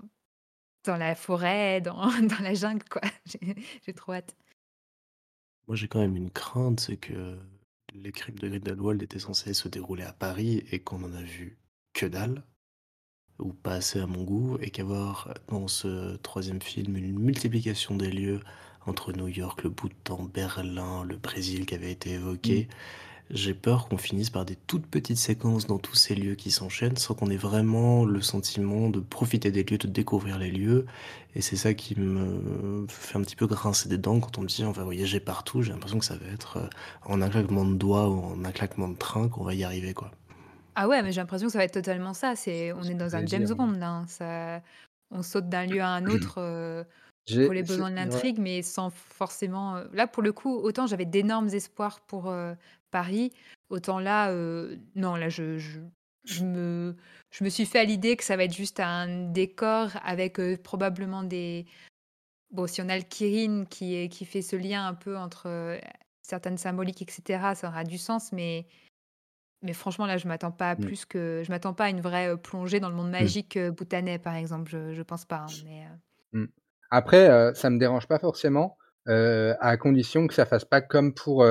dans 0.86 0.98
la 0.98 1.16
forêt, 1.16 1.82
dans 1.84 2.08
dans 2.22 2.44
la 2.44 2.54
jungle, 2.56 2.86
quoi. 2.90 3.02
J'ai 3.86 3.94
trop 3.94 4.14
hâte. 4.14 4.36
Moi, 5.68 5.76
j'ai 5.76 5.88
quand 5.88 6.00
même 6.00 6.16
une 6.16 6.32
crainte, 6.32 6.80
c'est 6.80 6.98
que 6.98 7.38
les 7.94 8.12
crimes 8.12 8.38
de 8.40 8.48
Grindelwald 8.50 9.02
étaient 9.02 9.20
censés 9.20 9.54
se 9.54 9.68
dérouler 9.68 10.04
à 10.04 10.14
Paris 10.14 10.64
et 10.72 10.80
qu'on 10.84 11.04
en 11.04 11.14
a 11.14 11.22
vu 11.22 11.58
que 11.94 12.06
dalle, 12.06 12.44
ou 13.40 13.54
pas 13.54 13.76
assez 13.76 14.00
à 14.00 14.08
mon 14.08 14.24
goût, 14.24 14.58
et 14.62 14.72
qu'avoir 14.72 15.34
dans 15.48 15.68
ce 15.68 16.18
troisième 16.18 16.62
film 16.62 16.98
une 16.98 17.20
multiplication 17.20 17.96
des 17.98 18.12
lieux 18.12 18.42
entre 18.86 19.14
New 19.14 19.28
York, 19.28 19.64
le 19.64 19.70
Bhoutan, 19.70 20.30
Berlin, 20.34 21.04
le 21.04 21.18
Brésil 21.18 21.66
qui 21.66 21.76
avait 21.76 21.92
été 21.92 22.06
Mmh. 22.10 22.22
évoqué, 22.22 22.68
j'ai 23.32 23.56
peur 23.56 23.88
qu'on 23.88 23.98
finisse 23.98 24.30
par 24.30 24.46
des 24.46 24.56
toutes 24.56 24.86
petites 24.86 25.18
séquences 25.18 25.66
dans 25.66 25.80
tous 25.80 25.96
ces 25.96 26.14
lieux 26.14 26.36
qui 26.36 26.52
s'enchaînent 26.52 26.98
sans 26.98 27.16
qu'on 27.16 27.30
ait 27.32 27.38
vraiment 27.38 28.06
le 28.06 28.22
sentiment 28.22 28.90
de 28.90 29.00
profiter 29.00 29.52
des 29.52 29.64
lieux, 29.64 29.80
de 29.80 29.88
découvrir 29.88 30.38
les 30.38 30.52
lieux. 30.52 30.86
Et 31.34 31.42
c'est 31.42 31.56
ça 31.56 31.74
qui 31.74 32.00
me 32.00 32.86
fait 32.88 33.18
un 33.18 33.22
petit 33.22 33.36
peu 33.36 33.48
grincer 33.48 33.90
des 33.90 33.98
dents 33.98 34.20
quand 34.20 34.38
on 34.38 34.42
me 34.42 34.48
dit 34.48 34.64
on 34.64 34.72
va 34.72 34.84
voyager 34.84 35.20
partout. 35.20 35.64
J'ai 35.64 35.72
l'impression 35.72 35.98
que 35.98 36.06
ça 36.06 36.18
va 36.18 36.28
être 36.32 36.58
euh, 36.58 36.68
en 37.06 37.22
un 37.22 37.30
claquement 37.30 37.66
de 37.66 37.74
doigts 37.74 38.10
ou 38.10 38.20
en 38.20 38.46
un 38.46 38.52
claquement 38.52 38.90
de 38.90 38.98
train 38.98 39.28
qu'on 39.28 39.44
va 39.44 39.56
y 39.56 39.64
arriver, 39.64 39.94
quoi. 39.94 40.12
Ah 40.76 40.88
ouais, 40.88 41.02
mais 41.02 41.12
j'ai 41.12 41.22
l'impression 41.22 41.48
que 41.48 41.54
ça 41.54 41.60
va 41.60 41.64
être 41.64 41.74
totalement 41.74 42.14
ça. 42.14 42.36
C'est, 42.36 42.74
on 42.74 42.84
est 42.84 42.94
dans 42.94 43.16
un 43.16 43.26
James 43.26 43.48
Bond 43.48 43.72
là. 43.72 43.90
Hein. 43.90 44.06
Ça, 44.08 44.62
on 45.10 45.24
saute 45.24 45.50
d'un 45.50 45.66
lieu 45.66 45.82
à 45.82 45.90
un 45.90 46.06
autre 46.06 46.36
euh, 46.38 46.84
pour 47.28 47.54
les 47.54 47.64
besoins 47.64 47.90
de 47.90 47.96
l'intrigue, 47.96 48.40
mais 48.40 48.62
sans 48.62 48.90
forcément. 48.90 49.78
Euh, 49.78 49.86
là, 49.94 50.08
pour 50.08 50.24
le 50.24 50.32
coup, 50.32 50.56
autant 50.56 50.88
j'avais 50.88 51.06
d'énormes 51.06 51.50
espoirs 51.50 52.02
pour 52.02 52.34
Paris, 52.92 53.32
autant 53.70 54.00
là, 54.00 54.32
non, 54.96 55.16
là, 55.16 55.30
je, 55.30 55.58
je, 55.58 56.44
me, 56.44 56.96
je 57.32 57.44
me 57.44 57.50
suis 57.50 57.66
fait 57.66 57.80
à 57.80 57.84
l'idée 57.84 58.16
que 58.16 58.24
ça 58.24 58.38
va 58.38 58.44
être 58.44 58.56
juste 58.56 58.80
un 58.80 59.32
décor 59.32 59.90
avec 60.04 60.40
probablement 60.64 61.24
des. 61.24 61.66
Bon, 62.52 62.68
si 62.68 62.82
on 62.82 62.90
a 62.90 62.98
le 62.98 63.04
Kirin 63.04 63.66
qui, 63.66 64.08
qui 64.10 64.26
fait 64.26 64.42
ce 64.42 64.56
lien 64.56 64.88
un 64.88 64.94
peu 64.94 65.18
entre 65.18 65.80
certaines 66.22 66.58
symboliques, 66.58 67.02
etc., 67.02 67.54
ça 67.56 67.68
aura 67.68 67.84
du 67.84 67.98
sens, 67.98 68.32
mais 68.32 68.68
mais 69.66 69.74
franchement, 69.74 70.06
là, 70.06 70.18
je 70.18 70.28
m'attends 70.28 70.52
pas 70.52 70.72
à 70.72 70.76
mmh. 70.76 70.80
plus 70.86 71.06
que 71.06 71.42
je 71.44 71.52
m'attends 71.52 71.74
pas 71.74 71.86
à 71.86 71.90
une 71.90 72.02
vraie, 72.02 72.38
plongée 72.38 72.80
dans 72.80 72.90
le 72.90 72.96
monde 72.96 73.08
mmh. 73.08 73.12
magique, 73.12 73.58
bhoutanais, 73.58 74.20
par 74.20 74.36
exemple. 74.36 74.70
Je 74.70 74.94
je 74.94 75.02
pense 75.02 75.26
pas, 75.26 75.48
hein, 75.50 75.90
mais. 76.34 76.48
Après, 76.92 77.54
ça 77.56 77.70
me 77.70 77.80
dérange 77.80 78.08
pas 78.08 78.20
forcément, 78.20 78.78
à 79.08 79.78
condition 79.78 80.28
que 80.28 80.34
ça 80.34 80.46
fasse 80.46 80.66
pas 80.66 80.82
comme 80.82 81.14
pour, 81.14 81.46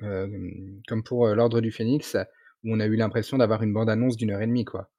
comme 0.00 1.02
pour, 1.04 1.28
l'Ordre 1.28 1.60
du 1.60 1.70
Phénix, 1.70 2.16
où 2.64 2.74
on 2.74 2.80
a 2.80 2.86
eu 2.86 2.96
l'impression 2.96 3.38
d'avoir 3.38 3.62
une 3.62 3.72
bande 3.72 3.90
annonce 3.90 4.16
d'une 4.16 4.30
heure 4.30 4.42
et 4.42 4.46
demie, 4.46 4.64
quoi. 4.64 4.90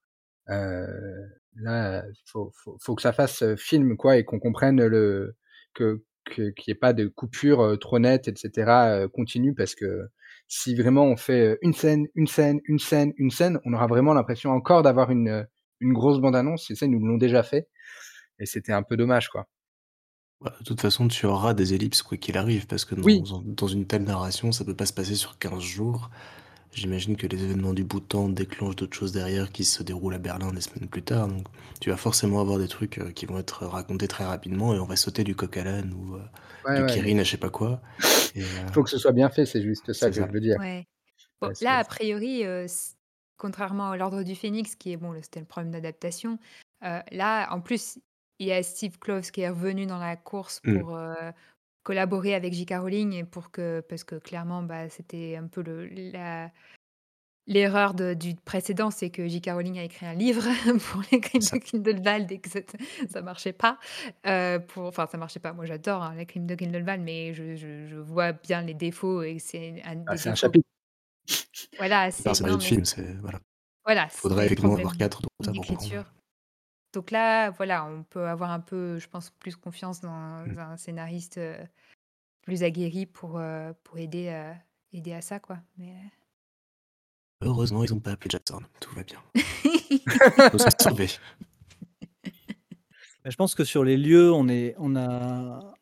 là, 0.47 2.03
faut 2.25 2.51
faut 2.79 2.95
que 2.95 3.01
ça 3.01 3.13
fasse, 3.13 3.43
film, 3.55 3.97
quoi 3.97 4.17
et 4.17 4.25
qu'on 4.25 4.39
comprenne 4.39 4.85
le 4.85 5.35
que 5.73 6.01
qu'il 6.29 6.53
y 6.67 6.71
ait 6.71 6.75
pas 6.75 6.93
de 6.93 7.07
coupure, 7.07 7.77
trop 7.79 7.99
nette 7.99 8.27
et 8.27 8.33
cetera, 8.35 9.07
continue 9.07 9.53
parce 9.55 9.75
que 9.75 10.07
si 10.47 10.75
vraiment 10.75 11.05
on 11.05 11.15
fait 11.15 11.57
une 11.61 11.73
scène, 11.73 12.07
une 12.13 12.27
scène, 12.27 12.59
une 12.65 12.79
scène, 12.79 13.13
une 13.17 13.31
scène, 13.31 13.59
on 13.65 13.73
aura 13.73 13.87
vraiment 13.87 14.13
l'impression 14.13 14.51
encore 14.51 14.83
d'avoir 14.83 15.09
une, 15.09 15.47
une 15.79 15.93
grosse 15.93 16.19
bande-annonce. 16.19 16.67
Ces 16.67 16.75
scènes, 16.75 16.91
nous 16.91 17.05
l'ont 17.05 17.17
déjà 17.17 17.41
fait. 17.41 17.69
Et 18.41 18.45
c'était 18.45 18.73
un 18.73 18.83
peu 18.83 18.97
dommage, 18.97 19.29
quoi. 19.29 19.47
Bah, 20.41 20.55
de 20.59 20.65
toute 20.65 20.81
façon, 20.81 21.07
tu 21.07 21.27
auras 21.27 21.53
des 21.53 21.75
ellipses 21.75 22.01
quoi 22.01 22.17
qu'il 22.17 22.35
arrive, 22.35 22.65
parce 22.65 22.83
que 22.83 22.95
dans, 22.95 23.41
dans 23.45 23.67
une 23.67 23.85
telle 23.85 24.03
narration, 24.03 24.51
ça 24.51 24.65
peut 24.65 24.75
pas 24.75 24.87
se 24.87 24.93
passer 24.93 25.15
sur 25.15 25.37
15 25.37 25.61
jours. 25.61 26.09
J'imagine 26.73 27.15
que 27.15 27.27
les 27.27 27.43
événements 27.43 27.73
du 27.73 27.83
Bhoutan 27.83 28.29
déclenchent 28.29 28.77
d'autres 28.77 28.97
choses 28.97 29.11
derrière 29.11 29.51
qui 29.51 29.63
se 29.63 29.83
déroulent 29.83 30.15
à 30.15 30.19
Berlin 30.19 30.51
des 30.51 30.61
semaines 30.61 30.89
plus 30.89 31.03
tard. 31.03 31.27
Donc, 31.27 31.45
tu 31.79 31.91
vas 31.91 31.97
forcément 31.97 32.39
avoir 32.39 32.57
des 32.57 32.69
trucs 32.69 32.99
qui 33.13 33.25
vont 33.25 33.37
être 33.37 33.67
racontés 33.67 34.07
très 34.07 34.23
rapidement 34.23 34.73
et 34.73 34.79
on 34.79 34.85
va 34.85 34.95
sauter 34.95 35.23
du 35.23 35.35
coq 35.35 35.55
à 35.57 35.63
l'âne 35.65 35.93
ou 35.93 36.17
du 36.73 36.85
Kirin 36.87 37.19
à 37.19 37.23
je 37.23 37.31
sais 37.31 37.37
pas 37.37 37.49
quoi. 37.49 37.81
Il 38.35 38.43
faut 38.73 38.83
que 38.83 38.89
ce 38.89 38.97
soit 38.97 39.11
bien 39.11 39.29
fait, 39.29 39.45
c'est 39.45 39.61
juste 39.61 39.91
ça 39.91 40.09
que 40.09 40.15
je 40.15 40.21
veux 40.21 40.39
dire. 40.39 40.57
là, 41.59 41.77
a 41.77 41.83
priori, 41.83 42.45
contrairement 43.37 43.91
à 43.91 43.97
l'Ordre 43.97 44.23
du 44.23 44.33
Phénix, 44.33 44.75
qui 44.75 44.93
est 44.93 44.97
bon, 44.97 45.13
c'était 45.21 45.41
le 45.41 45.45
problème 45.45 45.73
d'adaptation, 45.73 46.39
là, 46.81 47.53
en 47.53 47.59
plus, 47.59 47.99
il 48.41 48.47
y 48.47 48.51
a 48.51 48.61
Steve 48.63 48.99
Kloves 48.99 49.31
qui 49.31 49.41
est 49.41 49.49
revenu 49.49 49.85
dans 49.85 49.99
la 49.99 50.15
course 50.15 50.61
mmh. 50.63 50.79
pour 50.79 50.99
collaborer 51.83 52.35
avec 52.35 52.53
J.K. 52.53 52.73
Rowling 52.79 53.25
pour 53.25 53.51
que, 53.51 53.81
parce 53.87 54.03
que 54.03 54.15
clairement, 54.15 54.63
bah, 54.63 54.89
c'était 54.89 55.35
un 55.35 55.47
peu 55.47 55.61
le, 55.61 55.87
la, 55.87 56.51
L'erreur 57.47 57.95
du 57.95 58.35
précédent, 58.35 58.91
c'est 58.91 59.09
que 59.09 59.27
J.K. 59.27 59.49
Rowling 59.49 59.79
a 59.79 59.83
écrit 59.83 60.05
un 60.05 60.13
livre 60.13 60.43
pour 60.91 61.01
les 61.11 61.19
crimes 61.19 61.41
de 61.41 61.57
Grindelwald 61.57 62.31
et 62.31 62.39
que 62.39 62.49
ça 62.49 63.19
ne 63.19 63.25
marchait 63.25 63.51
pas. 63.51 63.79
Euh, 64.27 64.59
pour, 64.59 64.85
enfin, 64.85 65.07
ça 65.11 65.17
marchait 65.17 65.39
pas. 65.39 65.51
Moi, 65.51 65.65
j'adore 65.65 66.03
hein, 66.03 66.13
les 66.15 66.27
crimes 66.27 66.45
de 66.45 66.53
Grindelwald, 66.53 67.01
mais 67.01 67.33
je, 67.33 67.55
je, 67.55 67.95
vois 67.95 68.31
bien 68.31 68.61
les 68.61 68.75
défauts 68.75 69.23
et 69.23 69.39
c'est 69.39 69.81
un, 69.83 70.03
ah, 70.05 70.13
un 70.13 70.35
chapitre. 70.35 70.67
Voilà, 71.77 72.11
c'est 72.11 72.29
un 72.29 72.59
film. 72.59 72.83
Voilà. 73.21 73.39
Voilà. 73.83 74.07
Il 74.13 74.17
faudrait 74.17 74.45
effectivement 74.45 74.75
avoir 74.75 74.95
quatre 74.95 75.21
d'écriture. 75.39 76.05
Donc 76.93 77.11
là, 77.11 77.51
voilà, 77.51 77.85
on 77.85 78.03
peut 78.03 78.27
avoir 78.27 78.51
un 78.51 78.59
peu, 78.59 78.99
je 78.99 79.07
pense, 79.07 79.29
plus 79.29 79.55
confiance 79.55 80.01
dans 80.01 80.45
mmh. 80.45 80.59
un 80.59 80.77
scénariste 80.77 81.37
euh, 81.37 81.63
plus 82.41 82.63
aguerri 82.63 83.05
pour, 83.05 83.37
euh, 83.37 83.71
pour 83.83 83.97
aider, 83.97 84.53
aider 84.91 85.13
à 85.13 85.21
ça, 85.21 85.39
quoi. 85.39 85.59
Mais... 85.77 85.95
Heureusement, 87.41 87.83
ils 87.83 87.91
n'ont 87.91 87.99
pas 87.99 88.11
appelé 88.11 88.29
Jackson. 88.29 88.61
Tout 88.79 88.93
va 88.93 89.03
bien. 89.03 89.19
Je 93.25 93.35
pense 93.35 93.55
que 93.55 93.63
sur 93.63 93.83
les 93.83 93.97
lieux, 93.97 94.31
on, 94.31 94.47
est, 94.47 94.75
on, 94.77 94.95
a, 94.95 95.75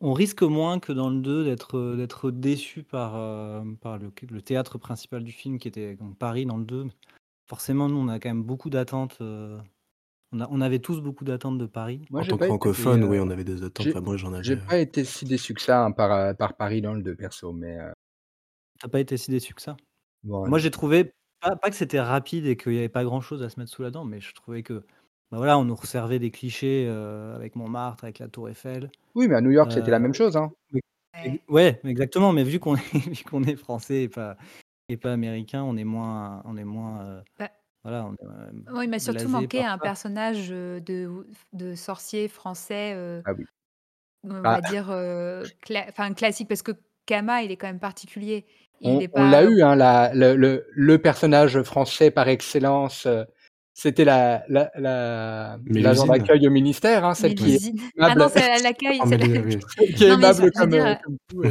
on 0.00 0.12
risque 0.12 0.42
moins 0.42 0.78
que 0.78 0.92
dans 0.92 1.10
le 1.10 1.20
2 1.20 1.44
d'être, 1.44 1.96
d'être 1.96 2.30
déçu 2.30 2.82
par, 2.82 3.16
euh, 3.16 3.62
par 3.80 3.98
le, 3.98 4.12
le, 4.30 4.42
théâtre 4.42 4.78
principal 4.78 5.24
du 5.24 5.32
film 5.32 5.58
qui 5.58 5.68
était 5.68 5.96
Paris 6.18 6.46
dans 6.46 6.56
le 6.56 6.64
2. 6.64 6.86
Forcément, 7.46 7.88
nous, 7.88 7.98
on 7.98 8.08
a 8.08 8.18
quand 8.18 8.28
même 8.28 8.42
beaucoup 8.42 8.70
d'attentes. 8.70 9.18
Euh, 10.34 10.38
on, 10.38 10.40
a, 10.40 10.48
on, 10.50 10.60
avait 10.60 10.78
tous 10.78 11.00
beaucoup 11.00 11.24
d'attentes 11.24 11.58
de 11.58 11.66
Paris. 11.66 12.02
Moi, 12.10 12.22
en 12.22 12.26
tant 12.26 12.38
que 12.38 12.44
francophone, 12.46 13.04
oui, 13.04 13.18
on 13.20 13.30
avait 13.30 13.44
des 13.44 13.62
attentes. 13.62 13.86
Enfin, 13.88 14.00
moi, 14.00 14.16
j'en 14.16 14.32
avais. 14.32 14.42
J'ai 14.42 14.56
pas 14.56 14.78
été 14.78 15.04
si 15.04 15.24
déçu 15.24 15.54
que 15.54 15.62
ça 15.62 15.84
hein, 15.84 15.92
par, 15.92 16.36
par 16.36 16.54
Paris 16.56 16.80
dans 16.80 16.94
le 16.94 17.02
2 17.02 17.14
perso, 17.14 17.52
mais. 17.52 17.78
Euh 17.78 17.92
T'as 18.80 18.88
pas 18.88 19.00
été 19.00 19.16
si 19.16 19.30
déçu 19.30 19.54
que 19.54 19.62
ça? 19.62 19.76
Moi, 20.24 20.58
j'ai 20.58 20.70
trouvé 20.70 21.12
pas, 21.40 21.56
que 21.70 21.74
c'était 21.74 22.00
rapide 22.00 22.46
et 22.46 22.56
qu'il 22.56 22.72
n'y 22.72 22.78
avait 22.78 22.88
pas 22.88 23.04
grand 23.04 23.20
chose 23.20 23.42
à 23.42 23.48
se 23.48 23.58
mettre 23.58 23.70
sous 23.72 23.82
la 23.82 23.90
dent, 23.90 24.04
mais 24.04 24.20
je 24.20 24.34
trouvais 24.34 24.62
que 24.62 24.84
bah 25.30 25.38
voilà, 25.38 25.58
on 25.58 25.64
nous 25.64 25.74
resservait 25.74 26.18
des 26.18 26.30
clichés 26.30 26.86
avec 26.86 27.56
Montmartre, 27.56 28.04
avec 28.04 28.18
la 28.18 28.28
Tour 28.28 28.50
Eiffel. 28.50 28.90
Oui, 29.14 29.28
mais 29.28 29.36
à 29.36 29.40
New 29.40 29.50
York, 29.50 29.72
c'était 29.72 29.90
la 29.90 29.98
même 29.98 30.12
chose. 30.12 30.36
Hein. 30.36 30.52
Ouais, 31.48 31.80
exactement. 31.84 32.32
Mais 32.32 32.44
vu 32.44 32.58
qu'on 32.58 32.76
est, 32.94 33.22
qu'on 33.24 33.44
est 33.44 33.56
français 33.56 34.02
et 34.02 34.08
pas, 34.08 34.36
et 34.90 34.98
pas 34.98 35.12
américain, 35.12 35.62
on 35.62 35.76
est 35.76 35.84
moins, 35.84 36.42
on 36.44 36.56
est 36.58 36.64
moins. 36.64 37.22
Bah 37.38 37.50
voilà, 37.86 38.06
on 38.06 38.80
est, 38.80 38.84
il 38.84 38.90
m'a 38.90 38.98
surtout 38.98 39.28
manqué 39.28 39.64
un 39.64 39.78
personnage 39.78 40.48
de, 40.48 40.80
de 41.52 41.74
sorcier 41.74 42.28
français. 42.28 43.22
ah 43.24 43.32
oui. 43.36 43.44
On 44.28 44.40
va 44.40 44.60
bah 44.60 44.60
dire, 44.60 44.86
enfin 45.88 46.12
classique, 46.14 46.48
parce 46.48 46.62
que 46.62 46.72
Kama, 47.06 47.42
il 47.42 47.52
est 47.52 47.56
quand 47.56 47.68
même 47.68 47.78
particulier. 47.78 48.44
On, 48.82 48.98
l'a 49.14 49.44
eu, 49.44 49.62
hein, 49.62 49.76
le, 50.12 50.66
le, 50.70 50.98
personnage 50.98 51.62
français 51.62 52.10
par 52.10 52.28
excellence. 52.28 53.06
Euh, 53.06 53.24
c'était 53.78 54.06
la, 54.06 54.42
la, 54.48 54.70
la, 54.76 55.58
l'agent 55.66 56.06
d'accueil 56.06 56.48
au 56.48 56.50
ministère, 56.50 57.04
hein, 57.04 57.12
celle 57.12 57.34
qui 57.34 57.56
est 57.56 57.72
Ah 58.00 58.14
non, 58.14 58.28
c'est 58.32 58.62
l'accueil. 58.62 58.98
qui 59.96 60.04
est 60.04 60.08
aimable 60.08 60.50
comme, 60.52 60.72
euh, 60.72 60.94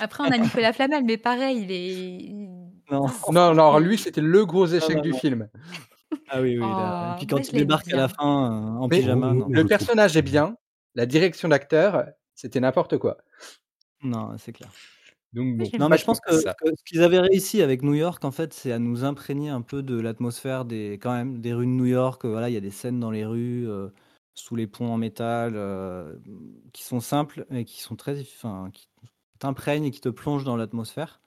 Après, 0.00 0.22
on 0.22 0.30
a 0.30 0.38
Nicolas 0.38 0.72
Flamel, 0.72 1.02
mais 1.04 1.16
pareil, 1.16 1.62
il 1.64 1.72
est. 1.72 2.92
Non, 2.92 3.06
non, 3.32 3.52
non 3.52 3.78
lui, 3.80 3.98
c'était 3.98 4.20
le 4.20 4.46
gros 4.46 4.68
échec 4.68 5.00
du 5.00 5.12
film. 5.12 5.48
Ah 6.28 6.40
oui, 6.40 6.56
oui. 6.56 6.60
Là. 6.60 7.14
Et 7.14 7.18
puis 7.18 7.26
quand 7.26 7.48
il 7.48 7.58
débarque 7.58 7.92
à 7.92 7.96
la 7.96 8.06
fin 8.06 8.76
euh, 8.76 8.78
en 8.78 8.88
pyjama. 8.88 9.34
Le 9.48 9.64
personnage 9.66 10.16
est 10.16 10.22
bien, 10.22 10.54
la 10.94 11.04
direction 11.04 11.48
d'acteur, 11.48 12.04
c'était 12.36 12.60
n'importe 12.60 12.96
quoi. 12.96 13.18
Non, 14.04 14.36
c'est 14.38 14.52
clair. 14.52 14.70
Donc 15.32 15.72
Non, 15.78 15.88
mais 15.88 15.98
je 15.98 16.04
pense 16.04 16.20
que, 16.20 16.32
ce 16.32 16.84
qu'ils 16.86 17.02
avaient 17.02 17.20
réussi 17.20 17.62
avec 17.62 17.82
New 17.82 17.94
York, 17.94 18.24
en 18.24 18.30
fait, 18.30 18.54
c'est 18.54 18.72
à 18.72 18.78
nous 18.78 19.04
imprégner 19.04 19.50
un 19.50 19.60
peu 19.60 19.82
de 19.82 19.98
l'atmosphère 20.00 20.64
des, 20.64 20.98
quand 21.00 21.12
même, 21.12 21.40
des 21.40 21.52
rues 21.52 21.66
de 21.66 21.70
New 21.70 21.86
York. 21.86 22.24
Voilà, 22.24 22.48
il 22.48 22.54
y 22.54 22.56
a 22.56 22.60
des 22.60 22.70
scènes 22.70 22.98
dans 22.98 23.10
les 23.10 23.24
rues, 23.24 23.68
sous 24.34 24.56
les 24.56 24.66
ponts 24.66 24.92
en 24.92 24.96
métal, 24.96 25.52
qui 26.72 26.82
sont 26.82 27.00
simples 27.00 27.46
et 27.50 27.64
qui 27.64 27.80
sont 27.80 27.96
très, 27.96 28.20
enfin, 28.20 28.70
qui 28.72 28.88
t'imprègnent 29.38 29.84
et 29.84 29.90
qui 29.90 30.00
te 30.00 30.08
plongent 30.08 30.44
dans 30.44 30.56
l'atmosphère. 30.56 31.20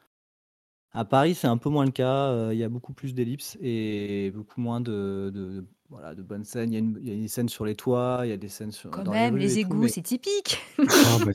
À 0.93 1.05
Paris, 1.05 1.35
c'est 1.35 1.47
un 1.47 1.57
peu 1.57 1.69
moins 1.69 1.85
le 1.85 1.91
cas. 1.91 2.51
Il 2.51 2.57
y 2.57 2.63
a 2.63 2.69
beaucoup 2.69 2.93
plus 2.93 3.13
d'ellipses 3.13 3.57
et 3.61 4.31
beaucoup 4.31 4.59
moins 4.59 4.81
de, 4.81 5.63
voilà, 5.91 6.15
de 6.15 6.23
bonnes 6.23 6.43
scènes. 6.45 6.71
Il 6.71 6.73
y, 6.73 6.77
a 6.77 6.79
une, 6.79 6.97
il 7.01 7.09
y, 7.09 7.19
a 7.19 7.21
des 7.21 7.27
scènes 7.27 7.49
sur 7.49 7.65
les 7.65 7.75
toits, 7.75 8.21
il 8.23 8.29
y 8.29 8.33
a 8.33 8.37
des 8.37 8.47
scènes 8.47 8.71
sur. 8.71 8.89
Quand 8.89 9.07
même, 9.11 9.37
les, 9.37 9.59
égouts, 9.59 9.87
c'est 9.87 10.01
typique. 10.01 10.59
Ah, 10.89 11.17
bah 11.25 11.31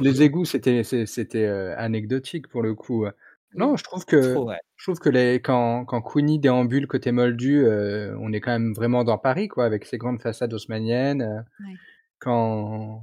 les 0.00 0.22
égouts, 0.22 0.44
c'était, 0.44 0.82
c'était 0.82 1.44
euh, 1.44 1.74
anecdotique 1.76 2.48
pour 2.48 2.62
le 2.62 2.74
coup. 2.74 3.06
Non, 3.56 3.76
je 3.76 3.84
trouve 3.84 4.04
que, 4.04 4.34
je 4.76 4.84
trouve 4.84 4.98
que 4.98 5.08
les, 5.08 5.40
quand, 5.40 5.86
quand 5.86 6.02
Queenie 6.02 6.38
déambule 6.38 6.86
côté 6.86 7.10
Moldu, 7.10 7.64
euh, 7.64 8.14
on 8.20 8.32
est 8.32 8.40
quand 8.40 8.50
même 8.50 8.74
vraiment 8.74 9.02
dans 9.02 9.16
Paris, 9.16 9.48
quoi, 9.48 9.64
avec 9.64 9.86
ses 9.86 9.96
grandes 9.96 10.20
façades 10.20 10.52
haussmanniennes. 10.52 11.22
Euh, 11.22 11.40
quand, 12.18 13.02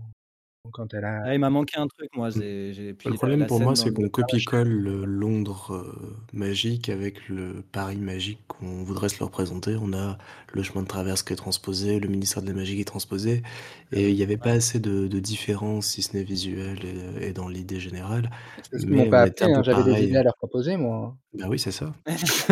Quand 0.72 0.93
elle 0.93 1.03
a 1.03 1.24
Ah, 1.26 1.34
il 1.34 1.39
m'a 1.39 1.49
manqué 1.49 1.78
un 1.78 1.88
truc, 1.88 2.09
moi, 2.16 2.30
puis 2.32 2.95
Le 3.05 3.11
la 3.11 3.16
problème 3.16 3.45
la 3.45 3.47
pour 3.47 3.59
scène 3.59 3.59
moi, 3.59 3.76
dans 3.76 3.76
c'est 3.76 3.91
le 3.91 4.07
qu'on 4.07 4.07
copie-colle 4.07 4.70
le 4.70 5.03
Londres, 5.03 5.74
heu, 5.74 6.16
magique 6.32 6.88
avec 6.88 7.28
le 7.28 7.61
Paris 7.74 7.97
magique 7.97 8.39
qu'on 8.47 8.84
voudrait 8.84 9.09
se 9.09 9.20
le 9.20 9.26
représenter. 9.26 9.76
On 9.82 9.91
a 9.91 10.18
le 10.53 10.64
chemin 10.64 10.84
de 10.84 10.88
traverse 10.88 11.22
qui 11.22 11.34
est 11.34 11.36
transposé, 11.36 11.99
le 11.99 12.07
ministère 12.07 12.41
de 12.43 12.47
la 12.47 12.53
magie 12.53 12.76
qui 12.76 12.82
est 12.82 12.86
transposé 12.86 13.43
et 13.91 14.09
il 14.09 14.16
y 14.16 14.24
avait 14.24 14.38
pas 14.38 14.51
Ouais. 14.51 14.53
assez 14.53 14.80
de 14.80 15.07
de 15.07 15.20
différence, 15.20 15.88
si 15.88 16.01
ce 16.01 16.16
n'est 16.16 16.24
visuelle 16.24 16.80
et 16.86 17.28
et 17.28 17.34
dans 17.34 17.49
l'idée 17.49 17.80
générale, 17.82 18.30
C'est 18.72 18.80
ce 18.80 18.86
qu'ils 18.86 18.95
m'ont 18.95 19.05
mais 19.05 19.07
pas 19.07 19.22
on 19.22 19.26
était 19.26 19.43
appris, 19.43 19.45
un 19.45 19.51
hein, 19.51 19.61
peu 19.61 19.64
j'avais 19.64 19.84
des 19.84 20.01
pareil, 20.01 20.03
idées 20.03 20.18
à 20.18 20.24
leur 20.24 20.36
proposer 20.36 20.78
moi. 20.78 21.18
Bah 21.34 21.47
oui, 21.49 21.59
c'est 21.59 21.72
ça. 21.72 21.93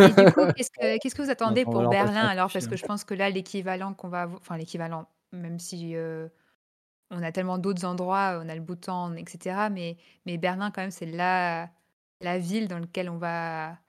Et 0.03 0.13
du 0.13 0.27
coup, 0.27 0.41
qu'est-ce 0.55 0.71
que 0.71 0.97
qu'est-ce 0.99 1.15
que 1.15 1.21
vous 1.21 1.29
attendez 1.29 1.65
va 1.73 1.81
pour 1.81 1.83
leur 1.83 1.95
Berlin 1.95 2.25
alors? 2.27 2.51
Parce 2.51 2.67
que 2.67 2.75
je 2.77 2.83
pense 2.83 3.03
que 3.03 3.13
là, 3.13 3.29
l'équivalent 3.29 3.93
qu'on 3.93 4.09
va 4.09 4.23
avo 4.23 4.37
enfin 4.37 4.57
l'équivalent, 4.57 5.07
même 5.31 5.59
si, 5.59 5.95
heu, 5.95 6.31
on 7.11 7.23
a 7.23 7.31
tellement 7.33 7.57
d'autres 7.59 7.85
endroits, 7.85 8.39
on 8.43 8.49
a 8.49 8.55
le 8.55 8.61
Bhoutan 8.61 9.15
et 9.15 9.25
cetera, 9.29 9.69
mais 9.69 9.97
mais 10.25 10.37
Berlin 10.37 10.71
quand 10.71 10.81
même, 10.81 10.91
c'est 10.91 11.05
la 11.07 11.71
la 12.21 12.39
ville 12.39 12.67
dans 12.67 12.79
lequel 12.79 13.09
on 13.09 13.17
va 13.17 13.79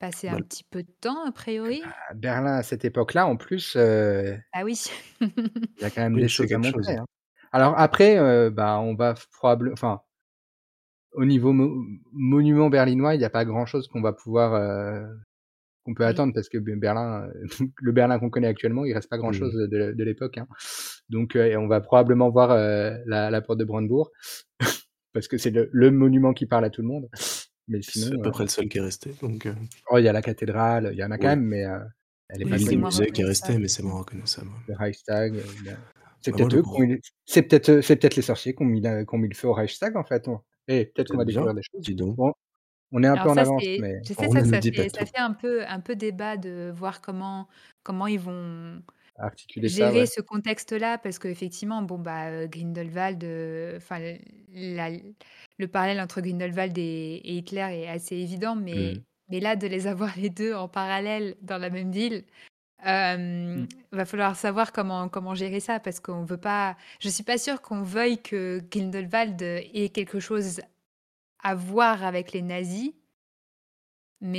passer 0.00 0.28
Bah 0.28 0.36
un 0.36 0.40
l 0.40 0.44
petit 0.44 0.64
peu 0.64 0.82
de 0.84 0.90
temps 1.00 1.24
a 1.26 1.32
priori? 1.32 1.96
À 2.08 2.14
Berlin 2.14 2.56
à 2.56 2.62
cette 2.62 2.84
époque-là, 2.84 3.26
en 3.26 3.36
plus, 3.36 3.76
heu 3.76 4.38
Ah 4.52 4.64
oui. 4.64 4.76
il 5.80 5.82
y 5.84 5.86
a 5.86 5.90
quand 5.90 6.00
même 6.02 6.16
Oui, 6.16 6.20
des 6.20 6.28
c'est 6.28 6.48
choses 6.48 6.52
à 6.52 6.58
montrer, 6.58 6.96
hein. 6.96 7.06
Alors 7.52 7.74
après, 7.78 8.18
heu, 8.18 8.50
bah, 8.50 8.78
on 8.80 8.94
va 8.94 9.14
f 9.14 9.28
probable 9.30 9.72
enfin 9.72 10.00
au 11.12 11.24
niveau 11.24 11.52
mo 11.52 11.84
monument 12.12 12.68
berlinois, 12.70 13.14
il 13.14 13.20
y 13.20 13.24
a 13.24 13.30
pas 13.30 13.44
grand-chose 13.44 13.88
qu'on 13.88 14.02
va 14.02 14.12
pouvoir, 14.12 14.52
qu'on 15.84 15.94
peut 15.94 16.04
Oui. 16.04 16.26
attendre 16.26 16.34
parce 16.34 16.48
que 16.50 16.58
Be 16.58 16.78
Berlin, 16.80 17.28
le 17.82 17.92
Berlin 17.92 18.18
qu'on 18.20 18.30
connaît 18.30 18.48
actuellement, 18.48 18.84
il 18.86 18.94
reste 18.94 19.10
pas 19.10 19.18
grand-chose 19.18 19.54
de 19.54 19.66
de 19.68 19.92
de 19.92 20.04
l'époque, 20.04 20.38
hein. 20.38 20.48
Donc 21.10 21.36
et 21.36 21.56
on 21.56 21.68
va 21.68 21.80
probablement 21.80 22.30
voir, 22.30 22.50
heu, 22.52 22.98
la 23.06 23.30
la 23.30 23.40
porte 23.42 23.58
de 23.58 23.64
Brandebourg 23.64 24.10
parce 25.12 25.28
que 25.28 25.38
c'est 25.38 25.50
le 25.50 25.68
le 25.72 25.90
monument 25.90 26.34
qui 26.34 26.46
parle 26.46 26.64
à 26.64 26.70
tout 26.70 26.82
le 26.82 26.88
monde. 26.88 27.08
Mais 27.68 27.82
C'est 27.82 28.06
à 28.06 28.10
sinon, 28.10 28.22
peu 28.24 28.30
heu 28.30 28.32
près 28.32 28.44
le 28.44 28.48
seul 28.50 28.68
qui 28.68 28.78
est 28.78 28.80
resté, 28.80 29.12
donc 29.22 29.48
oh, 29.90 29.98
il 29.98 30.04
y 30.04 30.08
a 30.08 30.12
la 30.12 30.22
cathédrale, 30.22 30.90
il 30.92 30.98
y 30.98 31.04
en 31.04 31.10
a 31.10 31.18
quand 31.18 31.28
même, 31.28 31.42
mais 31.42 31.64
elle 32.28 32.42
est 32.42 32.44
pas 32.44 32.56
Oui, 32.56 32.58
Oui, 32.58 32.60
c'est 32.60 32.74
le 32.76 32.80
musée 32.82 33.06
qui 33.06 33.20
est 33.22 33.24
resté, 33.24 33.58
mais 33.58 33.68
c'est 33.68 33.82
moins 33.82 33.98
reconnaissable. 34.00 34.50
Le 34.68 34.74
Reichstag, 34.76 35.34
c'est 36.20 36.32
Bah 36.32 36.38
peut-être 36.38 36.54
le 36.54 36.62
mis 36.80 36.94
les 36.94 37.00
c'est 37.24 37.42
peut-être, 37.42 37.68
heu, 37.70 37.82
c'est 37.82 37.96
peut-être 37.96 38.16
les 38.16 38.22
sorciers 38.22 38.54
qui 38.54 38.62
ont 38.62 38.66
mis 38.66 38.80
la 38.80 39.04
qui 39.04 39.14
ont 39.14 39.18
mis 39.18 39.28
le 39.28 39.34
feu 39.34 39.48
au 39.48 39.52
Reichstag 39.52 39.96
en 39.96 40.04
fait, 40.04 40.26
on 40.28 40.40
eh, 40.68 40.86
peut-être 40.86 41.10
qu'on 41.10 41.18
va 41.18 41.24
découvrir 41.24 41.54
des 41.54 41.62
choses. 41.62 41.82
dis 41.82 41.94
donc. 41.94 42.16
Bon, 42.16 42.32
on 42.92 43.02
est 43.02 43.06
un 43.06 43.16
peu 43.18 43.28
en 43.28 43.36
avance, 43.36 43.64
mais 43.78 43.94
je 44.04 44.12
sais 44.14 44.26
On 44.26 44.32
ça 44.32 44.44
ça 44.44 44.58
pas 44.58 44.62
fait 44.62 44.88
ça 44.88 45.06
fait 45.06 45.18
un 45.18 45.32
peu 45.32 45.64
un 45.66 45.80
peu 45.80 45.96
débat 45.96 46.36
de 46.36 46.72
voir 46.74 47.00
comment 47.00 47.48
comment 47.84 48.06
ils 48.06 48.20
vont 48.20 48.82
articuler 49.18 49.70
ça, 49.70 49.92
gérer 49.92 49.94
ouais. 49.94 50.06
ce 50.06 50.20
contexte-là 50.20 50.98
parce 50.98 51.18
qu'effectivement, 51.18 51.82
bon, 51.82 51.98
bah, 51.98 52.30
heu, 52.30 52.46
Grindelwald, 52.48 53.22
heu, 53.24 53.74
enfin 53.76 53.98
le 55.58 55.66
parallèle 55.68 56.00
entre 56.00 56.20
Grindelwald 56.20 56.76
et 56.78 57.16
et 57.24 57.36
Hitler 57.38 57.60
est 57.84 57.88
assez 57.88 58.16
évident, 58.16 58.56
Mmh. 58.72 58.96
mais 58.96 59.02
mais 59.28 59.40
là, 59.40 59.56
de 59.56 59.66
les 59.66 59.86
avoir 59.88 60.16
les 60.16 60.30
2 60.30 60.54
en 60.54 60.68
parallèle 60.68 61.36
dans 61.42 61.58
la 61.58 61.70
même 61.70 61.90
ville, 61.90 62.24
Mmh. 63.54 63.66
va 63.92 64.04
falloir 64.06 64.36
savoir 64.36 64.72
comment 64.72 65.08
comment 65.08 65.34
gérer 65.34 65.60
ça 65.60 65.80
parce 65.80 66.00
qu'on 66.00 66.24
veut 66.24 66.36
pas 66.38 66.76
je 67.00 67.08
suis 67.08 67.24
pas 67.24 67.38
sûre 67.38 67.62
qu'on 67.62 67.82
veuille 67.82 68.22
que 68.22 68.60
Grindelwald, 68.70 69.40
ait 69.42 69.90
quelque 69.90 70.20
chose 70.20 70.60
à 71.42 71.54
voir 71.54 72.04
avec 72.04 72.32
les 72.32 72.42
nazis 72.42 72.92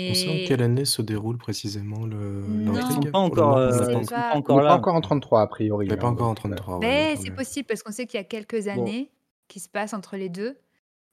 On 0.10 0.14
sait 0.14 0.30
en 0.30 0.40
quelle 0.40 0.62
année 0.62 0.86
se 0.86 1.02
déroule 1.02 1.38
précisément 1.38 2.06
le 2.06 2.58
ils 2.80 2.90
sont 2.90 3.02
non, 3.02 3.06
l'intrigue? 3.06 3.12
pas 3.12 3.20
Pour 3.26 3.36
le 3.36 3.42
encore, 3.42 3.58
moment, 3.58 3.60
on 3.66 3.74
heu, 3.74 3.88
pas 3.90 4.00
encore 4.00 4.24
pas 4.30 4.36
pas. 4.36 4.40
On 4.50 4.54
encore 4.54 4.62
n'est 4.62 4.62
pas 4.62 4.74
là, 4.74 4.76
encore 4.76 4.96
en 4.96 5.02
33 5.02 5.42
a 5.42 5.48
priori, 5.48 5.90
On 5.90 5.92
n'est 5.92 5.98
pas 5.98 6.08
hein, 6.08 6.10
encore 6.10 6.28
donc 6.28 6.30
en 6.30 6.36
heu 6.46 6.58
33, 6.58 6.80
ouais, 6.80 7.06
Beh, 7.06 7.16
donc 7.16 7.24
c'est 7.24 7.32
possible 7.34 7.66
parce 7.68 7.84
qu'on 7.84 7.92
sait 7.92 8.06
qu'il 8.08 8.18
y 8.20 8.22
a 8.22 8.24
quelques 8.26 8.68
Bon. 8.72 8.92
années 8.92 9.14
qui 9.48 9.60
se 9.60 9.70
passent 9.70 9.94
entre 9.94 10.18
les 10.18 10.30
2, 10.30 10.60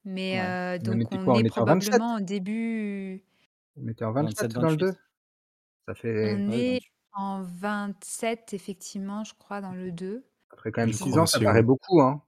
mais 0.04 0.38
Ouais. 0.38 0.54
Mais 0.80 0.88
on 0.90 0.98
donc 0.98 1.00
était 1.00 1.18
on 1.18 1.18
quoi? 1.18 1.36
On 1.36 1.44
est 1.44 1.44
était 1.44 1.60
en 1.60 1.66
27? 1.66 2.02
probablement 2.02 2.16
au 2.16 2.20
début 2.20 3.24
On 3.76 3.88
était 3.88 4.04
en 4.04 4.12
27 4.12 4.58
dans 4.58 4.70
le 4.70 4.76
27-28. 4.76 4.76
2? 4.76 4.94
Ça 5.88 5.94
fait 5.94 6.36
on 6.36 6.48
Ouais, 6.48 6.52
est 6.52 6.80
28. 6.80 6.84
en 7.12 7.42
27 7.42 8.52
effectivement, 8.54 9.24
je 9.24 9.34
crois, 9.34 9.60
dans 9.60 9.72
le 9.72 9.92
2. 9.92 10.26
après 10.50 10.72
quand 10.72 10.80
même 10.82 10.92
Je 10.92 10.96
6 10.96 10.98
crois 10.98 11.18
ans, 11.18 11.26
ça 11.26 11.40
aussi, 11.40 11.40
paraît 11.40 11.62
ouais. 11.62 11.62
beaucoup, 11.62 12.00
hein. 12.02 12.22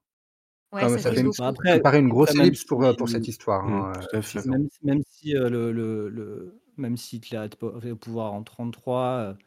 Ouais, 0.77 0.89
Comme 0.89 0.99
ça 0.99 1.03
ça 1.03 1.13
fait 1.13 1.21
une 1.23 1.33
Bah, 1.39 1.47
après 1.49 1.81
paraît 1.83 2.01
une 2.01 2.09
grosse 2.09 2.37
ellipse 2.39 2.65
pour, 2.65 2.85
heu, 2.85 2.95
si 2.95 2.97
pour 2.97 3.09
cette 3.09 3.29
histoire, 3.29 3.65
Mmh, 3.65 3.73
hein, 3.73 4.07
tout 4.11 4.17
à 4.17 4.23
fait. 4.23 4.23
6 4.23 4.49
ans. 4.51 4.61
même 4.61 4.69
même 4.83 5.03
si, 5.09 5.35
heu, 5.37 5.49
le 5.51 5.73
le 5.73 6.09
le 6.11 6.61
même 6.77 6.97
si 6.97 7.17
Hitler 7.19 7.39
est 7.45 7.63
au 7.93 7.97
pouvoir 7.97 8.33
en 8.35 8.43
33, 8.45 9.33
heu, 9.35 9.39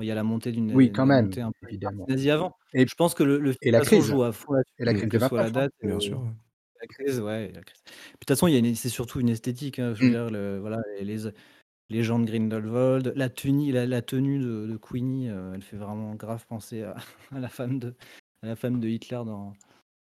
il 0.00 0.06
y 0.06 0.10
a 0.12 0.16
la 0.16 0.24
montée 0.24 0.52
d'une, 0.52 0.72
Oui, 0.72 0.90
quand 0.90 1.06
même, 1.06 1.36
montée 1.36 1.42
un 1.42 1.52
peu 1.52 1.68
évidemment. 1.68 2.08
nazi 2.08 2.30
avant. 2.30 2.56
Et 2.74 2.86
Je 2.88 2.94
pense 2.96 3.14
que 3.14 3.24
le 3.24 3.38
le 3.40 3.54
et 3.62 3.70
la 3.70 3.80
crise 3.80 4.04
joue 4.04 4.22
à 4.24 4.32
fond 4.32 4.52
et 4.78 4.84
la 4.84 4.94
crise 4.94 5.10
de 5.10 5.18
la 5.18 5.30
29, 5.30 5.56
hein. 5.56 5.66
date, 5.68 5.72
Bien 5.82 6.00
sûr, 6.00 6.22
la 6.80 6.86
crise, 6.88 7.20
ouais, 7.20 7.52
la 7.52 7.62
crise. 7.62 7.82
Puis 7.84 7.92
de 7.94 8.18
toute 8.20 8.28
façon, 8.28 8.46
il 8.48 8.52
y 8.52 8.56
a 8.56 8.58
une 8.58 8.74
c'est 8.74 8.88
surtout 8.88 9.20
une 9.20 9.28
esthétique, 9.28 9.78
hein, 9.78 9.94
je 9.94 10.02
veux 10.02 10.08
Mmh. 10.08 10.16
dire 10.16 10.30
le 10.30 10.58
voilà, 10.60 10.78
les 11.00 11.18
les 11.90 12.02
gens 12.04 12.18
de 12.20 12.26
Grindelwald, 12.26 13.12
la 13.16 13.30
tuni 13.30 13.72
la 13.72 13.86
la 13.86 14.02
tenue 14.02 14.38
de 14.40 14.66
de 14.68 14.76
Queenie, 14.78 15.28
heu, 15.30 15.52
elle 15.54 15.62
fait 15.62 15.76
vraiment 15.78 16.14
grave 16.16 16.46
penser 16.48 16.82
à 16.84 16.96
à 17.32 17.40
la 17.40 17.48
femme 17.50 17.78
de 17.80 17.96
à 18.42 18.48
la 18.48 18.56
femme 18.56 18.80
de 18.80 18.88
Hitler 18.88 19.22
dans 19.26 19.54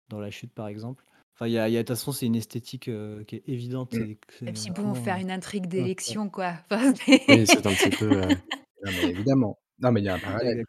dans 0.09 0.19
La 0.19 0.31
Chute, 0.31 0.53
par 0.53 0.67
exemple. 0.67 1.05
Enfin, 1.35 1.47
il 1.47 1.53
y 1.53 1.57
a 1.59 1.69
il 1.69 1.73
y 1.73 1.77
a 1.77 1.83
de 1.83 1.87
toute 1.87 1.95
façon, 1.97 2.11
c'est 2.11 2.25
une 2.25 2.35
esthétique, 2.35 2.89
heu, 2.89 3.23
qui 3.27 3.37
est 3.37 3.49
évidente 3.49 3.99
Mmh. 3.99 4.01
et 4.01 4.15
que 4.17 4.33
Et 4.47 4.51
c'est 4.53 4.53
puis 4.53 4.71
bon, 4.71 4.93
faire 4.95 5.17
une 5.17 5.31
intrigue 5.31 5.67
incroyable. 5.77 5.89
d'élection 5.89 6.29
quoi. 6.29 6.53
Enfin, 6.71 6.93
Oui, 7.27 7.45
c'est 7.47 7.65
un 7.67 7.75
petit 7.75 7.91
peu, 7.91 8.19
Non, 8.83 8.91
mais 8.93 9.09
évidemment. 9.11 9.59
Non, 9.79 9.91
mais 9.91 10.01
il 10.01 10.05
y 10.05 10.09
a 10.09 10.15
un 10.15 10.19
parallèle. 10.19 10.63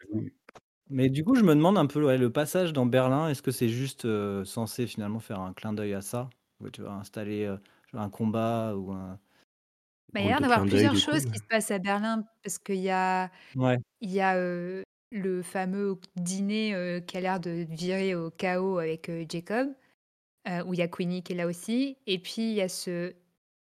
Mais 0.91 1.11
du 1.11 1.25
coup, 1.25 1.35
je 1.37 1.45
me 1.45 1.55
demande 1.55 1.79
un 1.79 1.87
peu, 1.87 2.05
ouais, 2.05 2.19
le 2.19 2.33
passage 2.33 2.73
dans 2.73 2.87
Berlin, 2.87 3.29
est-ce 3.31 3.43
que 3.43 3.53
c'est 3.53 3.69
juste, 3.71 4.07
censé 4.45 4.87
finalement 4.87 5.21
faire 5.21 5.41
un 5.41 5.55
clin 5.55 5.73
d'œil 5.75 5.95
à 5.95 6.03
ça? 6.03 6.31
Où 6.61 6.71
tu 6.71 6.83
vas 6.83 6.93
installer, 6.95 7.55
un 7.95 8.11
combat 8.11 8.77
ou 8.77 8.93
un 8.93 9.21
Bah, 10.15 10.21
il 10.21 10.25
y 10.25 10.27
a 10.29 10.33
l'air 10.33 10.41
d'avoir 10.41 10.65
plusieurs 10.65 10.97
choses 10.97 11.25
qui 11.25 11.39
se 11.39 11.45
passent 11.49 11.71
à 11.71 11.79
Berlin 11.79 12.25
parce 12.43 12.59
qu'il 12.59 12.77
y 12.77 12.91
a 12.91 13.31
Ouais. 13.55 13.79
il 14.01 14.11
y 14.11 14.21
a, 14.21 14.37
le 15.13 15.43
fameux 15.43 15.99
dîner, 16.17 16.75
heu, 16.75 17.01
qui 17.01 17.17
a 17.17 17.21
l'air 17.21 17.41
de 17.41 17.51
virer 17.69 18.15
au 18.15 18.31
chaos 18.31 18.79
avec, 18.79 19.09
heu, 19.11 19.25
Jacob, 19.29 19.69
heu, 20.49 20.63
où 20.67 20.75
il 20.75 20.81
y 20.81 20.83
a 20.83 20.89
Queenie 20.89 21.23
qui 21.23 21.33
est 21.35 21.37
là 21.37 21.47
aussi 21.49 21.99
et 22.07 22.19
puis 22.21 22.43
il 22.51 22.55
y 22.55 22.63
a 22.63 22.69
ce 22.69 23.15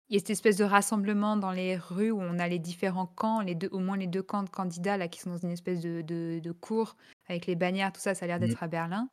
il 0.10 0.16
y 0.16 0.18
a 0.18 0.20
cette 0.20 0.32
espèce 0.32 0.58
de 0.58 0.66
rassemblement 0.66 1.38
dans 1.38 1.52
les 1.52 1.78
rues 1.78 2.12
où 2.12 2.22
on 2.22 2.40
a 2.40 2.48
les 2.48 2.60
différents 2.60 3.08
camps, 3.08 3.42
les 3.42 3.56
2 3.56 3.70
au 3.72 3.80
moins 3.80 3.98
les 3.98 4.08
2 4.08 4.24
camps 4.24 4.44
de 4.44 4.50
candidats 4.50 4.98
là 4.98 5.08
qui 5.10 5.20
sont 5.22 5.32
dans 5.32 5.38
une 5.38 5.52
espèce 5.52 5.82
de 5.82 6.02
de 6.04 6.40
de 6.44 6.52
cour 6.54 6.98
avec 7.30 7.48
les 7.48 7.56
bannières, 7.56 7.94
tout 7.94 8.02
ça, 8.02 8.16
ça 8.16 8.26
a 8.26 8.28
l'air 8.30 8.40
Mmh. 8.40 8.40
d'être 8.40 8.64
à 8.64 8.68
Berlin 8.70 9.10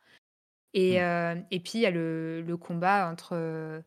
et 0.75 1.01
Mmh. 1.01 1.03
heu 1.03 1.45
et 1.53 1.61
puis 1.61 1.73
il 1.77 1.83
y 1.83 1.87
a 1.87 1.91
le 1.93 2.43
le 2.43 2.57
combat 2.59 3.11
entre, 3.11 3.83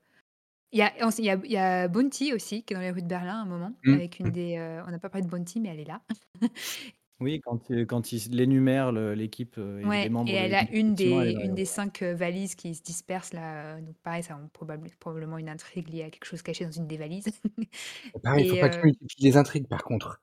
il 0.74 0.80
y 0.80 0.84
a 0.84 0.94
il 0.98 1.26
y 1.26 1.30
a 1.32 1.40
il 1.46 1.52
y 1.52 1.58
a 1.58 1.88
Bounty 1.90 2.34
aussi 2.34 2.64
qui 2.66 2.74
est 2.74 2.78
dans 2.78 2.82
les 2.84 2.92
rues 2.92 3.04
de 3.04 3.08
Berlin 3.08 3.40
à 3.40 3.44
un 3.44 3.46
moment 3.46 3.74
Mmh. 3.84 4.00
avec 4.00 4.20
une 4.20 4.32
des, 4.32 4.58
on 4.88 4.92
n'a 4.92 5.00
pas 5.00 5.10
parlé 5.10 5.26
de 5.26 5.32
Bounty 5.32 5.60
mais 5.62 5.70
elle 5.70 5.82
est 5.82 5.86
là. 5.86 6.02
Oui, 7.22 7.42
quand, 7.42 7.70
heu, 7.72 7.86
quand 7.86 8.14
il 8.14 8.40
énumère 8.40 8.94
le 8.94 9.14
l'équipe, 9.14 9.58
heu, 9.58 9.82
et 9.82 9.98
les 9.98 10.08
Ouais 10.08 10.12
et 10.26 10.32
membres 10.32 10.38
de 10.38 10.46
elle 10.46 10.54
a 10.56 10.66
l'équipe, 10.66 10.72
une 10.74 10.94
effectivement, 10.94 11.22
elle 11.22 11.30
des 11.34 11.38
une 11.42 11.56
des 11.56 11.64
ouais. 11.64 11.66
5, 11.66 12.02
heu, 12.02 12.12
valises 12.14 12.56
qui 12.56 12.76
se 12.76 12.82
dispersent 12.82 13.32
là, 13.32 13.78
heu, 13.78 13.82
donc 13.82 13.98
pareil, 14.00 14.24
ça 14.24 14.38
probable 14.52 14.90
probablement 15.00 15.38
une 15.38 15.48
intrigue 15.48 15.88
liée 15.88 16.04
à 16.04 16.10
quelque 16.10 16.26
chose 16.26 16.42
caché 16.42 16.66
dans 16.66 16.72
une 16.72 16.86
des 16.88 16.98
valises 16.98 17.30
Pareil, 18.24 18.44
il 18.44 18.48
faut 18.48 18.56
et 18.56 18.60
pas 18.60 18.70
qu'il 18.70 18.80
heu 18.84 18.86
multiplie 18.86 19.24
les 19.24 19.38
intrigues 19.38 19.68
par 19.68 19.84
contre. 19.84 20.20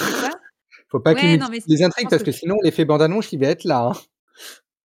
de 0.00 0.12
quoi? 0.12 0.30
Faut 0.90 1.00
pas 1.00 1.14
qu'il 1.16 1.28
Ouais, 1.28 1.38
non 1.38 1.48
mais 1.50 1.60
multiplie 1.60 1.62
c 1.62 1.68
les 1.74 1.82
je 1.84 1.84
intrigues 1.84 2.08
pense 2.08 2.14
parce 2.14 2.22
que 2.22 2.24
que 2.24 2.32
sinon 2.32 2.56
l'effet 2.64 2.84
bande 2.86 3.02
annonce, 3.02 3.32
il 3.32 3.40
va 3.40 3.48
être 3.48 3.64
là, 3.64 3.86
hein. 3.88 3.92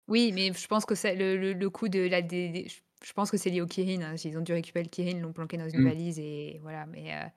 oui, 0.08 0.32
mais 0.34 0.54
je 0.54 0.68
pense 0.68 0.86
que 0.86 0.94
c'est 0.96 1.16
le 1.16 1.36
le 1.38 1.54
le 1.54 1.70
coup 1.70 1.90
de 1.90 2.00
la 2.08 2.22
des 2.22 2.50
des 2.50 2.68
je 2.70 2.82
je 3.04 3.14
pense 3.14 3.30
que 3.32 3.38
c'est 3.38 3.50
lié 3.52 3.62
au 3.62 3.68
Kirin, 3.68 4.02
hein. 4.02 4.16
Ils 4.24 4.38
ont 4.38 4.42
dû 4.42 4.54
récupérer 4.54 4.84
le 4.84 4.90
Kirin, 4.90 5.20
l'ont 5.20 5.34
planqué 5.34 5.58
dans 5.58 5.70
une 5.70 5.82
Mmh. 5.82 5.82
valise 5.84 6.18
et 6.20 6.60
voilà, 6.64 6.86
mais 6.88 7.14
heu, 7.14 7.28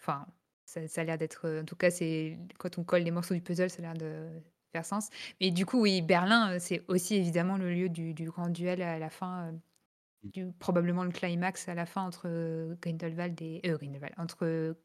enfin, 0.00 0.26
ça 0.66 0.88
ça 0.88 1.02
a 1.02 1.04
l'air 1.04 1.18
d'être, 1.18 1.46
heu, 1.48 1.60
en 1.62 1.64
tout 1.66 1.76
cas, 1.76 1.90
c'est 1.90 2.38
quand 2.58 2.78
on 2.78 2.84
colle 2.84 3.02
les 3.02 3.10
morceaux 3.12 3.34
du 3.34 3.42
puzzle, 3.42 3.70
ça 3.70 3.78
a 3.80 3.82
l'air 3.82 3.94
de 3.94 4.28
faire 4.72 4.84
sens. 4.86 5.08
Mais 5.40 5.50
du 5.52 5.66
coup, 5.66 5.80
oui, 5.80 6.02
Berlin, 6.02 6.56
heu, 6.56 6.58
c'est 6.60 6.84
aussi 6.88 7.16
évidemment 7.16 7.58
le 7.58 7.72
lieu 7.74 7.88
du 7.88 8.14
du 8.14 8.26
grand 8.30 8.48
duel 8.50 8.82
à 8.82 8.98
la 8.98 9.10
fin, 9.10 9.54
du 10.34 10.52
probablement 10.60 11.04
le 11.04 11.12
climax 11.12 11.68
à 11.68 11.74
la 11.74 11.86
fin 11.86 12.02
entre, 12.04 12.76
Grindelwald 12.82 13.40
et 13.42 13.62
Grindelwald, 13.64 14.14
entre, 14.18 14.76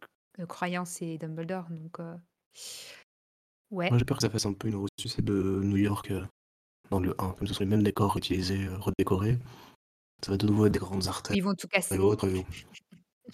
Croyance 0.49 1.01
et 1.03 1.17
Dumbledore 1.19 1.69
donc 1.71 1.99
heu 2.01 2.15
Moi, 3.89 3.97
ouais. 3.97 3.99
j'ai 3.99 4.05
peur 4.05 4.17
que 4.17 4.21
ça 4.23 4.29
fasse 4.29 4.45
un 4.45 4.53
peu 4.53 4.67
une 4.67 4.75
ressuscité 4.75 5.21
de 5.21 5.61
New 5.63 5.77
York, 5.77 6.13
dans 6.91 6.99
le 6.99 7.15
1, 7.21 7.31
comme 7.33 7.47
ce 7.47 7.53
sont 7.55 7.63
les 7.63 7.69
mêmes 7.69 7.83
décors 7.83 8.17
utilisés, 8.17 8.67
redécorés. 8.69 9.39
Ça 10.23 10.31
va 10.31 10.37
de 10.37 10.47
nouveau 10.47 10.67
être 10.67 10.73
des 10.73 10.79
grandes 10.79 11.07
artères 11.07 11.35
Ils 11.35 11.43
vont 11.43 11.55
tout 11.55 11.67
casser. 11.67 12.01
autres, 12.01 12.27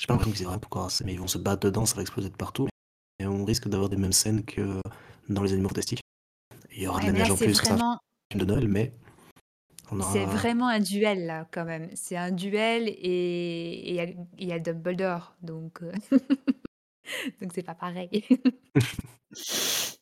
pas 0.06 0.14
l'impression 0.14 0.32
qu'ils 0.34 0.41
aient 0.41 0.45
vraiment 0.45 0.62
encore 0.64 0.86
assez, 0.86 1.04
mais 1.04 1.14
ils 1.14 1.20
vont 1.20 1.28
se 1.28 1.39
battre 1.39 1.62
dedans, 1.62 1.86
ça 1.88 1.95
va 1.95 2.02
exploser 2.04 2.30
de 2.30 2.36
partout 2.36 2.68
et 3.20 3.26
on 3.26 3.43
risque 3.45 3.68
d'avoir 3.68 3.89
des 3.89 3.98
mêmes 3.98 4.12
scènes 4.14 4.45
que 4.45 4.80
dans 5.30 5.41
Les 5.41 5.54
Animaux 5.54 5.70
Fantastiques. 5.70 6.02
Il 6.72 6.84
y 6.84 6.88
aura 6.88 7.00
de 7.00 7.06
Ouais, 7.06 7.08
la 7.08 7.14
mais 7.14 7.20
là, 7.20 7.24
neige 7.26 7.32
en 7.32 7.38
c'est 7.38 7.45
plus, 7.45 7.56
c'est 7.56 7.72
un 7.72 7.76
vraiment 7.76 7.98
film 8.32 8.45
de 8.45 8.54
Noël, 8.54 8.68
mais 8.68 8.93
c'est 10.12 10.26
vraiment 10.26 10.68
un 10.68 10.80
duel 10.80 11.26
là, 11.26 11.48
quand 11.52 11.66
même. 11.66 11.89
C'est 11.95 12.18
un 12.18 12.32
duel 12.32 12.89
et 12.89 13.89
il 13.89 14.20
y 14.38 14.45
y 14.45 14.52
a 14.52 14.60
Dumbledore 14.60 15.36
donc 15.41 15.82
heu, 15.82 15.91
donc 17.41 17.54
c'est 17.54 17.64
pas 17.64 17.76
pareil. 17.76 18.10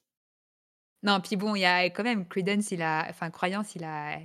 Non, 1.04 1.22
puis 1.22 1.36
bon, 1.36 1.56
il 1.56 1.60
y 1.62 1.66
a 1.66 1.84
quand 1.92 2.04
même 2.04 2.28
Credence, 2.28 2.72
il 2.72 2.82
a 2.82 3.06
enfin 3.10 3.30
Croyance, 3.30 3.76
il 3.76 3.84
a 3.84 4.20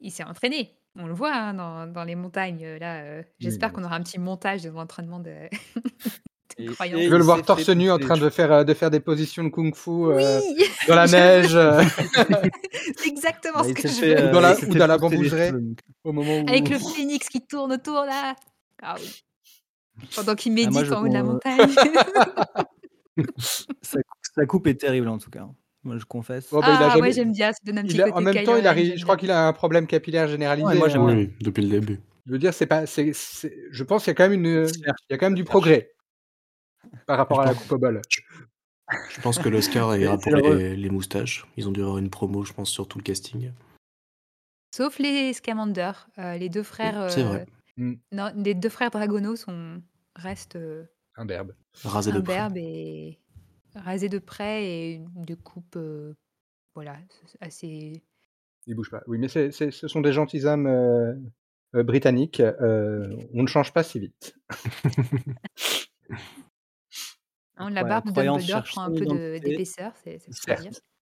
il 0.00 0.12
s'est 0.12 0.24
entraîné. 0.24 0.79
On 0.96 1.06
le 1.06 1.14
voit, 1.14 1.32
hein, 1.32 1.54
dans 1.54 1.86
dans 1.86 2.04
les 2.04 2.16
montagnes, 2.16 2.64
heu, 2.64 2.78
là, 2.78 3.22
Oui, 3.22 3.24
j'espère 3.38 3.72
qu'on 3.72 3.84
aura 3.84 3.94
un 3.96 4.02
petit 4.02 4.18
montage 4.18 4.62
de 4.62 4.70
l'entraînement 4.70 5.20
de 5.20 5.30
de 6.58 6.64
Et. 6.96 7.02
Je 7.04 7.10
veux 7.10 7.18
le 7.18 7.24
voir 7.24 7.38
s'est 7.38 7.44
fait 7.44 7.46
torse 7.46 7.68
nu 7.68 7.90
en 7.90 7.98
train 7.98 8.16
de 8.16 8.20
cheveux. 8.20 8.30
faire, 8.30 8.52
heu, 8.52 8.64
de 8.64 8.74
faire 8.74 8.90
des 8.90 9.00
positions 9.00 9.44
de 9.44 9.50
kung-fu, 9.50 9.90
Oui! 9.90 10.66
dans 10.88 10.94
la 10.96 11.06
neige, 11.06 11.56
C'est 12.96 13.06
exactement 13.08 13.60
Bah, 13.60 13.64
ce 13.64 13.72
que 13.74 13.88
je 13.88 14.00
veux. 14.00 14.28
ou 14.28 14.32
dans 14.32 14.40
la 14.40 14.56
ou 14.58 14.74
dans 14.74 14.86
la 14.86 14.98
donc 14.98 15.78
au 16.04 16.12
moment 16.12 16.40
Avec 16.48 16.68
où 16.68 16.70
le 16.70 16.78
phénix 16.78 17.28
qui 17.28 17.46
tourne 17.46 17.72
autour 17.72 18.04
là. 18.04 18.34
Ah 18.82 18.96
oui. 19.00 19.22
Pendant 20.16 20.34
qu'il 20.34 20.52
ah 20.62 20.70
moi 20.70 20.82
médite 20.82 20.86
je 20.86 20.92
en 20.92 21.02
haut 21.04 21.08
de 21.08 21.14
la 21.14 21.22
montagne. 21.22 21.70
sa 23.82 24.02
cou 24.02 24.14
sa 24.34 24.46
coupe 24.46 24.66
est 24.68 24.76
terrible 24.80 25.08
en 25.08 25.18
tout 25.18 25.30
cas. 25.30 25.48
Moi 25.82 25.96
je 25.98 26.04
confesse. 26.04 26.48
Oh 26.52 26.60
bah, 26.60 26.66
a 26.66 26.70
Ah 26.72 26.86
ouais, 26.86 26.90
jamais 26.92 27.12
j'aime 27.12 27.32
bien, 27.32 27.52
ça 27.52 27.58
donne 27.64 27.78
un 27.78 27.82
petit 27.82 27.94
il 27.94 28.02
a 28.02 28.14
en 28.14 28.20
même 28.20 28.44
temps, 28.44 28.56
il 28.56 28.62
j'aime 28.62 28.96
je 28.98 29.02
crois 29.02 29.16
qu'il 29.16 29.30
a 29.30 29.46
un 29.48 29.52
problème 29.52 29.86
capillaire 29.86 30.24
Ouais, 30.26 30.32
généralisé, 30.32 30.78
moi 30.78 30.88
j'aime 30.88 31.02
hein. 31.02 31.06
bien. 31.06 31.16
Oui, 31.16 31.30
depuis 31.40 31.62
le 31.62 31.68
début. 31.70 32.00
Je 32.26 32.32
veux 32.32 32.38
dire, 32.38 32.52
c'est 32.52 32.66
pas 32.66 32.86
c'est 32.86 33.12
c'est 33.14 33.54
je 33.70 33.84
pense 33.84 34.04
qu'il 34.04 34.10
y 34.10 34.12
a 34.12 34.14
quand 34.14 34.28
même 34.28 34.34
une, 34.44 34.66
Il 34.76 34.92
y 35.10 35.14
a 35.14 35.18
quand 35.18 35.26
même 35.26 35.34
du 35.34 35.44
progrès 35.44 35.92
par 37.06 37.16
rapport 37.18 37.40
Je 37.42 37.42
à 37.42 37.46
la 37.46 37.54
coupe 37.54 37.72
au 37.72 37.78
bol. 37.78 38.00
je 39.10 39.20
pense 39.20 39.38
que 39.38 39.48
l'Oscar 39.48 39.96
ira 39.96 40.18
pour 40.18 40.36
les 40.36 40.76
les 40.76 40.90
moustaches. 40.90 41.46
Ils 41.56 41.66
ont 41.68 41.72
dû 41.72 41.80
avoir 41.80 41.98
une 41.98 42.10
promo, 42.10 42.44
je 42.44 42.52
pense, 42.52 42.70
sur 42.70 42.86
tout 42.86 42.98
le 42.98 43.04
casting. 43.04 43.52
Sauf 44.74 44.98
les 44.98 45.32
Scamander, 45.32 45.92
heu, 46.18 46.36
les 46.38 46.48
2 46.48 46.60
Oui, 46.60 46.64
frères, 46.64 47.10
c'est 47.10 47.22
vrai. 47.22 47.46
Mmh. 47.76 47.94
non, 48.12 48.30
les 48.36 48.54
2 48.54 48.68
frères 48.68 48.90
Dragono 48.90 49.34
sont 49.34 49.82
restent, 50.14 50.56
heu, 50.56 50.86
Imberbe. 51.16 51.54
Rasé 51.84 52.12
de 52.12 52.20
près. 52.20 52.48
et 52.56 53.18
rasés 53.74 54.08
de 54.08 54.18
près 54.18 54.64
et 54.66 55.04
de 55.16 55.34
coupe, 55.34 55.76
heu, 55.76 56.16
voilà, 56.74 56.98
assez 57.40 58.02
Ils 58.66 58.74
bougent 58.74 58.90
pas. 58.90 59.02
Oui, 59.06 59.18
mais 59.18 59.28
c'est 59.28 59.50
c'est 59.52 59.70
ce 59.70 59.88
sont 59.88 60.00
des 60.00 60.12
gentilshommes, 60.12 60.66
heu 60.66 61.18
heu, 61.74 61.82
britanniques, 61.82 62.40
heu, 62.40 63.02
on 63.32 63.42
ne 63.42 63.46
change 63.48 63.72
pas 63.72 63.82
si 63.82 63.98
vite. 64.00 64.34
Hein, 67.56 67.70
la 67.70 67.84
Croya 67.84 68.00
barbe 68.00 68.06
de 68.06 68.10
Dumbledore 68.10 68.66
prend 68.66 68.82
un 68.82 68.90
peu 68.92 69.06
d'épaisseur, 69.06 69.92
c'est. 69.96 70.18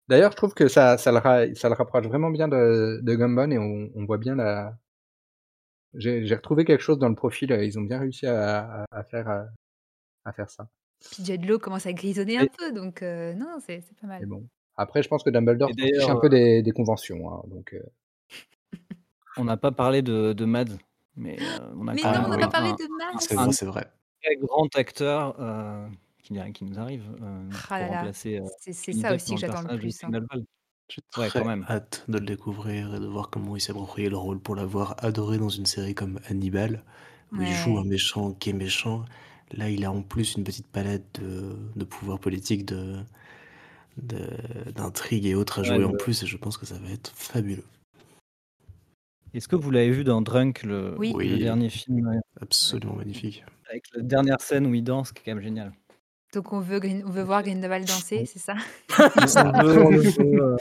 D'ailleurs, 0.07 0.31
je 0.31 0.37
trouve 0.37 0.53
que 0.53 0.67
ça 0.67 0.97
ça 0.97 1.11
le 1.11 1.17
ra 1.19 1.53
ça 1.55 1.69
le 1.69 1.75
rapproche 1.75 2.07
vraiment 2.07 2.29
bien 2.31 2.47
de 2.47 2.99
de 3.03 3.15
Gumbo 3.15 3.43
et 3.51 3.57
on 3.57 3.89
on 3.95 4.05
voit 4.05 4.17
bien 4.17 4.35
la 4.35 4.77
j'ai 5.95 6.25
j'ai 6.25 6.35
retrouvé 6.35 6.65
quelque 6.65 6.81
chose 6.81 6.99
dans 6.99 7.09
le 7.09 7.15
profil, 7.15 7.51
ils 7.61 7.77
ont 7.79 7.83
bien 7.83 7.99
réussi 7.99 8.25
à 8.27 8.81
à 8.83 8.85
à 8.91 9.03
faire, 9.03 9.29
heu, 9.29 9.45
à 10.25 10.33
faire 10.33 10.49
ça. 10.51 10.69
Puis 11.09 11.23
Jude 11.25 11.45
Law 11.45 11.59
commence 11.59 11.85
à 11.85 11.93
grisonner 11.93 12.37
un 12.37 12.45
Et 12.45 12.51
peu 12.57 12.71
donc 12.71 13.01
heu, 13.03 13.33
non, 13.33 13.57
c'est 13.59 13.81
c'est 13.81 13.95
pas 13.99 14.07
mal. 14.07 14.25
bon, 14.25 14.47
après 14.75 15.03
je 15.03 15.07
pense 15.09 15.23
que 15.23 15.29
Dumbledore 15.29 15.73
fiche 15.79 16.09
un 16.09 16.15
peu 16.17 16.29
heu 16.29 16.29
des 16.29 16.61
des 16.63 16.71
conventions, 16.71 17.29
hein, 17.31 17.43
donc 17.47 17.73
heu 17.73 17.83
on 19.35 19.43
n'a 19.45 19.57
pas 19.57 19.71
parlé 19.71 20.01
de 20.01 20.33
de 20.33 20.45
Mads, 20.45 20.77
mais 21.15 21.49
on 21.75 21.87
a 21.87 21.93
Mais 21.93 22.07
non, 22.07 22.21
on 22.25 22.29
n'a 22.29 22.37
un 22.37 22.47
pas 22.47 22.47
parlé 22.47 22.73
un 22.73 22.77
de 22.79 22.87
c'est 23.19 23.35
un 23.37 23.49
vrai, 23.49 23.51
c'est 23.51 23.65
vrai. 23.65 23.91
très 24.21 24.35
grand 24.37 24.75
acteur, 24.75 25.35
qui 26.19 26.39
a 26.39 26.51
qui 26.51 26.65
nous 26.65 26.79
arrive, 26.79 27.03
Ah 27.51 27.61
pour 27.77 27.87
remplacer, 27.87 28.39
c'est 28.57 28.73
c'est 28.73 28.93
ça 28.93 29.13
aussi 29.13 29.35
que 29.35 29.39
j'attends 29.41 29.61
le 29.61 29.69
de 29.69 29.77
plus, 29.77 30.03
hein. 30.03 30.13
J'ai 30.89 31.01
Ouais, 31.15 31.31
quand 31.31 31.45
très 31.45 31.45
même. 31.45 31.67
hâte 31.69 32.05
de 32.09 32.17
le 32.19 32.25
découvrir 32.25 32.95
et 32.95 32.99
de 32.99 33.07
voir 33.07 33.29
comment 33.29 33.55
il 33.57 33.61
s'est 33.61 33.71
approprié 33.71 34.09
le 34.09 34.17
rôle 34.17 34.39
pour 34.41 34.55
l'avoir 34.55 34.95
adoré 35.03 35.37
dans 35.37 35.49
une 35.49 35.65
série 35.65 35.95
comme 35.95 36.19
Hannibal, 36.29 36.83
où 37.35 37.41
il 37.41 37.53
joue 37.53 37.77
un 37.79 37.85
méchant 37.85 38.33
qui 38.33 38.51
est 38.51 38.53
méchant. 38.53 39.05
Là, 39.53 39.69
il 39.69 39.85
a 39.85 39.91
en 39.91 40.01
plus 40.01 40.35
une 40.35 40.43
petite 40.43 40.67
palette 40.67 41.19
de 41.21 41.55
de 41.75 41.85
pouvoirs 41.85 42.19
politiques, 42.19 42.65
de 42.65 42.97
de 43.97 44.71
d'intrigues 44.71 45.25
et 45.27 45.35
autres 45.35 45.59
à 45.59 45.61
Ouais, 45.61 45.67
jouer 45.69 45.85
en 45.85 45.91
le 45.91 45.97
plus 45.97 46.23
et 46.23 46.25
je 46.27 46.37
pense 46.37 46.57
que 46.57 46.65
ça 46.65 46.75
va 46.79 46.89
être 46.91 47.11
fabuleux. 47.15 47.63
Est-ce 49.33 49.47
que 49.47 49.55
vous 49.55 49.71
l'avez 49.71 49.91
vu 49.91 50.03
dans 50.03 50.21
Drunk, 50.21 50.63
le 50.63 50.95
Oui. 50.97 51.11
le 51.13 51.17
Oui, 51.17 51.39
dernier 51.39 51.69
film, 51.69 52.07
heu, 52.07 52.19
absolument 52.41 52.95
magnifique. 52.95 53.43
avec 53.69 53.83
la 53.95 54.01
dernière 54.03 54.41
scène 54.41 54.65
où 54.67 54.73
il 54.73 54.83
danse, 54.83 55.11
qui 55.11 55.21
est 55.21 55.25
quand 55.25 55.35
même 55.35 55.43
génial. 55.43 55.71
Donc 56.33 56.51
on 56.53 56.59
veut 56.59 56.79
on 57.05 57.09
veut 57.11 57.23
voir 57.23 57.43
Grindelwald 57.43 57.87
danser, 57.87 58.25
c'est 58.25 58.39
ça? 58.39 58.55
on 59.17 59.27
Ça. 59.27 59.51
on 59.55 59.61
veut 59.61 59.79
on 59.83 59.89
le 59.91 59.99
veut, 60.01 60.41
heu, 60.41 60.57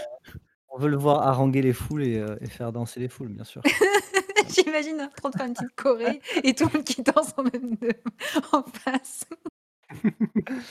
on 0.71 0.79
veut 0.79 0.89
le 0.91 0.97
voir 0.97 1.23
haranguer 1.27 1.63
les 1.63 1.73
foules 1.73 2.03
et 2.03 2.23
et 2.41 2.47
faire 2.47 2.73
danser 2.73 3.01
les 3.01 3.09
foules, 3.09 3.29
bien 3.29 3.45
sûr. 3.45 3.63
J'imagine 4.67 5.01
en 5.03 5.09
train 5.11 5.31
de 5.31 5.37
faire 5.37 5.47
une 5.47 5.55
petite 5.55 5.75
choré 5.77 6.21
et 6.45 6.55
tout 6.55 6.67
le 6.69 6.75
monde 6.79 6.85
qui 6.85 7.03
danse 7.03 7.33
en 7.37 7.45
même 7.45 7.77
de 7.77 7.91
en 8.53 8.63
face. 8.65 9.25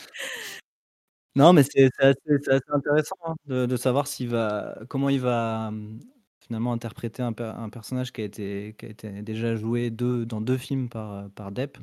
Non, 1.36 1.53
mais 1.53 1.63
c'est 1.63 1.89
assez 2.01 2.61
intéressant, 2.73 3.15
hein, 3.25 3.36
de 3.45 3.65
de 3.65 3.77
savoir 3.77 4.05
s'il 4.07 4.27
va 4.29 4.77
comment 4.89 5.07
il 5.09 5.21
va, 5.21 5.71
mmh, 5.71 5.99
finalement 6.41 6.73
interpréter 6.73 7.23
un 7.23 7.32
per 7.32 7.45
un 7.57 7.69
personnage 7.69 8.11
qui 8.11 8.21
a 8.21 8.25
été 8.25 8.75
qui 8.77 8.86
a 8.86 8.89
été 8.89 9.21
déjà 9.21 9.55
joué 9.55 9.89
2 9.91 10.25
dans 10.25 10.41
2 10.41 10.57
films 10.57 10.89
par, 10.89 11.29
par 11.32 11.51
Depp. 11.53 11.77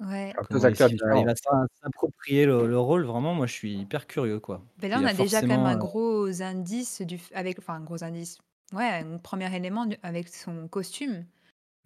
Ouais. 0.00 0.32
par 0.34 0.44
2 0.50 0.58
Comment 0.58 0.68
est-ce 0.68 0.84
acteurs 0.84 0.88
qu'il 0.88 0.98
va 1.00 1.16
il 1.18 1.24
va 1.24 1.34
s'approprier 1.82 2.46
le 2.46 2.66
le 2.66 2.78
rôle? 2.78 3.04
Vraiment, 3.04 3.34
moi, 3.34 3.46
je 3.46 3.52
suis 3.52 3.74
hyper 3.80 4.06
curieux, 4.06 4.40
quoi. 4.40 4.64
Là, 4.82 4.98
on 5.00 5.04
a 5.04 5.10
a 5.10 5.14
déjà 5.14 5.40
quand 5.42 5.46
même 5.46 5.66
un 5.66 5.76
heu 5.76 5.78
gros 5.78 6.42
indice 6.42 7.00
du 7.02 7.20
avec 7.32 7.58
enfin 7.58 7.74
un 7.74 7.80
gros 7.80 8.02
indice, 8.02 8.38
ouais, 8.74 8.84
un 9.04 9.18
premier 9.18 9.54
élément 9.54 9.86
du 9.86 9.96
avec 10.02 10.28
son 10.28 10.68
costume. 10.68 11.26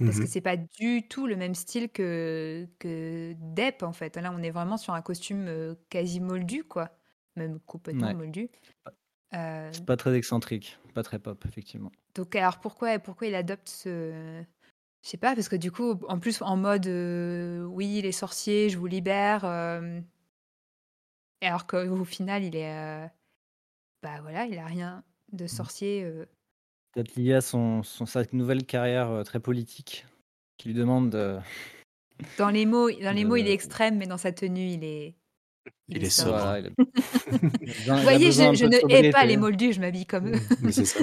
Mmh 0.00 0.06
Parce 0.06 0.20
que 0.20 0.26
mh. 0.26 0.28
c'est 0.28 0.40
pas 0.42 0.56
du 0.58 1.08
tout 1.08 1.26
le 1.28 1.36
même 1.36 1.54
style 1.54 1.90
que 1.92 2.68
que 2.80 3.34
Depp, 3.38 3.82
en 3.84 3.92
fait. 3.94 4.16
Là, 4.16 4.32
on 4.34 4.42
est 4.42 4.50
vraiment 4.50 4.78
sur 4.78 4.94
un 4.94 5.02
costume, 5.02 5.48
heu, 5.48 5.78
quasi 5.90 6.20
moldu, 6.20 6.64
quoi, 6.64 6.98
même 7.36 7.60
complètement 7.60 8.12
moldu. 8.12 8.50
C'est 9.70 9.86
pas 9.86 9.96
très 9.96 10.14
excentrique, 10.14 10.78
pas 10.92 11.02
très 11.02 11.18
pop, 11.18 11.42
effectivement. 11.46 11.90
Donc 12.14 12.34
alors 12.36 12.60
pourquoi 12.60 12.98
pourquoi 12.98 13.26
il 13.28 13.34
adopte 13.34 13.68
ce 13.68 14.42
je 15.04 15.08
sais 15.10 15.18
pas, 15.18 15.34
parce 15.36 15.48
que 15.48 15.56
du 15.56 15.72
coup, 15.72 16.00
en 16.08 16.18
plus 16.20 16.42
en 16.42 16.56
mode, 16.56 16.86
heu, 16.88 17.66
oui, 17.70 18.02
les 18.02 18.12
sorciers, 18.12 18.70
je 18.70 18.78
vous 18.78 18.86
libère, 18.86 19.44
et 21.40 21.46
alors 21.46 21.66
qu'au 21.66 22.04
final, 22.04 22.44
il 22.44 22.56
est, 22.56 23.10
bah, 24.02 24.20
voilà, 24.22 24.46
il 24.46 24.58
a 24.58 24.66
rien 24.66 25.04
de 25.32 25.46
Mmh. 25.52 25.68
sorcier, 26.04 26.04
Peut-être 26.94 27.14
lié 27.16 27.34
à 27.34 27.40
son 27.40 27.82
son 27.82 28.06
sa 28.06 28.22
nouvelle 28.32 28.64
carrière, 28.64 29.10
heu, 29.10 29.24
très 29.24 29.40
politique, 29.40 30.06
qui 30.56 30.68
lui 30.68 30.74
demande 30.74 31.10
de 31.10 31.38
Dans 32.38 32.50
les 32.50 32.66
mots 32.66 32.90
dans 32.90 33.14
les 33.14 33.24
mots, 33.24 33.36
il 33.36 33.46
est 33.48 33.52
extrême, 33.52 33.96
mais 33.98 34.06
dans 34.06 34.18
sa 34.18 34.32
tenue, 34.32 34.68
il 34.68 34.84
est 34.84 35.14
il 35.88 35.96
Il 35.96 36.04
est 36.04 36.06
est 36.06 36.10
sobre. 36.10 36.38
voilà, 36.38 36.56
sobre. 36.56 36.58
il 36.60 36.66
a 36.66 36.70
il 37.60 37.70
a 37.70 37.74
besoin 37.74 37.96
Vous 37.96 38.02
voyez, 38.02 38.30
je 38.32 38.64
ne 38.66 38.76
hais 38.92 39.10
pas 39.10 39.24
les 39.26 39.36
moldus, 39.36 39.72
je 39.74 39.80
m'habille 39.80 40.06
comme 40.06 40.28
eux. 40.28 40.40
Mais 40.62 40.72
c'est 40.72 40.84
ça. 40.84 41.00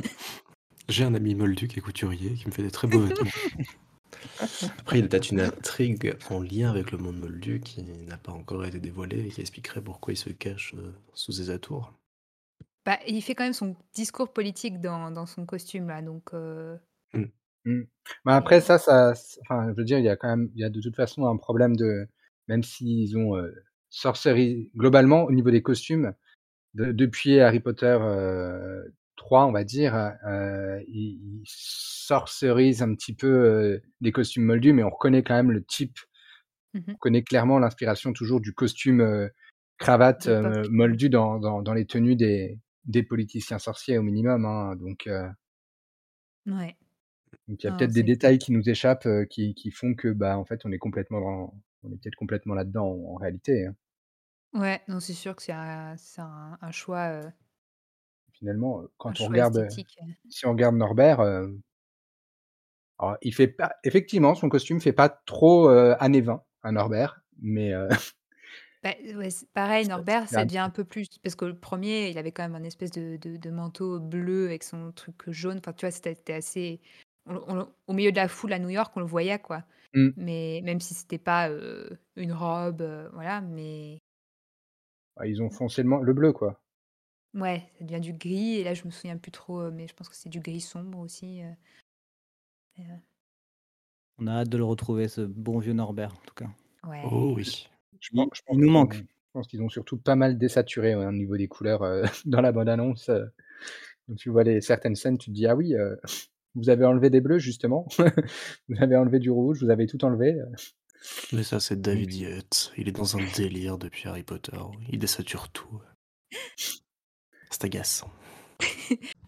J'ai 0.89 1.03
un 1.03 1.13
ami 1.15 1.35
moldu 1.35 1.67
qui 1.67 1.79
est 1.79 1.81
couturier, 1.81 2.33
qui 2.35 2.47
me 2.47 2.51
fait 2.51 2.63
des 2.63 2.71
très 2.71 2.87
beaux 2.87 3.01
vêtements. 3.01 3.31
Après, 4.79 4.97
il 4.99 5.01
y 5.01 5.05
a 5.05 5.07
peut-être 5.07 5.31
une 5.31 5.41
intrigue 5.41 6.15
en 6.29 6.41
lien 6.41 6.69
avec 6.69 6.91
le 6.91 6.97
monde 6.97 7.17
moldu 7.19 7.59
qui 7.59 7.83
n'a 7.83 8.17
pas 8.17 8.31
encore 8.31 8.65
été 8.65 8.79
dévoilée 8.79 9.25
et 9.27 9.29
qui 9.29 9.41
expliquerait 9.41 9.81
pourquoi 9.81 10.13
il 10.13 10.17
se 10.17 10.29
cache, 10.29 10.73
heu, 10.75 10.93
sous 11.13 11.31
ses 11.33 11.49
atours. 11.49 11.93
Bah, 12.85 12.99
il 13.07 13.19
fait 13.23 13.33
quand 13.33 13.43
même 13.43 13.53
son 13.53 13.75
discours 13.93 14.31
politique 14.31 14.79
dans 14.79 15.09
dans 15.09 15.25
son 15.25 15.45
costume 15.47 15.87
là, 15.87 16.03
donc 16.03 16.33
heu 16.35 16.79
Mmh. 17.13 17.23
Mmh. 17.65 17.81
Bah, 18.25 18.35
après 18.35 18.61
ça 18.61 18.75
enfin, 19.41 19.69
je 19.71 19.77
veux 19.77 19.83
dire, 19.83 19.97
il 19.99 20.05
y 20.05 20.09
a 20.09 20.15
quand 20.15 20.27
même 20.29 20.49
il 20.55 20.61
y 20.61 20.63
a 20.63 20.69
de 20.69 20.81
toute 20.81 20.95
façon 20.95 21.25
un 21.25 21.37
problème 21.37 21.75
de 21.75 22.07
même 22.47 22.63
s'ils 22.63 23.17
ont, 23.17 23.35
heu, 23.37 23.53
sorceri 23.89 24.69
globalement, 24.75 25.23
au 25.25 25.31
niveau 25.31 25.49
des 25.51 25.61
costumes, 25.63 26.13
de 26.75 26.91
depuis 26.93 27.39
Harry 27.41 27.59
Potter, 27.61 27.97
heu, 28.01 28.93
3, 29.17 29.45
on 29.47 29.51
va 29.53 29.63
dire, 29.65 29.95
heu, 29.95 30.81
ils 30.89 31.19
ils 31.41 31.43
sorcerisent 31.47 32.83
un 32.83 32.95
petit 32.95 33.15
peu, 33.15 33.27
heu, 33.29 33.83
des 34.01 34.11
costumes 34.13 34.45
moldus, 34.45 34.73
mais 34.73 34.83
on 34.83 34.91
reconnaît 34.91 35.23
quand 35.23 35.35
même 35.35 35.51
le 35.51 35.63
type. 35.63 35.99
Mmh 36.73 36.83
mh. 36.87 36.95
On 36.95 36.99
connaît 36.99 37.23
clairement 37.23 37.59
l'inspiration 37.59 38.13
toujours 38.13 38.41
du 38.41 38.53
costume, 38.53 39.29
cravate, 39.79 40.27
D'époque, 40.27 40.57
heu, 40.57 40.67
ouais. 40.71 40.71
moldu 40.71 41.09
dans 41.09 41.39
dans 41.39 41.61
dans 41.63 41.73
les 41.75 41.85
tenues 41.87 42.15
des 42.17 42.59
des 42.85 43.03
politiciens 43.03 43.59
sorciers 43.59 43.97
au 43.97 44.03
minimum, 44.03 44.45
hein, 44.45 44.75
donc 44.75 45.07
heu 45.07 45.29
Ouais. 46.47 46.77
donc 47.47 47.63
il 47.63 47.65
y 47.65 47.69
a 47.69 47.71
peut-être 47.71 47.91
des 47.91 48.03
détails 48.03 48.37
qui 48.39 48.51
nous 48.51 48.67
échappent, 48.69 49.05
heu, 49.05 49.25
qui 49.25 49.53
qui 49.55 49.71
font 49.71 49.93
que, 49.95 50.07
bah, 50.09 50.37
en 50.37 50.45
fait, 50.45 50.61
on 50.65 50.71
est 50.71 50.77
complètement 50.79 51.21
dans 51.21 51.53
on 51.83 51.91
est 51.91 51.97
peut-être 51.97 52.15
complètement 52.15 52.55
là-dedans 52.55 52.85
en 52.87 53.13
en 53.13 53.15
réalité, 53.15 53.65
hein. 53.67 53.75
Ouais, 54.53 54.81
non, 54.87 54.99
c'est 55.01 55.13
sûr 55.13 55.35
que 55.35 55.41
c'est 55.43 55.51
un 55.51 55.97
c'est 55.97 56.21
un 56.21 56.57
un 56.61 56.71
choix, 56.71 57.09
heu 57.11 57.31
Finalement, 58.33 58.83
un 59.07 59.13
quand 59.13 59.19
on 59.21 59.25
choix 59.25 59.27
regarde, 59.27 59.57
esthétique, 59.59 59.97
heu 60.01 60.13
si 60.29 60.45
on 60.45 60.51
regarde 60.51 60.75
Norbert, 60.75 61.21
hem 61.21 61.61
alors 62.99 63.17
il 63.21 63.33
fait 63.33 63.47
pas 63.47 63.73
effectivement, 63.83 64.35
son 64.35 64.49
costume 64.49 64.79
fait 64.79 64.93
pas 64.93 65.09
trop, 65.09 65.69
heu, 65.69 65.95
années 66.01 66.21
20 66.21 66.43
à 66.63 66.71
Norbert, 66.71 67.21
mais 67.41 67.73
heu 67.73 67.89
Bah, 68.85 68.91
ouais, 69.15 69.31
c'est 69.31 69.49
pareil, 69.49 69.87
Norbert, 69.87 70.29
ça 70.29 70.45
devient 70.45 70.59
un 70.59 70.69
peu 70.69 70.83
plus 70.83 71.07
parce 71.23 71.33
que 71.33 71.45
le 71.45 71.55
1er, 71.57 72.11
il 72.11 72.19
avait 72.19 72.31
quand 72.31 72.43
même 72.43 72.53
un 72.53 72.63
espèce 72.63 72.91
de 72.91 73.17
de 73.17 73.35
de 73.35 73.49
manteau 73.49 73.99
bleu 73.99 74.45
avec 74.45 74.61
son 74.61 74.91
truc 74.91 75.15
jaune, 75.31 75.57
enfin, 75.57 75.73
tu 75.73 75.87
vois, 75.87 75.91
c'était 75.91 76.13
c'était 76.13 76.33
assez 76.33 76.81
on 77.25 77.41
on 77.47 77.67
au 77.87 77.93
milieu 77.93 78.11
de 78.11 78.15
la 78.17 78.27
foule 78.27 78.53
à 78.53 78.59
New 78.59 78.69
York, 78.69 78.93
on 78.95 78.99
le 78.99 79.07
voyait, 79.07 79.39
quoi, 79.39 79.63
Mmh. 79.95 80.09
mais 80.17 80.61
même 80.63 80.79
si 80.81 80.93
c'était 80.93 81.17
pas, 81.17 81.49
une 82.15 82.31
robe, 82.33 82.83
voilà, 83.13 83.41
mais 83.41 83.97
Bah, 85.17 85.25
ils 85.25 85.41
ont 85.41 85.49
foncé 85.49 85.81
le 85.81 85.87
man 85.89 86.01
le 86.03 86.13
bleu, 86.13 86.31
quoi. 86.33 86.61
Ouais, 87.33 87.69
ça 87.77 87.83
devient 87.85 87.99
du 87.99 88.13
gris 88.13 88.55
et 88.59 88.63
là, 88.63 88.73
je 88.73 88.85
me 88.85 88.91
souviens 88.91 89.17
plus 89.17 89.31
trop, 89.31 89.69
mais 89.71 89.87
je 89.87 89.93
pense 89.93 90.07
que 90.09 90.15
c'est 90.15 90.29
du 90.29 90.39
gris 90.39 90.61
sombre 90.61 90.99
aussi, 90.99 91.39
et 92.77 92.83
On 94.17 94.27
a 94.27 94.31
hâte 94.31 94.49
de 94.49 94.57
le 94.57 94.63
retrouver, 94.63 95.09
ce 95.09 95.21
bon 95.21 95.59
vieux 95.59 95.73
Norbert, 95.73 96.13
en 96.13 96.25
tout 96.25 96.33
cas. 96.35 96.49
Ouais. 96.87 97.01
Oh 97.03 97.33
oui. 97.35 97.67
Je 97.99 98.09
Il 98.11 98.15
pense 98.15 98.29
je 98.33 98.41
pense 98.45 98.57
il 98.57 98.61
nous 98.61 98.69
qu'ils 98.69 98.71
manque. 98.71 98.93
ont 98.93 98.97
je 98.99 99.39
pense 99.39 99.47
qu'ils 99.47 99.61
ont 99.63 99.69
surtout 99.69 99.97
pas 99.97 100.15
mal 100.15 100.37
désaturé, 100.37 100.95
ouais, 100.95 101.05
au 101.05 101.11
niveau 101.11 101.35
des 101.37 101.47
couleurs, 101.49 101.83
heu, 101.83 102.03
dans 102.25 102.41
la 102.41 102.51
bande 102.53 102.69
annonce, 102.69 103.09
heu, 103.09 103.29
donc 104.07 104.17
tu 104.17 104.29
vois 104.29 104.43
les 104.43 104.61
certaines 104.61 104.95
scènes, 104.95 105.17
tu 105.17 105.31
te 105.31 105.35
dis: 105.35 105.47
«Ah 105.47 105.55
oui, 105.55 105.75
heu, 105.75 105.99
vous 106.55 106.69
avez 106.69 106.85
enlevé 106.85 107.09
des 107.09 107.21
bleus 107.21 107.39
justement, 107.39 107.87
vous 108.69 108.81
avez 108.81 108.95
enlevé 108.97 109.19
du 109.19 109.31
rouge, 109.31 109.63
vous 109.63 109.69
avez 109.71 109.87
tout 109.87 110.03
enlevé, 110.05 110.33
heu». 110.33 110.45
Mais 111.31 111.43
ça, 111.43 111.59
c'est 111.59 111.75
Donc 111.75 111.83
David 111.83 112.13
Yates. 112.13 112.71
Il 112.77 112.87
est 112.87 112.91
dans 112.91 113.15
un 113.17 113.23
délire 113.35 113.77
depuis 113.77 114.07
Harry 114.07 114.23
Potter. 114.23 114.57
Il 114.89 114.99
désature 114.99 115.49
tout. 115.49 115.81
C'est 117.49 117.63
agaçant. 117.65 118.11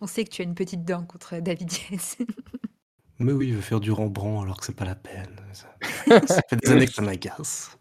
On 0.02 0.08
sait 0.08 0.24
que 0.24 0.30
tu 0.30 0.42
as 0.42 0.46
une 0.46 0.56
petite 0.56 0.86
dent 0.86 1.06
contre 1.06 1.40
David 1.40 1.72
Yates. 1.92 2.18
Mais 3.20 3.32
oui, 3.32 3.48
il 3.50 3.56
veut 3.56 3.62
faire 3.62 3.80
du 3.80 3.92
Rembrandt 3.92 4.44
alors 4.44 4.60
que 4.60 4.66
c'est 4.66 4.76
pas 4.76 4.86
la 4.86 4.96
peine. 4.96 5.40
Ça, 5.54 5.76
ça 6.26 6.42
fait 6.50 6.56
des 6.58 6.72
années 6.72 6.88
que 6.88 6.94
ça 6.94 7.02
m'agace. 7.02 7.78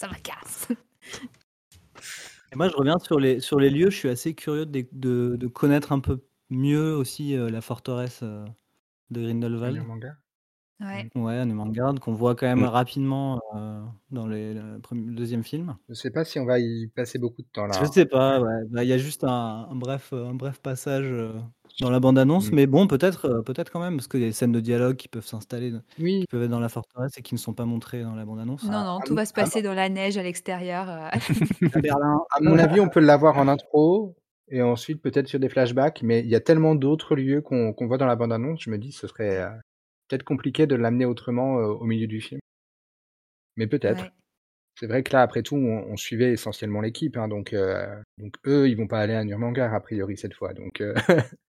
Ça 0.00 0.08
m'agace. 0.08 0.68
Et 2.52 2.56
moi, 2.56 2.70
je 2.70 2.74
reviens 2.74 2.98
sur 2.98 3.20
les, 3.20 3.38
sur 3.40 3.60
les 3.60 3.68
lieux. 3.68 3.90
Je 3.90 3.96
suis 3.96 4.08
assez 4.08 4.34
curieux 4.34 4.64
de, 4.64 4.86
de, 4.92 5.36
de 5.36 5.46
connaître 5.46 5.92
un 5.92 6.00
peu 6.00 6.24
mieux 6.48 6.96
aussi 6.96 7.36
euh, 7.36 7.50
la 7.50 7.60
forteresse 7.60 8.20
euh, 8.22 8.46
de 9.10 9.20
Grindelwald. 9.20 9.86
manga. 9.86 10.16
Ouais. 10.80 11.10
Ouais, 11.14 11.44
Nuremberg, 11.44 11.98
qu'on 11.98 12.14
voit 12.14 12.34
quand 12.34 12.46
même 12.46 12.60
Mm. 12.60 12.64
rapidement 12.64 13.40
euh, 13.54 13.80
dans 14.10 14.26
les, 14.26 14.54
le, 14.54 14.78
premier- 14.80 15.04
le 15.06 15.14
deuxième 15.14 15.44
film. 15.44 15.76
Je 15.88 15.94
sais 15.94 16.10
pas 16.10 16.24
si 16.24 16.38
on 16.38 16.46
va 16.46 16.58
y 16.58 16.86
passer 16.88 17.18
beaucoup 17.18 17.42
de 17.42 17.48
temps 17.52 17.66
là, 17.66 17.74
Je 17.78 17.84
hein. 17.84 17.90
sais 17.92 18.06
pas, 18.06 18.40
ouais. 18.40 18.64
Bah, 18.70 18.82
Il 18.82 18.88
y 18.88 18.92
a 18.92 18.98
juste 18.98 19.24
un, 19.24 19.66
un 19.70 19.74
bref, 19.74 20.10
euh, 20.12 20.28
un 20.30 20.34
bref 20.34 20.58
passage 20.60 21.04
euh, 21.06 21.32
dans 21.80 21.90
la 21.90 22.00
bande-annonce, 22.00 22.50
Mmh. 22.50 22.54
mais 22.54 22.66
bon, 22.66 22.86
peut-être 22.86 23.26
euh, 23.26 23.42
peut-être 23.42 23.70
quand 23.70 23.80
même, 23.80 23.96
parce 23.96 24.08
qu'il 24.08 24.20
y 24.20 24.24
a 24.24 24.26
des 24.26 24.32
scènes 24.32 24.52
de 24.52 24.60
dialogue 24.60 24.96
qui 24.96 25.08
peuvent 25.08 25.26
s'installer, 25.26 25.72
Oui, 25.98 26.20
qui 26.20 26.26
peuvent 26.26 26.42
être 26.42 26.50
dans 26.50 26.60
la 26.60 26.68
forteresse 26.70 27.16
et 27.18 27.22
qui 27.22 27.34
ne 27.34 27.38
sont 27.38 27.52
pas 27.54 27.64
montrées 27.66 28.02
dans 28.02 28.14
la 28.14 28.24
bande-annonce. 28.24 28.64
Non, 28.64 28.70
non, 28.84 28.98
à 28.98 29.02
tout 29.04 29.14
va 29.14 29.26
se 29.26 29.32
mon 29.36 29.42
passer 29.44 29.60
dans 29.62 29.74
la 29.74 29.88
neige 29.90 30.16
à 30.16 30.22
l'extérieur. 30.22 30.88
euh. 30.88 31.08
À 31.74 31.80
Berlin. 31.80 32.20
à 32.30 32.40
mon 32.40 32.58
avis, 32.58 32.80
on 32.80 32.88
peut 32.88 33.00
l'avoir 33.00 33.36
en 33.38 33.48
intro 33.48 34.16
et 34.48 34.62
ensuite 34.62 35.00
peut-être 35.02 35.28
sur 35.28 35.38
des 35.38 35.48
flashbacks, 35.50 36.02
mais 36.02 36.20
il 36.20 36.26
y 36.28 36.34
a 36.34 36.40
tellement 36.40 36.74
d'autres 36.74 37.14
lieux 37.14 37.40
qu'on 37.42 37.72
qu'on 37.74 37.86
voit 37.86 37.98
dans 37.98 38.06
la 38.06 38.16
bande 38.16 38.32
annonce, 38.32 38.60
je 38.62 38.70
me 38.70 38.78
dis 38.78 38.92
ce 38.92 39.06
serait, 39.06 39.46
peut-être 40.10 40.24
compliqué 40.24 40.66
de 40.66 40.74
l'amener 40.74 41.04
autrement, 41.04 41.54
au 41.54 41.84
milieu 41.84 42.06
du 42.06 42.20
film. 42.20 42.40
Mais 43.56 43.66
peut-être. 43.66 44.02
Ouais. 44.02 44.10
C'est 44.78 44.86
vrai 44.86 45.02
que 45.02 45.12
là, 45.12 45.22
après 45.22 45.42
tout, 45.42 45.56
on 45.56 45.84
on 45.90 45.96
suivait 45.96 46.32
essentiellement 46.32 46.80
l'équipe, 46.80 47.16
hein, 47.16 47.28
donc 47.28 47.54
donc 48.18 48.34
eux, 48.46 48.68
ils 48.68 48.76
vont 48.76 48.86
pas 48.86 49.00
aller 49.00 49.14
à 49.14 49.24
Nuremberg 49.24 49.74
a 49.74 49.80
priori 49.80 50.16
cette 50.16 50.34
fois, 50.34 50.54
donc 50.54 50.82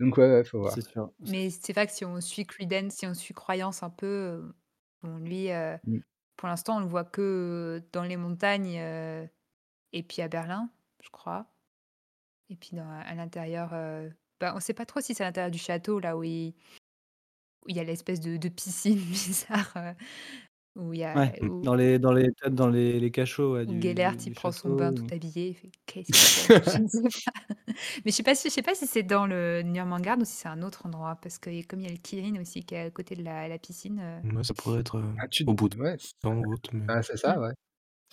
donc 0.00 0.16
ouais, 0.16 0.30
ouais, 0.30 0.44
faut 0.44 0.60
voir. 0.60 0.72
C'est 0.72 0.86
sûr. 0.86 1.10
Mais 1.20 1.50
c'est 1.50 1.72
vrai 1.72 1.86
que 1.86 1.92
si 1.92 2.04
on 2.04 2.20
suit 2.20 2.46
Credence, 2.46 2.94
si 2.94 3.06
on 3.06 3.14
suit 3.14 3.34
Croyance 3.34 3.82
un 3.82 3.90
peu, 3.90 4.42
bon, 5.02 5.18
lui, 5.18 5.50
euh, 5.50 5.76
Mmh. 5.86 5.98
pour 6.36 6.48
l'instant, 6.48 6.76
on 6.76 6.80
le 6.80 6.86
voit 6.86 7.04
que 7.04 7.82
dans 7.92 8.02
les 8.02 8.16
montagnes 8.16 8.78
euh, 8.78 9.26
et 9.92 10.02
puis 10.02 10.22
à 10.22 10.28
Berlin, 10.28 10.70
je 11.02 11.10
crois. 11.10 11.46
Et 12.48 12.56
puis 12.56 12.70
dans, 12.76 12.88
à 12.88 13.14
l'intérieur, 13.14 13.70
euh, 13.74 14.08
bah, 14.40 14.52
on 14.52 14.56
ne 14.56 14.60
sait 14.60 14.74
pas 14.74 14.86
trop 14.86 15.00
si 15.00 15.14
c'est 15.14 15.22
à 15.22 15.26
l'intérieur 15.26 15.50
du 15.50 15.58
château, 15.58 16.00
là 16.00 16.16
où 16.16 16.24
il, 16.24 16.48
où 16.48 16.54
il 17.68 17.76
y 17.76 17.80
a 17.80 17.84
l'espèce 17.84 18.20
de, 18.20 18.36
de 18.36 18.48
piscine 18.48 18.96
bizarre, 18.98 19.72
euh, 19.76 19.92
où 20.76 20.92
il 20.94 21.00
y 21.00 21.04
a, 21.04 21.16
Ouais, 21.18 21.42
où, 21.42 21.62
dans 21.64 21.74
les, 21.74 21.98
dans 21.98 22.12
les, 22.12 22.28
peut-être 22.30 22.54
dans 22.54 22.68
les, 22.68 23.00
les 23.00 23.10
cachots 23.10 23.54
ouais, 23.54 23.66
où 23.66 23.72
du, 23.72 23.80
Gellert, 23.80 24.16
du 24.16 24.28
il 24.28 24.34
prend 24.34 24.52
son 24.52 24.70
bain 24.76 24.92
ou- 24.92 24.94
tout 24.94 25.14
habillé, 25.14 25.48
il 25.48 25.54
fait 25.54 25.70
qu'est-ce 25.86 26.12
Je 26.76 26.78
ne 26.82 26.88
sais 26.88 27.02
pas. 27.02 27.42
Mais 28.04 28.10
je 28.10 28.16
sais 28.16 28.22
pas, 28.22 28.34
si- 28.34 28.48
je 28.48 28.54
sais 28.54 28.62
pas 28.62 28.74
si 28.74 28.86
c'est 28.86 29.02
dans 29.02 29.26
le 29.26 29.62
Nuremberg 29.62 30.20
ou 30.20 30.24
si 30.24 30.32
c'est 30.36 30.48
un 30.48 30.62
autre 30.62 30.86
endroit, 30.86 31.16
parce 31.22 31.38
que 31.38 31.50
comme 31.66 31.80
il 31.80 31.86
y 31.86 31.88
a 31.88 31.92
le 31.92 31.98
Kirin 31.98 32.40
aussi 32.40 32.64
qui 32.64 32.74
est 32.74 32.80
à 32.86 32.90
côté 32.90 33.14
de 33.16 33.22
la, 33.22 33.48
la 33.48 33.58
piscine, 33.58 34.00
euh, 34.00 34.20
Ouais, 34.22 34.44
ça 34.44 34.54
pourrait 34.54 34.80
être 34.80 34.96
euh, 34.98 35.14
Ah, 35.18 35.28
tu 35.28 35.44
au 35.46 35.54
bout 35.54 35.68
de 35.68 35.78
ouais. 35.78 35.96
Mais... 36.72 37.02
c'est 37.02 37.16
ça, 37.16 37.36
Mm. 37.36 37.42
ouais. 37.42 37.52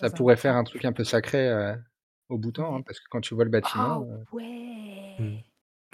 Ça 0.00 0.10
pourrait 0.10 0.36
faire 0.36 0.56
un 0.56 0.64
truc 0.64 0.84
un 0.84 0.92
peu 0.92 1.04
sacré, 1.04 1.48
heu, 1.48 1.76
au 2.28 2.38
bout 2.38 2.52
temps, 2.52 2.74
hein, 2.76 2.76
Ouais. 2.78 2.82
parce 2.86 3.00
que 3.00 3.06
quand 3.10 3.20
tu 3.20 3.34
vois 3.34 3.44
le 3.44 3.50
bâtiment, 3.50 4.00
Oh 4.00 4.04
heu, 4.12 4.24
Hmm. 5.18 5.36
ouais. 5.36 5.44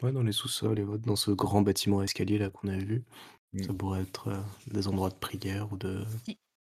Ouais, 0.02 0.12
dans 0.12 0.22
les 0.22 0.32
sous-sols 0.32 0.78
et 0.80 0.82
autres, 0.84 1.04
dans 1.06 1.16
ce 1.16 1.30
grand 1.30 1.62
bâtiment 1.62 2.02
escalier 2.02 2.38
là 2.38 2.50
qu'on 2.50 2.68
a 2.68 2.76
vu, 2.76 3.04
ça 3.62 3.72
mmh, 3.72 3.76
pourrait 3.76 4.02
être 4.02 4.28
euh, 4.28 4.40
des 4.68 4.88
endroits 4.88 5.10
de 5.10 5.14
prière 5.14 5.72
ou 5.72 5.76
de. 5.76 6.04
Si. 6.24 6.32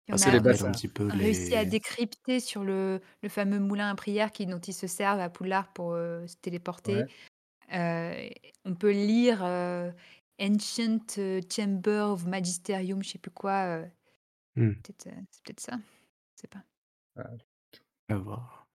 Et 0.09 0.13
Ah, 0.13 0.15
on 0.15 0.17
ça 0.19 0.31
a 0.31 0.39
les 0.39 0.63
un 0.63 0.73
petit 0.73 0.89
peu 0.89 1.09
réussi 1.09 1.55
à 1.55 1.65
les. 1.65 1.71
décrypter 1.71 2.41
sur 2.41 2.63
le, 2.65 3.01
le 3.23 3.29
fameux 3.29 3.59
moulin 3.59 3.91
à 3.91 3.95
prière 3.95 4.31
qui, 4.33 4.47
dont 4.47 4.61
ils 4.61 4.75
se 4.75 4.87
servent 4.87 5.21
à 5.21 5.31
Poudlard 5.31 5.73
pour 5.73 5.93
euh, 5.95 6.27
se 6.27 6.37
téléporter. 6.37 6.97
Ouais. 6.97 7.09
Euh, 7.73 8.29
on 8.65 8.75
peut 8.75 8.93
lire 8.93 9.45
euh, 9.45 9.91
Ancient 10.41 11.01
euh, 11.19 11.41
Chamber 11.51 12.07
of 12.13 12.27
Magisterium, 12.27 13.03
je 13.03 13.11
sais 13.11 13.19
plus 13.19 13.33
quoi. 13.33 13.65
euh, 13.81 13.87
Hmm, 14.57 14.73
peut-être, 14.83 15.07
euh, 15.09 15.21
c'est 15.31 15.43
peut-être 15.45 15.61
ça. 15.61 15.77
Je 16.37 16.43
sais 16.43 16.49
pas. 16.49 16.63
à 18.09 18.17
voir. 18.17 18.67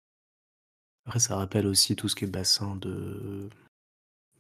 Après, 1.04 1.18
ça 1.20 1.36
rappelle 1.36 1.66
aussi 1.66 1.94
tout 1.96 2.08
ce 2.08 2.16
qui 2.16 2.24
est 2.24 2.28
bassin 2.28 2.76
de, 2.76 3.50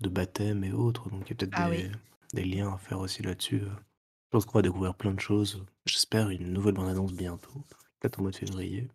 de 0.00 0.08
baptême 0.08 0.64
et 0.64 0.72
autres, 0.72 1.08
donc 1.10 1.26
il 1.26 1.30
y 1.30 1.32
a 1.32 1.36
peut-être 1.36 1.52
Ah 1.52 1.70
des... 1.70 1.76
oui. 1.76 1.88
des 1.88 2.19
liens 2.34 2.72
à 2.74 2.78
faire 2.78 2.98
aussi 3.00 3.22
là-dessus. 3.22 3.62
euh. 3.62 3.68
Je 3.68 4.30
pense 4.30 4.44
qu'on 4.46 4.58
va 4.58 4.62
découvrir 4.62 4.94
plein 4.94 5.12
de 5.12 5.20
choses. 5.20 5.64
J'espère 5.86 6.30
une 6.30 6.52
nouvelle 6.52 6.74
bande-annonce 6.74 7.12
bientôt, 7.12 7.64
peut-être 7.98 8.18
au 8.18 8.22
mois 8.22 8.30
de 8.30 8.36
février. 8.36 8.88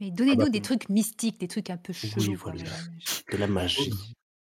Mais 0.00 0.06
Ah 0.08 0.10
bah, 0.10 0.16
donnez-nous 0.16 0.48
des 0.48 0.62
trucs 0.62 0.88
mystiques, 0.88 1.38
des 1.38 1.48
trucs 1.48 1.68
un 1.70 1.76
peu 1.76 1.92
Oui, 1.92 2.08
chelous 2.08 2.36
voilà, 2.36 2.62
de 3.32 3.36
la 3.36 3.46
magie. 3.46 3.92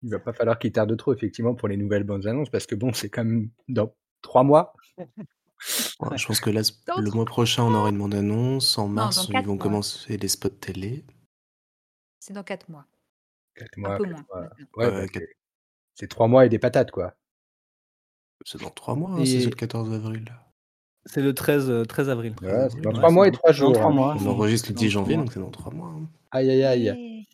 il 0.03 0.11
va 0.11 0.19
pas 0.19 0.33
falloir 0.33 0.59
qu'il 0.59 0.73
tarde 0.73 0.97
trop 0.97 1.13
effectivement 1.13 1.55
pour 1.55 1.69
les 1.69 1.77
nouvelles 1.77 2.05
bandes 2.05 2.27
annonces 2.27 2.49
parce 2.51 2.67
que 2.67 2.75
bon, 2.75 2.93
c'est 2.95 3.11
quand 3.11 3.25
même 3.25 3.51
dans 3.69 3.95
3 4.23 4.43
mois. 4.43 4.73
Ouais, 4.99 6.19
je 6.19 6.27
pense 6.27 6.41
que 6.41 6.51
là, 6.51 6.63
Dans 6.87 6.99
le 6.99 7.05
trois 7.07 7.17
mois 7.17 7.25
prochain, 7.25 7.63
on 7.65 7.75
aura 7.75 7.91
une 7.91 7.99
bande-annonce. 7.99 8.77
En 8.79 8.89
Non, 8.89 8.95
mars, 8.95 9.25
ils 9.29 9.33
quatre 9.33 9.47
vont 9.47 9.55
mois. 9.55 9.63
commencer 9.63 10.17
les 10.17 10.29
spots 10.29 10.49
télé. 10.51 11.05
C'est 12.19 12.33
dans 12.35 12.43
4 12.45 12.69
mois. 12.69 12.87
4 13.55 13.69
Un 13.79 13.81
mois, 13.81 13.97
peu 13.99 14.05
4 14.05 14.11
moins. 14.11 14.43
Ouais, 14.43 14.49
bah, 14.77 15.01
Ouais, 15.01 15.09
quatre- 15.09 15.25
c'est 15.25 15.37
c'est 15.95 16.09
3 16.09 16.27
mois 16.29 16.45
et 16.47 16.49
des 16.49 16.59
patates, 16.59 16.91
quoi. 16.91 17.15
C'est 18.49 18.61
dans 18.61 18.71
3 18.71 18.95
mois, 18.95 19.11
hein, 19.11 19.25
si 19.25 19.41
c'est 19.43 19.51
le 19.51 19.57
14 19.57 19.93
avril. 19.93 20.25
c'est 21.05 21.21
le 21.21 21.35
13, 21.35 21.69
euh, 21.69 21.85
13 21.85 22.09
avril. 22.09 22.33
Ouais, 22.43 22.69
c'est 22.71 22.81
dans 22.81 22.91
ouais, 22.91 22.95
3 22.97 23.09
c'est 23.09 23.15
mois 23.15 23.27
et 23.27 23.31
dans- 23.33 23.39
3 23.39 23.51
dans 23.51 23.57
jours, 23.57 23.73
trois 23.73 23.87
hein. 23.87 23.91
mois. 23.91 24.17
On 24.21 24.27
enregistre 24.29 24.69
le 24.71 24.79
c'est 24.79 24.85
10 24.85 24.87
dans 24.87 24.91
trois 24.93 25.03
janvier, 25.03 25.17
donc 25.17 25.33
c'est 25.33 25.41
dans 25.41 25.51
3 25.51 25.73
mois. 25.75 25.89
hein. 25.89 26.07
Aïe, 26.31 26.49
aïe, 26.51 26.63
aïe. 26.89 27.27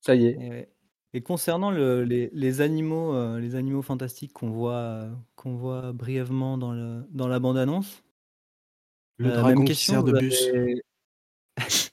Ça 0.00 0.16
y 0.16 0.26
est. 0.26 0.68
Et, 1.14 1.20
concernant 1.22 1.70
le- 1.70 2.02
les, 2.02 2.30
les 2.32 2.60
animaux, 2.60 3.14
euh, 3.14 3.38
les 3.38 3.54
animaux 3.54 3.82
fantastiques 3.82 4.32
qu'on 4.32 4.50
voit, 4.50 4.72
euh, 4.74 5.14
qu'on 5.36 5.54
voit 5.54 5.92
brièvement 5.92 6.58
dans, 6.58 6.72
le, 6.72 7.04
dans 7.12 7.28
la 7.28 7.38
bande-annonce, 7.38 8.02
Le 9.18 9.30
euh, 9.30 9.36
dragon 9.36 9.64
qui 9.64 9.74
sert 9.76 10.02
de 10.02 10.12
bus. 10.18 10.48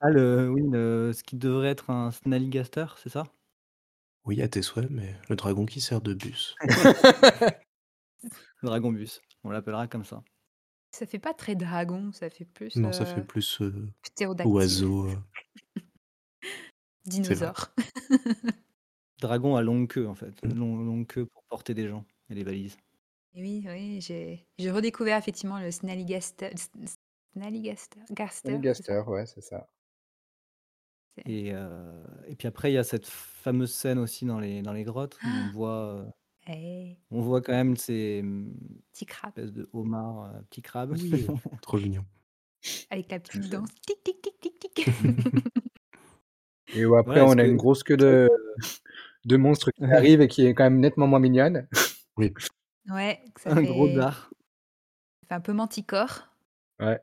ah, 0.00 0.10
le, 0.10 0.48
oui, 0.50 0.62
le- 0.70 1.12
ce 1.14 1.22
qui 1.22 1.36
devrait 1.36 1.68
être 1.68 1.90
un 1.90 2.10
Snallygaster, 2.10 2.86
c'est 3.02 3.10
ça? 3.10 3.24
Oui, 4.24 4.40
à 4.40 4.48
tes 4.48 4.62
souhaits, 4.62 4.90
mais 4.90 5.14
le 5.28 5.36
dragon 5.36 5.66
qui 5.66 5.80
sert 5.80 6.00
de 6.00 6.14
bus. 6.14 6.56
Le 6.62 6.66
dragon 8.62 8.90
bus, 8.90 9.20
on 9.42 9.50
l'appellera 9.50 9.86
comme 9.86 10.04
ça. 10.04 10.22
Ça 10.92 11.06
fait 11.06 11.18
pas 11.18 11.34
très 11.34 11.56
dragon, 11.56 12.12
ça 12.12 12.30
fait 12.30 12.44
plus 12.44 12.76
Non, 12.76 12.92
ça 12.92 13.02
euh, 13.02 13.14
fait 13.14 13.24
plus 13.24 13.60
euh, 13.60 13.90
oiseau. 14.44 15.08
euh, 15.08 15.16
dinosaure. 17.04 17.74
Dragon 19.20 19.56
à 19.56 19.62
longue 19.62 19.88
queue, 19.88 20.08
en 20.08 20.14
fait. 20.14 20.42
Mm. 20.44 20.54
Long- 20.54 20.76
longue 20.76 21.06
queue 21.06 21.26
pour 21.26 21.44
porter 21.44 21.74
des 21.74 21.88
gens 21.88 22.04
et 22.30 22.34
des 22.34 22.44
valises. 22.44 22.76
Et 23.34 23.42
oui, 23.42 23.64
oui, 23.68 24.00
j'ai 24.00 24.70
redécouvert 24.70 25.18
effectivement 25.18 25.58
le 25.58 25.70
Snallygaster. 25.70 26.50
Snallygaster, 27.32 28.00
Gaster, 28.60 29.02
ouais, 29.08 29.26
c'est 29.26 29.40
ça. 29.40 29.66
C'est- 31.14 31.30
Et, 31.30 31.52
euh, 31.54 32.04
et 32.26 32.34
puis 32.34 32.48
après, 32.48 32.70
il 32.72 32.74
y 32.74 32.78
a 32.78 32.84
cette 32.84 33.06
fameuse 33.06 33.72
scène 33.72 33.98
aussi 33.98 34.24
dans 34.26 34.40
les, 34.40 34.62
dans 34.62 34.72
les 34.72 34.84
grottes 34.84 35.18
où 35.24 35.26
on 35.28 35.52
voit, 35.52 35.94
euh, 35.94 36.04
Eh, 36.48 36.96
on 37.10 37.20
voit 37.20 37.40
quand 37.40 37.52
même 37.52 37.76
ces 37.76 38.20
hum, 38.22 38.52
petit 38.92 39.06
crabe 39.06 39.30
espèces 39.36 39.52
de 39.52 39.68
homards, 39.72 40.24
euh, 40.34 40.40
petits 40.50 40.62
crabes. 40.62 40.92
Oui, 40.92 41.26
trop 41.62 41.78
mignon. 41.78 42.04
avec 42.90 43.10
la 43.10 43.20
petite 43.20 43.48
danse. 43.50 43.68
Tic, 43.86 44.02
tic, 44.02 44.20
tic, 44.22 44.40
tic, 44.40 44.58
tic. 44.58 44.86
Et 46.74 46.84
où 46.84 46.96
après, 46.96 47.20
Voilà, 47.20 47.26
on 47.26 47.38
a 47.38 47.44
que- 47.44 47.48
une 47.50 47.56
grosse 47.56 47.82
queue 47.84 47.96
de, 47.96 48.28
de 49.24 49.36
monstres 49.36 49.70
qui 49.70 49.84
arrive 49.84 50.20
et 50.20 50.28
qui 50.28 50.44
est 50.46 50.54
quand 50.54 50.64
même 50.64 50.80
nettement 50.80 51.06
moins 51.06 51.20
mignonne. 51.20 51.68
Oui, 52.16 52.32
ouais, 52.90 53.20
que 53.34 53.40
ça 53.40 53.50
un 53.52 53.62
gros 53.62 53.86
fait, 53.88 53.94
dard. 53.94 54.30
ça 55.20 55.26
fait 55.28 55.34
un 55.34 55.40
peu 55.40 55.52
manticore. 55.52 56.28
Ouais. 56.80 57.00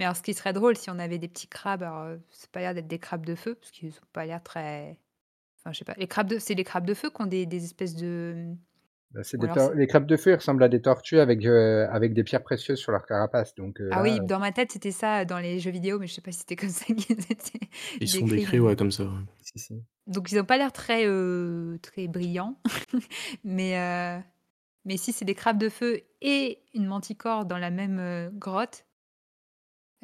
Mais 0.00 0.06
alors, 0.06 0.16
ce 0.16 0.22
qui 0.22 0.32
serait 0.34 0.52
drôle 0.54 0.76
si 0.76 0.88
on 0.90 0.98
avait 0.98 1.18
des 1.18 1.28
petits 1.28 1.46
crabes, 1.46 1.82
alors 1.82 2.02
euh, 2.04 2.16
c'est 2.30 2.50
pas 2.50 2.60
l'air 2.60 2.72
d'être 2.74 2.88
des 2.88 2.98
crabes 2.98 3.24
de 3.26 3.34
feu, 3.34 3.54
parce 3.54 3.70
qu'ils 3.70 3.90
ont 3.92 4.06
pas 4.14 4.24
l'air 4.24 4.42
très. 4.42 4.98
Enfin, 5.60 5.72
je 5.72 5.78
sais 5.78 5.84
pas. 5.84 5.94
Les 5.98 6.08
crabes 6.08 6.26
de, 6.28 6.38
c'est 6.38 6.54
les 6.54 6.64
crabes 6.64 6.86
de 6.86 6.94
feu 6.94 7.10
qui 7.10 7.20
ont 7.22 7.26
des, 7.26 7.44
des 7.46 7.62
espèces 7.64 7.94
de. 7.94 8.46
Bah, 9.12 9.22
c'est 9.24 9.36
Ou 9.36 9.40
des 9.40 9.44
alors 9.46 9.56
tor- 9.56 9.68
c'est- 9.72 9.76
Les 9.78 9.86
crabes 9.86 10.06
de 10.06 10.16
feu 10.16 10.30
ils 10.30 10.34
ressemblent 10.36 10.62
à 10.62 10.68
des 10.68 10.80
tortues 10.80 11.18
avec, 11.18 11.44
euh, 11.44 11.86
avec 11.90 12.14
des 12.14 12.24
pierres 12.24 12.42
précieuses 12.44 12.78
sur 12.78 12.92
leur 12.92 13.04
carapace. 13.06 13.54
Donc, 13.56 13.78
euh, 13.80 13.90
Ah 13.92 13.96
là, 13.96 14.02
oui, 14.04 14.20
dans 14.26 14.38
ma 14.38 14.52
tête 14.52 14.72
c'était 14.72 14.90
ça 14.92 15.24
dans 15.26 15.38
les 15.38 15.58
jeux 15.60 15.70
vidéo, 15.72 15.98
mais 15.98 16.06
je 16.06 16.14
sais 16.14 16.20
pas 16.22 16.32
si 16.32 16.38
c'était 16.38 16.56
comme 16.56 16.70
ça 16.70 16.86
qu'ils 16.86 17.20
étaient 17.20 17.60
ils 18.00 18.08
sont 18.08 18.24
décrits, 18.26 18.58
ouais, 18.60 18.76
comme 18.76 18.90
ça. 18.92 19.02
ouais. 19.04 19.10
si, 19.42 19.58
si. 19.58 19.82
Donc 20.06 20.32
ils 20.32 20.38
ont 20.40 20.44
pas 20.44 20.56
l'air 20.56 20.72
très 20.72 21.06
euh, 21.06 21.76
très 21.82 22.06
brillants, 22.08 22.56
mais 23.44 23.78
euh, 23.78 24.18
Mais 24.86 24.96
si 24.96 25.12
c'est 25.12 25.26
des 25.26 25.34
crabes 25.34 25.58
de 25.58 25.68
feu 25.68 26.00
et 26.22 26.62
une 26.72 26.86
manticore 26.86 27.44
dans 27.44 27.58
la 27.58 27.70
même, 27.70 28.30
grotte, 28.34 28.86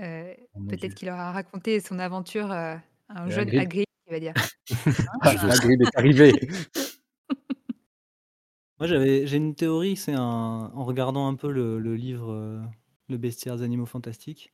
heu, 0.01 0.37
Oh 0.55 0.61
mon 0.61 0.71
peut-être 0.71 0.95
Dieu. 0.95 0.97
qu'il 0.97 1.11
aura 1.11 1.33
raconté 1.33 1.81
son 1.81 1.99
aventure, 1.99 2.47
heu, 2.53 2.79
à 3.09 3.23
un 3.23 3.29
Et 3.29 3.31
jeune 3.31 3.51
Hagrid 3.57 3.57
Hagrid, 3.57 3.87
il 4.07 4.13
va 4.13 4.21
dire: 4.21 4.35
Ah. 5.23 5.33
Hagrid 5.51 5.83
est 5.83 5.97
arrivé. 5.99 6.49
Moi, 8.79 8.87
j'avais 8.89 9.27
j'ai 9.27 9.39
une 9.39 9.55
théorie, 9.55 9.97
c'est 9.97 10.13
un 10.13 10.21
en 10.75 10.85
regardant 10.85 11.29
un 11.29 11.35
peu 11.35 11.51
le 11.51 11.79
le 11.81 11.97
livre, 11.97 12.31
heu, 12.33 12.61
Le 13.09 13.17
bestiaire 13.17 13.57
des 13.57 13.63
animaux 13.63 13.87
fantastiques, 13.87 14.53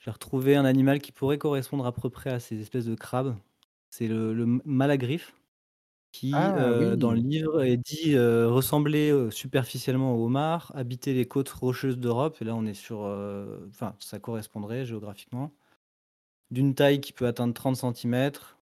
j'ai 0.00 0.10
retrouvé 0.12 0.56
un 0.56 0.64
animal 0.66 1.00
qui 1.00 1.12
pourrait 1.12 1.38
correspondre 1.38 1.86
à 1.86 1.92
peu 1.94 2.10
près 2.10 2.30
à 2.30 2.40
ces 2.40 2.60
espèces 2.60 2.86
de 2.86 2.96
crabes. 2.96 3.36
C'est 3.90 4.08
le 4.08 4.34
le 4.34 4.44
m 4.44 4.62
malagriffe 4.66 5.35
qui, 6.18 6.52
Ah 6.54 6.56
heu, 6.56 6.96
dans 6.96 7.12
le 7.12 7.18
oui! 7.18 7.26
livre 7.28 7.62
est 7.62 7.76
dit, 7.76 8.14
heu, 8.14 8.48
ressembler, 8.48 9.10
heu, 9.10 9.30
superficiellement 9.30 10.14
au 10.16 10.26
homard, 10.26 10.72
habiter 10.74 11.12
les 11.14 11.26
côtes 11.26 11.48
rocheuses 11.50 11.98
d'Europe 11.98 12.38
et 12.40 12.44
là 12.44 12.54
on 12.56 12.64
est 12.66 12.74
sur, 12.74 13.00
enfin 13.68 13.96
ça 14.00 14.18
correspondrait 14.18 14.86
géographiquement. 14.86 15.52
D'une 16.50 16.74
taille 16.74 17.00
qui 17.00 17.12
peut 17.12 17.26
atteindre 17.26 17.54
30 17.54 17.76
centimètres, 17.76 18.58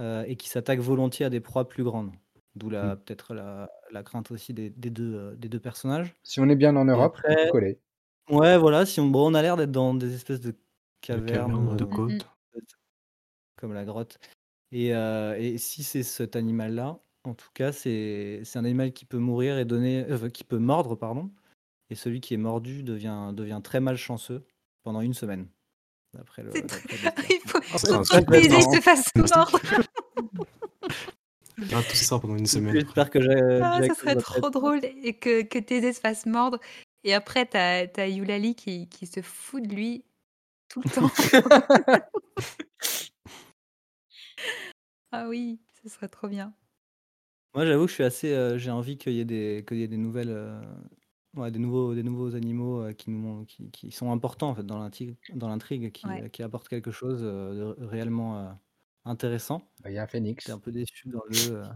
heu 0.00 0.24
et 0.28 0.36
qui 0.36 0.48
s'attaque 0.50 0.80
volontiers 0.80 1.26
à 1.26 1.30
des 1.30 1.40
proies 1.40 1.68
plus 1.68 1.84
grandes. 1.84 2.12
D'où 2.56 2.70
Mmh. 2.80 2.94
la 2.94 2.96
peut-être 2.96 3.34
la 3.34 3.70
la 3.92 4.02
crainte 4.04 4.30
aussi 4.32 4.54
des 4.54 4.70
des 4.70 4.90
2, 4.90 5.14
heu, 5.14 5.36
des 5.36 5.48
2 5.50 5.60
personnages 5.60 6.14
Si 6.26 6.40
on 6.40 6.48
est 6.48 6.56
bien 6.56 6.74
en 6.76 6.86
et 6.94 7.00
Europe, 7.00 7.18
ça 7.28 7.34
peut 7.36 7.46
après 7.46 7.50
coller. 7.50 7.78
ouais 8.30 8.58
voilà, 8.58 8.86
si 8.86 9.00
on 9.00 9.08
bon 9.08 9.30
on 9.32 9.34
a 9.34 9.42
l'air 9.42 9.56
d'être 9.56 9.72
dans 9.72 9.94
des 9.94 10.14
espèces 10.14 10.40
de 10.40 10.56
De 11.10 11.20
cavernes, 11.20 11.58
caverne, 11.58 11.76
de 11.76 11.84
heu, 11.84 11.88
Mmh 12.08 12.16
mh. 12.18 12.24
côte. 12.54 12.76
comme 13.56 13.72
la 13.74 13.84
grotte 13.84 14.18
et 14.74 14.92
heu 14.94 15.34
et 15.38 15.58
si 15.58 15.82
c'est 15.84 16.02
cet 16.02 16.36
animal-là, 16.36 17.00
en 17.24 17.34
tout 17.34 17.48
cas, 17.54 17.72
c'est 17.72 18.42
c'est 18.44 18.58
un 18.58 18.64
animal 18.66 18.92
qui 18.92 19.06
peut 19.06 19.18
mourir 19.18 19.58
et 19.58 19.64
donner 19.64 20.04
enfin 20.12 20.30
qui 20.30 20.44
peut 20.44 20.58
mordre 20.58 20.96
pardon 20.96 21.30
et 21.90 21.94
celui 21.94 22.20
qui 22.20 22.34
est 22.34 22.38
mordu 22.38 22.82
devient 22.82 23.32
devient 23.34 23.60
très 23.64 23.80
malchanceux 23.80 24.44
pendant 24.82 25.00
1 25.00 25.14
semaine, 25.14 25.48
d'après 26.14 26.42
le 26.42 26.50
C'est 26.54 26.66
très 26.66 26.98
d'après 27.04 27.28
le 27.28 27.34
il 27.34 27.40
faut 27.48 27.60
pas 27.60 28.22
que 28.22 28.48
marrant. 28.50 28.72
se 28.74 28.80
fasse 28.80 29.06
mordre. 29.16 29.60
Garde 31.70 31.86
tout 31.88 31.96
ça 31.96 32.18
pendant 32.18 32.36
une 32.36 32.46
semaine. 32.46 32.74
j'espère 32.74 33.10
que 33.10 33.20
Ja 33.22 33.74
Ah, 33.74 33.82
ça 33.86 33.94
serait 33.94 34.16
trop 34.16 34.50
drôle 34.50 34.80
et 34.84 35.14
que 35.14 35.42
que 35.42 35.58
Thésée 35.60 35.92
se 35.92 36.00
fasse 36.00 36.26
mordre 36.26 36.58
et 37.04 37.14
après 37.14 37.46
tu 37.46 37.56
as 37.56 37.86
tu 37.86 38.00
as 38.00 38.08
Eulalie 38.10 38.54
qui 38.56 38.88
qui 38.88 39.06
se 39.06 39.22
fout 39.22 39.62
de 39.66 39.74
lui 39.74 40.04
tout 40.68 40.82
le 40.84 40.90
temps. 40.90 41.10
Ah 45.16 45.28
oui, 45.28 45.62
ce 45.82 45.88
serait 45.88 46.08
trop 46.10 46.28
bien. 46.28 46.54
Moi, 47.54 47.64
j'avoue 47.66 47.84
que 47.84 47.90
je 47.90 47.94
suis 47.94 48.02
assez, 48.04 48.32
heu, 48.32 48.58
j'ai 48.58 48.70
envie 48.72 48.98
qu'il 48.98 49.12
y 49.12 49.20
ait 49.20 49.24
des 49.24 49.64
qu'il 49.66 49.76
y 49.78 49.82
ait 49.82 49.88
des 49.88 49.96
nouvelles, 49.96 50.30
heu, 50.30 50.60
ouais, 51.34 51.50
des 51.52 51.60
nouveaux 51.60 51.94
des 51.94 52.02
nouveaux 52.02 52.34
animaux, 52.34 52.82
heu, 52.88 52.92
qui 52.92 53.10
nous 53.10 53.18
mon 53.18 53.44
qui 53.44 53.70
qui 53.70 53.92
sont 53.92 54.10
importants, 54.10 54.50
en 54.50 54.54
fait, 54.56 54.64
dans 54.66 54.78
l'intrigue 54.78 55.16
dans 55.32 55.48
l'intrigue, 55.48 55.92
qui, 55.92 56.04
Ouais. 56.04 56.24
qui 56.30 56.42
apportent 56.42 56.68
quelque 56.68 56.90
chose, 56.90 57.22
heu, 57.22 57.74
de 57.78 57.84
réellement, 57.84 58.40
heu, 58.50 58.54
intéressant. 59.04 59.70
Bah, 59.80 59.90
il 59.90 59.94
y 59.94 59.98
a 59.98 60.02
un 60.02 60.06
J'étais 60.36 60.52
phénix. 60.52 60.52
un 60.52 60.58
peu 60.60 60.72
déçu 60.72 61.08
dans 61.08 61.22
le, 61.28 61.36
heu 61.62 61.66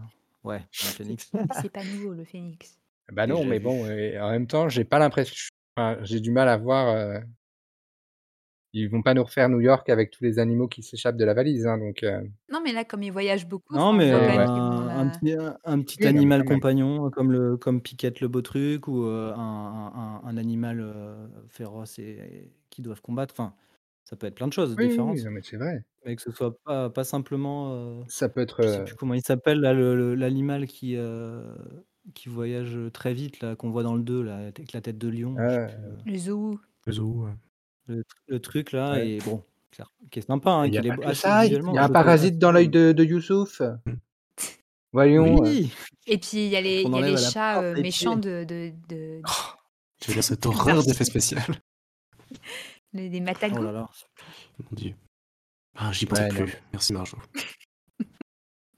ouais, 0.43 0.67
un 0.81 0.93
C'est 0.93 0.93
phénix. 0.93 1.31
mais 1.47 1.53
c'est 1.53 1.69
pas 1.69 1.83
nouveau 1.83 2.13
le 2.13 2.25
phénix. 2.25 2.79
Bah 3.11 3.25
non, 3.27 3.43
Déjà 3.43 3.45
mais 3.45 3.59
vu. 3.59 3.59
bon 3.59 3.85
en 3.85 4.29
même 4.31 4.45
temps, 4.47 4.69
j'ai 4.69 4.85
pas 4.85 4.99
l'impression 4.99 5.33
enfin, 5.75 5.97
j'ai 6.03 6.19
du 6.19 6.31
mal 6.31 6.47
à 6.47 6.57
voir, 6.57 6.95
heu 6.95 7.23
ils 8.73 8.89
vont 8.89 9.01
pas 9.03 9.13
nous 9.13 9.23
refaire 9.23 9.49
New 9.49 9.61
York 9.61 9.89
avec 9.89 10.11
tous 10.11 10.23
les 10.23 10.39
animaux 10.39 10.67
qui 10.67 10.83
s'échappent 10.83 11.17
de 11.17 11.25
la 11.25 11.33
valise, 11.33 11.67
hein, 11.67 11.77
donc 11.77 12.03
heu 12.03 12.29
Non, 12.47 12.61
mais 12.63 12.71
là, 12.73 12.83
comme 12.83 13.03
ils 13.03 13.11
voyagent 13.11 13.47
beaucoup, 13.47 13.75
Non, 13.75 13.93
mais 13.93 14.15
même 14.19 14.29
ouais. 14.31 14.49
vont 14.55 14.67
dans 14.67 14.87
un 14.87 14.99
un 14.99 15.09
petit 15.09 15.31
un 15.33 15.55
un 15.63 15.81
petit 15.83 15.99
Oui, 15.99 16.07
animal 16.07 16.43
compagnon 16.43 17.11
comme 17.11 17.31
le 17.31 17.55
comme 17.55 17.83
Piquette 17.83 18.19
le 18.19 18.27
Beau-Truc 18.27 18.87
ou, 18.87 19.03
heu, 19.05 19.31
un 19.35 19.37
un 19.37 19.93
un 19.95 20.21
un 20.25 20.37
animal, 20.37 20.79
féroce 21.49 21.99
et 21.99 22.51
qu'ils 22.71 22.83
doivent 22.83 23.01
combattre. 23.03 23.35
Enfin, 23.35 23.55
ça 24.05 24.15
peut 24.15 24.25
être 24.25 24.33
plein 24.35 24.47
de 24.47 24.53
choses 24.53 24.75
Oui, 24.77 24.85
oui, 24.93 25.03
oui, 25.05 25.21
différentes, 25.21 25.23
non, 25.23 25.31
mais 25.31 25.41
c'est 25.43 25.57
vrai. 25.57 25.83
mais 26.05 26.15
que 26.15 26.21
ce 26.23 26.31
soit 26.31 26.59
pas 26.63 26.89
pas 26.91 27.03
simplement, 27.05 28.05
Ça 28.07 28.29
peut 28.29 28.41
être, 28.41 28.61
je 28.61 28.69
sais 28.71 28.81
plus 28.83 28.95
comment 28.95 29.15
il 29.15 29.23
s'appelle 29.23 29.61
l'animal 29.61 30.67
qui, 30.67 30.95
qui 32.15 32.29
voyage, 32.29 32.77
très 32.93 33.13
vite 33.13 33.41
là, 33.41 33.55
qu'on 33.57 33.71
voit 33.71 33.83
dans 33.83 33.95
le 33.95 34.03
2 34.03 34.23
là, 34.23 34.37
avec 34.37 34.73
la 34.73 34.81
tête 34.81 34.97
de 34.99 35.09
lion, 35.09 35.45
je 35.47 35.55
sais 35.55 35.61
plus, 35.67 35.83
heu 35.89 35.97
heu 35.97 35.97
le 36.05 36.17
zoo. 36.17 36.59
Le 36.85 36.93
zoo, 36.93 37.25
ouais. 37.25 37.33
Le 37.89 38.03
tr 38.03 38.15
le 38.27 38.39
truc 38.39 38.71
là 38.71 38.91
Ouais. 38.93 39.09
et 39.09 39.17
bon, 39.19 39.43
clair 39.71 39.91
qui 40.11 40.19
est 40.19 40.27
sympa, 40.27 40.51
hein, 40.51 40.67
Il 40.67 40.73
y 40.73 40.77
a 40.77 40.83
est 40.83 40.95
pas 40.95 41.13
ça, 41.13 41.45
il 41.45 41.49
visuellement 41.49 41.73
y 41.73 41.77
a 41.77 41.83
un 41.83 41.89
parasite 41.89 42.37
dans 42.37 42.51
l'œil 42.51 42.69
de 42.69 42.91
de 42.91 43.03
Youssouf. 43.03 43.61
Voyons, 44.91 45.39
Oui! 45.41 45.71
Et 46.07 46.17
puis 46.17 46.45
il 46.45 46.49
y 46.49 46.55
a 46.55 46.61
les 46.61 46.81
y 46.83 47.13
a 47.13 47.17
chats, 47.17 47.59
à 47.59 47.73
méchants 47.73 48.15
de 48.15 48.43
de 48.43 48.71
de 48.87 49.21
Oh! 49.27 49.53
Tu 50.01 50.09
veux 50.09 50.13
dire 50.15 50.23
cette 50.23 50.45
horreur 50.45 50.83
d'effets 50.83 51.03
Darcy. 51.03 51.05
spécial? 51.05 51.43
Les 52.93 53.09
les 53.09 53.19
Oh 53.19 53.23
Matagot. 53.23 53.61
là 53.61 53.71
là. 53.71 53.89
Mon 54.59 54.75
Dieu. 54.75 54.95
Ah, 55.75 55.91
j'y 55.91 56.05
pensais 56.07 56.23
Ouais, 56.23 56.29
plus. 56.29 56.57
Merci 56.73 56.93
Marjo. 56.93 57.17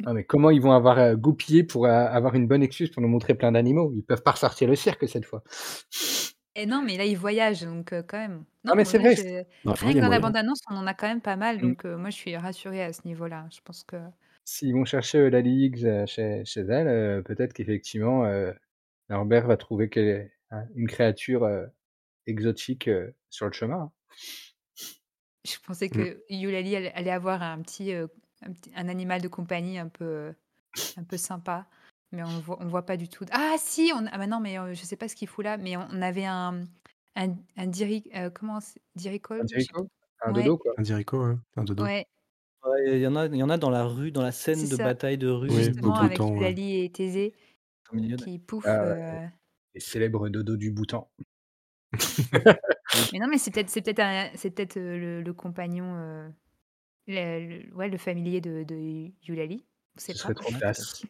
non, 0.02 0.14
mais 0.14 0.26
comment 0.26 0.50
ils 0.50 0.62
vont 0.62 0.74
avoir, 0.74 1.00
heu, 1.00 1.16
goupillé 1.16 1.64
pour, 1.64 1.88
avoir 1.88 2.36
une 2.36 2.46
bonne 2.48 2.62
excuse 2.64 2.92
pour 2.92 3.02
nous 3.02 3.08
montrer 3.08 3.36
plein 3.36 3.52
d'animaux? 3.54 3.92
Ils 3.96 4.04
peuvent 4.04 4.22
pas 4.24 4.32
ressortir 4.32 4.68
le 4.68 4.76
cirque 4.76 5.08
cette 5.08 5.26
fois. 5.26 5.44
Et 6.56 6.66
non, 6.66 6.82
mais 6.82 6.98
là, 6.98 7.06
ils 7.06 7.18
voyagent 7.18 7.64
donc 7.64 7.92
quand 8.08 8.18
même. 8.18 8.46
Non, 8.66 8.74
Non, 8.74 8.76
mais 8.76 8.86
c'est 8.86 8.98
vrai, 8.98 9.16
je 9.16 9.24
rien 9.82 9.94
il 9.94 9.96
y 9.96 10.00
que 10.00 10.00
a 10.00 10.02
dans 10.02 10.10
la 10.10 10.20
moyen. 10.20 10.20
bande 10.20 10.36
annonce, 10.36 10.60
on 10.70 10.76
en 10.76 10.86
a 10.88 10.94
quand 10.94 11.08
même 11.08 11.22
pas 11.22 11.36
mal 11.38 11.62
Mmh. 11.62 11.74
donc 11.74 11.86
moi 11.86 12.10
je 12.10 12.16
suis 12.16 12.36
rassurée 12.38 12.84
à 12.84 12.94
ce 12.94 13.02
niveau-là. 13.08 13.48
Je 13.52 13.62
pense 13.62 13.84
que 13.84 13.98
S'ils 14.46 14.74
vont 14.74 14.86
chercher 14.86 15.20
Eulalie 15.20 15.66
Higgs, 15.66 15.86
heu, 15.86 16.06
chez 16.06 16.44
chez 16.46 16.62
elle, 16.62 17.24
peut-être 17.24 17.54
qu'effectivement, 17.54 18.24
Norbert 19.10 19.48
va 19.48 19.58
trouver 19.58 19.90
que 19.90 20.28
un 20.52 20.66
une 20.76 20.88
créature, 20.88 21.48
exotique, 22.28 22.90
sur 23.30 23.48
le 23.48 23.54
chemin, 23.54 23.82
hein. 23.82 23.94
je 25.46 25.58
pensais 25.60 25.90
Mmh. 25.92 26.06
que 26.06 26.24
Eulalie 26.30 26.76
allait 26.76 26.94
allait 26.94 27.12
avoir 27.12 27.42
un 27.42 27.62
petit, 27.62 27.94
un 27.94 28.08
petit 28.54 28.72
un 28.76 28.88
animal 28.90 29.22
de 29.22 29.28
compagnie 29.28 29.78
un 29.80 29.88
peu, 29.90 30.34
un 30.98 31.04
peu 31.06 31.18
sympa, 31.18 31.68
mais 32.12 32.24
on 32.24 32.40
voit 32.40 32.58
on 32.62 32.68
voit 32.68 32.86
pas 32.86 32.98
du 32.98 33.10
tout 33.10 33.26
ah 33.32 33.56
si, 33.58 33.92
on 33.96 34.06
ah 34.08 34.18
bah 34.18 34.28
non, 34.28 34.40
mais 34.40 34.58
heu, 34.60 34.74
je 34.74 34.84
sais 34.86 34.98
pas 34.98 35.08
ce 35.08 35.16
qu'il 35.16 35.28
fout 35.28 35.44
là, 35.46 35.58
mais 35.58 35.78
on 35.78 35.88
on 35.92 36.02
avait 36.02 36.26
un 36.26 36.64
un 37.16 37.36
un 37.58 37.68
diri 37.68 38.04
heu, 38.16 38.30
comment 38.32 38.60
c'est 38.62 38.82
Un 39.40 39.46
diricole? 39.46 39.50
Je 39.54 39.60
sais 39.60 39.74
Jericho? 39.74 39.90
Un 40.22 40.32
pas. 40.32 40.34
Ouais, 40.34 40.52
dodo, 40.52 40.58
quoi. 40.58 40.74
Un 40.78 40.82
Dirico, 40.84 41.26
ouais. 41.26 41.36
Un 41.56 41.64
dodo. 41.64 41.90
ouais, 41.90 42.06
Ouais, 42.66 42.98
il 42.98 43.02
y 43.02 43.08
en 43.08 43.16
a 43.18 43.28
il 43.28 43.36
y 43.38 43.44
en 43.44 43.50
a 43.52 43.58
dans 43.58 43.70
la 43.72 43.86
rue, 43.86 44.12
dans 44.12 44.24
la 44.24 44.32
c'est 44.54 44.54
scène 44.56 44.70
de 44.70 44.78
ça. 44.78 44.78
bataille 44.78 45.18
de 45.20 45.30
rue, 45.30 45.52
Oui, 45.52 45.74
au 45.82 45.92
Justement 45.92 46.02
avec 46.02 46.22
temps, 46.22 46.36
ouais. 46.38 46.50
Eulalie 46.50 46.82
et 46.84 46.92
Thésée 46.92 47.34
au 47.90 47.96
milieu 47.96 48.18
de 48.18 48.24
qui 48.24 48.40
pouf, 48.40 48.80
Ah 48.84 48.84
heu 48.84 49.30
les 49.76 49.82
célèbres 49.82 50.30
dodos 50.30 50.58
du 50.58 50.72
Bhoutan. 50.72 51.12
mais 53.12 53.20
non, 53.20 53.28
mais 53.28 53.38
c'est 53.38 53.52
peut-être 53.52 53.70
c'est 53.70 53.82
peut-être 53.82 54.00
un 54.00 54.32
c'est 54.36 54.52
peut-être, 54.52 54.78
heu, 54.78 54.98
le 55.00 55.22
le 55.22 55.34
compagnon, 55.34 55.96
heu, 55.98 56.34
le 57.08 57.64
le 57.70 57.76
ouais, 57.76 57.90
le 57.90 57.98
familier 57.98 58.42
de 58.42 58.64
de 58.64 59.12
Eulalie, 59.30 59.68
on 59.98 60.00
Ce 60.10 60.14
sait 60.16 60.16
serait 60.18 60.34
pas. 60.36 60.36
trop 60.36 60.52
Ouais, 60.52 60.62
classe. 60.62 60.78
peut-être. 60.78 61.06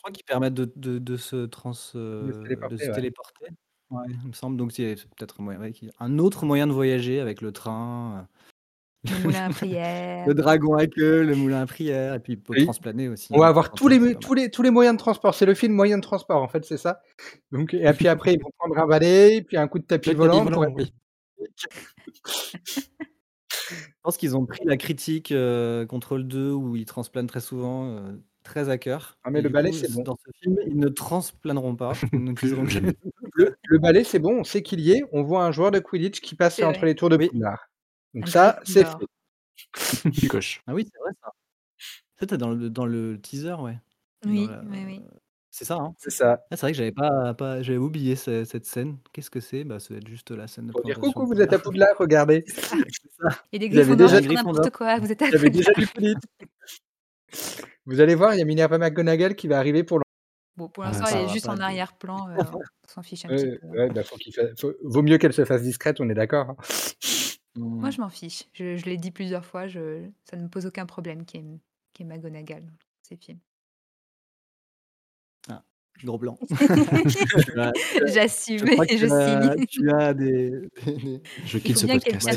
Je 0.00 0.02
crois 0.02 0.12
qu'ils 0.12 0.24
permettent 0.24 0.54
de 0.54 0.72
de 0.76 0.98
de 0.98 1.16
se 1.18 1.44
trans 1.44 1.72
De 2.20 2.32
se 2.32 2.36
heu, 2.38 2.40
de 2.64 2.76
téléporter, 2.78 2.78
se 2.78 2.90
ouais. 2.90 2.92
téléporter. 2.92 3.46
Ouais, 3.90 4.04
il 4.10 4.28
me 4.28 4.32
semble, 4.34 4.56
donc 4.58 4.72
c'est 4.72 4.94
peut-être 5.16 5.40
un 5.40 5.44
moyen 5.44 5.60
ouais, 5.60 5.72
qui 5.72 5.90
un 6.00 6.18
autre 6.18 6.44
moyen 6.46 6.66
de 6.66 6.72
voyager 6.72 7.20
avec 7.20 7.40
le 7.42 7.52
train, 7.52 8.28
heu, 9.06 9.08
Le 9.08 9.18
moulin 9.18 9.46
à 9.46 9.50
prière. 9.52 10.26
le 10.26 10.34
dragon 10.34 10.74
à 10.76 10.86
queue, 10.88 11.22
le 11.24 11.36
moulin 11.36 11.60
à 11.62 11.66
prière 11.66 12.14
et 12.14 12.20
puis 12.20 12.32
il 12.34 12.42
peut 12.42 12.56
Oui, 12.56 12.56
transplaner 12.56 13.08
aussi, 13.08 13.32
on 13.32 13.38
va 13.40 13.46
hein, 13.46 13.48
avoir 13.48 13.74
tous 13.74 13.88
les 13.88 13.98
c'est 14.00 14.00
mu 14.00 14.12
pas 14.12 14.20
mal. 14.20 14.22
tous 14.22 14.34
les 14.34 14.50
tous 14.50 14.62
les 14.62 14.70
moyens 14.70 14.96
de 14.96 14.98
transport. 15.00 15.34
C'est 15.34 15.46
le 15.46 15.54
film 15.54 15.72
Moyens 15.74 16.00
de 16.00 16.06
transport, 16.06 16.42
en 16.42 16.48
fait, 16.48 16.64
c'est 16.64 16.76
ça. 16.78 17.00
Donc 17.52 17.74
et 17.74 17.92
puis 17.94 18.08
après, 18.08 18.34
ils 18.34 18.42
vont 18.42 18.50
prendre 18.58 18.78
un 18.78 18.86
balai, 18.86 19.42
puis 19.42 19.56
un 19.56 19.68
coup 19.68 19.78
de 19.78 19.84
tapis 19.86 20.06
Le 20.06 20.14
tapis 20.14 20.16
volant 20.16 20.46
pour 20.46 20.50
volant, 20.50 20.72
oui. 20.74 20.92
Je 24.00 24.02
pense 24.02 24.16
qu'ils 24.16 24.34
ont 24.36 24.46
pris 24.46 24.64
la 24.64 24.76
critique, 24.78 25.30
heu, 25.32 25.84
contre 25.88 26.16
le 26.16 26.24
2 26.24 26.50
où 26.52 26.74
ils 26.76 26.86
transplanent 26.86 27.26
très 27.26 27.40
souvent, 27.40 27.86
heu, 27.98 28.22
très 28.42 28.68
à 28.68 28.78
cœur 28.78 29.18
ah 29.24 29.30
mais 29.30 29.40
et 29.40 29.42
le 29.42 29.48
du 29.48 29.52
balai, 29.52 29.70
coup, 29.70 29.76
c'est 29.76 29.92
bon. 29.92 30.02
dans 30.02 30.16
ce 30.16 30.30
film, 30.40 30.56
ils 30.66 30.76
ne 30.78 30.88
transplaneront 30.88 31.76
pas, 31.76 31.92
ils. 32.12 32.94
Le 33.34 33.54
le 33.64 33.78
balai, 33.78 34.04
c'est 34.04 34.18
bon, 34.18 34.40
on 34.40 34.44
sait 34.44 34.62
qu'il 34.62 34.80
y 34.80 34.92
est. 34.92 35.02
On 35.12 35.22
voit 35.22 35.44
un 35.44 35.52
joueur 35.52 35.70
de 35.70 35.78
Quidditch 35.78 36.20
qui 36.20 36.34
passe 36.34 36.60
entre 36.62 36.78
vrai, 36.80 36.88
les 36.88 36.94
tours 36.94 37.10
de. 37.10 37.16
Poudlard. 37.16 37.68
Donc 38.14 38.24
un 38.24 38.30
ça, 38.30 38.60
c'est 38.64 38.84
fait. 38.86 39.06
Tu 40.12 40.28
coches. 40.28 40.62
Ah 40.66 40.74
oui, 40.74 40.86
c'est 40.90 40.98
vrai 41.00 41.12
ça. 41.22 41.30
Ça, 42.20 42.26
tu 42.26 42.36
dans 42.38 42.50
le 42.50 42.70
dans 42.70 42.86
le 42.86 43.20
teaser, 43.20 43.54
ouais. 43.60 43.78
Oui, 44.26 44.46
la 44.46 44.60
oui, 44.62 44.78
oui. 44.86 45.00
c'est 45.50 45.64
ça, 45.64 45.76
hein? 45.76 45.94
C'est 45.98 46.10
ça. 46.10 46.40
Ah, 46.50 46.56
c'est 46.56 46.60
vrai 46.62 46.72
que 46.72 46.78
j'avais 46.78 46.92
pas 46.92 47.34
pas 47.34 47.62
j'avais 47.62 47.78
oublié 47.78 48.16
ce 48.16 48.44
cette 48.44 48.66
scène. 48.66 48.98
Qu'est-ce 49.12 49.30
que 49.30 49.40
c'est? 49.40 49.64
Bah, 49.64 49.80
ça 49.80 49.88
doit 49.90 49.98
être 49.98 50.08
juste 50.08 50.30
la 50.30 50.46
scène 50.48 50.66
de 50.66 50.72
Pour 50.72 50.82
dire: 50.82 50.98
«Coucou, 51.00 51.26
vous 51.26 51.40
êtes 51.40 51.52
à 51.52 51.58
Poudlard. 51.58 51.90
Poudlard, 51.90 51.98
regardez». 51.98 52.44
Il 53.52 53.62
y 53.62 53.66
a 53.66 53.68
des 53.68 53.68
Vous 53.68 53.78
avez 53.78 53.96
Gryffondors 53.96 54.08
déjà 54.08 54.20
n'importe 54.42 54.70
quoi, 54.70 54.98
vous 54.98 55.12
êtes 55.12 55.22
à 55.22 55.26
vous 55.28 55.34
avez 55.36 55.50
déjà 55.50 55.72
Poudlard. 55.72 55.74
du 55.74 55.86
Quidditch. 55.86 56.22
Vous 57.86 58.00
allez 58.00 58.14
voir, 58.14 58.34
il 58.34 58.38
y 58.38 58.42
a 58.42 58.44
Minerva 58.44 58.78
McGonagall 58.78 59.34
qui 59.34 59.48
va 59.48 59.58
arriver 59.58 59.84
pour 59.84 60.00
Bon, 60.56 60.68
pour 60.68 60.84
Ah, 60.84 60.88
l'instant, 60.88 61.06
elle 61.16 61.24
est 61.24 61.32
juste 61.32 61.48
en 61.48 61.56
arrière-plan, 61.56 62.28
heu, 62.30 62.36
on 62.54 62.88
s'en 62.88 63.02
fiche 63.02 63.24
un 63.24 63.28
petit 63.28 63.46
peu. 63.58 63.66
ouais, 63.68 63.88
bah, 63.88 64.02
faut 64.02 64.16
qu'il 64.16 64.34
fa 64.34 64.42
faut 64.58 64.74
vaut 64.82 65.02
mieux 65.02 65.16
qu'elle 65.16 65.32
se 65.32 65.44
fasse 65.44 65.62
discrète, 65.62 66.00
on 66.00 66.08
est 66.10 66.14
d'accord, 66.14 66.50
hein. 66.50 66.56
Moi, 67.56 67.88
mmh. 67.88 67.92
je 67.92 68.00
m'en 68.00 68.08
fiche. 68.10 68.44
Je 68.52 68.76
je 68.76 68.84
l'ai 68.84 68.96
dit 68.96 69.10
plusieurs 69.10 69.44
fois, 69.44 69.66
je 69.66 70.04
ça 70.28 70.36
ne 70.36 70.42
me 70.42 70.48
pose 70.48 70.66
aucun 70.66 70.86
problème 70.86 71.24
y 71.98 72.02
ait 72.02 72.04
McGonagall 72.04 72.64
dans 72.66 72.72
ces 73.02 73.16
films. 73.16 73.38
Ah. 75.48 75.62
gros 76.06 76.18
blanc. 76.18 76.38
J'assume 78.06 78.68
et 78.88 78.98
je 78.98 79.06
signe. 79.06 79.66
tu 79.66 79.90
as 79.90 80.14
des, 80.14 80.50
des- 80.84 80.92
des- 80.96 81.22
Je 81.44 81.58
quitte 81.58 81.78
ce 81.78 81.86
podcast. 81.86 82.28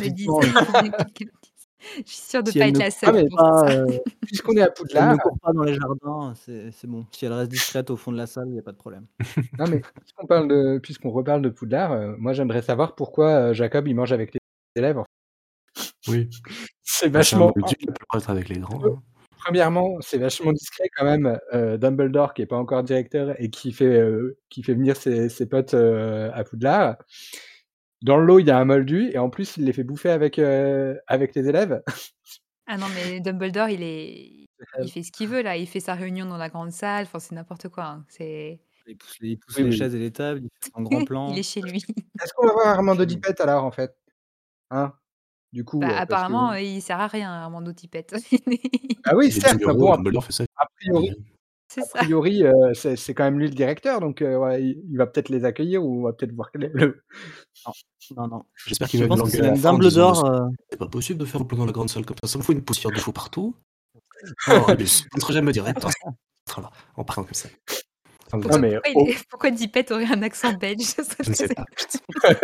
Je 2.06 2.12
suis 2.12 2.30
sûre 2.30 2.44
de 2.44 2.52
Si 2.52 2.60
pas 2.60 2.68
être 2.68 2.76
ne 2.76 2.80
la 2.80 2.92
seule 2.92 3.16
euh, 3.18 3.98
Puisqu'on 4.28 4.56
est 4.56 4.62
à 4.62 4.66
si 4.66 4.96
elle 4.96 5.10
ne 5.10 5.16
Poudlard, 5.16 5.18
court 5.20 5.38
pas 5.42 5.54
dans 5.54 5.64
les 5.64 5.74
jardins, 5.74 6.34
c'est 6.36 6.88
bon. 6.88 7.06
Si 7.12 7.26
elle 7.26 7.34
reste 7.34 7.52
discrète 7.52 7.90
au 7.90 7.98
fond 7.98 8.12
de 8.12 8.18
la 8.18 8.28
salle, 8.28 8.48
il 8.48 8.54
n'y 8.54 8.60
a 8.60 8.64
pas 8.64 8.72
de 8.72 8.78
problème. 8.78 9.06
non 9.60 9.66
mais 9.70 9.82
puisqu'on 10.00 10.26
parle 10.26 10.48
de, 10.48 10.80
puisqu'on 10.80 11.12
reparle 11.12 11.42
de 11.42 11.50
Poudlard, 11.50 11.92
euh, 11.92 12.16
moi 12.18 12.34
j'aimerais 12.34 12.62
savoir 12.62 12.96
pourquoi 12.96 13.30
euh, 13.30 13.54
Jacob 13.54 13.88
il 13.88 13.96
mange 13.96 14.12
avec 14.12 14.34
les 14.34 14.40
élèves. 14.76 14.98
en 14.98 15.04
fait. 15.04 16.12
Oui. 16.12 16.30
C'est 16.84 17.10
vachement. 17.10 17.52
peut 17.52 17.62
pas 18.10 18.18
être 18.20 18.30
avec 18.30 18.50
les 18.50 18.60
grands. 18.60 18.84
Hein. 18.86 19.02
Premièrement, 19.44 19.98
c'est 20.00 20.18
vachement 20.18 20.54
discret 20.54 20.86
quand 20.96 21.04
même. 21.04 21.38
euh, 21.54 21.78
Dumbledore 21.78 22.34
qui 22.34 22.42
est 22.44 22.46
pas 22.46 22.56
encore 22.58 22.84
directeur 22.84 23.36
et 23.42 23.50
qui 23.50 23.74
fait 23.74 23.86
euh, 23.86 24.38
qui 24.50 24.64
fait 24.64 24.74
venir 24.74 24.96
ses, 24.96 25.28
ses 25.28 25.48
potes 25.48 25.74
euh, 25.74 26.32
à 26.34 26.44
Poudlard. 26.46 26.96
Dans 28.04 28.18
le 28.18 28.26
lot, 28.26 28.40
il 28.40 28.46
y 28.48 28.52
a 28.52 28.58
un 28.60 28.66
moldu 28.66 29.10
et 29.12 29.18
en 29.18 29.30
plus 29.30 29.58
il 29.58 29.66
les 29.66 29.74
fait 29.74 29.84
bouffer 29.84 30.10
avec 30.12 30.38
euh, 30.38 30.96
avec 31.08 31.34
les 31.36 31.48
élèves. 31.50 31.82
Ah 32.68 32.78
non, 32.78 32.86
mais 32.94 33.20
Dumbledore, 33.20 33.70
il 33.70 33.82
est, 33.82 34.46
il 34.82 34.92
fait 34.92 35.04
ce 35.04 35.12
qu'il 35.12 35.28
veut 35.30 35.42
là. 35.42 35.58
Il 35.58 35.68
fait 35.68 35.80
sa 35.80 35.94
réunion 35.96 36.26
dans 36.26 36.38
la 36.38 36.50
grande 36.50 36.72
salle. 36.72 37.04
Enfin, 37.06 37.20
c'est 37.20 37.34
n'importe 37.36 37.70
quoi. 37.70 37.86
hein. 37.86 38.06
C'est, 38.10 38.62
Il 38.88 38.98
pousse 38.98 39.18
les, 39.22 39.30
il 39.32 39.38
pousse 39.38 39.56
Oui, 39.58 39.64
les 39.64 39.70
oui. 39.70 39.78
chaises 39.78 39.96
et 39.96 40.00
les 40.00 40.12
tables, 40.12 40.42
il 40.44 40.50
fait 40.64 40.72
un 40.76 40.84
grand 40.84 41.04
plan. 41.06 41.32
il 41.32 41.40
est 41.40 41.44
chez 41.44 41.62
lui. 41.62 41.84
Est-ce 42.22 42.34
qu'on 42.34 42.46
va 42.48 42.54
voir 42.54 42.68
Armando 42.68 43.04
Dipette 43.06 43.42
alors 43.42 43.64
en 43.66 43.72
fait? 43.72 43.96
Hein? 44.70 44.94
Du 45.52 45.64
coup. 45.64 45.80
Bah, 45.80 45.88
euh, 45.88 45.92
que- 45.92 46.02
apparemment, 46.02 46.52
euh, 46.52 46.60
il 46.62 46.82
sert 46.82 47.00
à 47.00 47.08
rien, 47.08 47.32
Armando 47.32 47.72
Tipette. 47.74 48.16
Ah 49.06 49.16
oui, 49.16 49.32
certes. 49.32 49.58
10 49.58 49.66
mais 49.66 49.72
euros, 49.72 49.80
Bon, 49.88 49.94
a 49.94 49.98
Dumbledore 49.98 50.24
fait 50.26 50.32
ça. 50.34 50.44
a 50.58 50.66
priori, 50.78 51.12
a 51.82 51.98
priori, 52.00 52.44
euh, 52.46 52.74
c'est 52.74 52.96
c'est 52.96 53.14
quand 53.14 53.24
même 53.24 53.40
lui 53.40 53.48
le 53.48 53.54
directeur, 53.54 54.00
donc 54.00 54.22
euh, 54.22 54.38
ouais, 54.38 54.62
il, 54.64 54.84
il 54.90 54.98
va 54.98 55.08
peut-être 55.08 55.30
les 55.30 55.46
accueillir 55.46 55.84
ou 55.84 56.00
on 56.00 56.04
va 56.04 56.14
peut-être 56.14 56.34
voir 56.34 56.52
quel 56.52 56.64
est 56.66 56.72
le. 56.74 57.04
Non, 58.16 58.28
non. 58.28 58.44
J'espère 58.68 58.88
qu'il 58.90 59.00
Je 59.00 59.06
va 59.06 59.16
pense 59.16 59.24
que 59.32 59.38
c'est 59.38 59.62
Dumbledore. 59.62 60.26
euh, 60.26 60.48
C'est 60.70 60.78
pas 60.80 60.88
possible 60.88 61.20
de 61.20 61.26
faire 61.26 61.40
le 61.42 61.48
plan 61.48 61.58
dans 61.58 61.66
la 61.66 61.72
grande 61.72 61.90
salle 61.90 62.06
comme 62.06 62.18
ça. 62.22 62.28
Ça 62.28 62.38
me 62.38 62.44
faut 62.44 62.54
une 62.54 62.64
poussière 62.64 62.92
de 62.92 63.00
faux 63.00 63.12
partout. 63.12 63.56
Oh, 64.48 64.54
on 64.70 64.72
ne 64.78 64.86
sera 64.86 65.34
jamais 65.34 65.52
directeur. 65.52 65.92
Voilà, 66.54 66.70
en 66.96 67.04
parlant 67.04 67.24
comme 67.26 67.34
ça. 67.34 67.50
Enfin, 68.32 68.38
Non, 68.38 68.58
mais 68.58 68.80
Pourquoi, 68.82 69.04
oh, 69.10 69.22
pourquoi 69.30 69.52
Dipette 69.52 69.92
aurait 69.92 70.06
un 70.06 70.22
accent 70.22 70.54
belge? 70.54 70.96
Je 71.24 71.30
ne 71.30 71.36
sais 71.36 71.50
pas. 71.50 71.66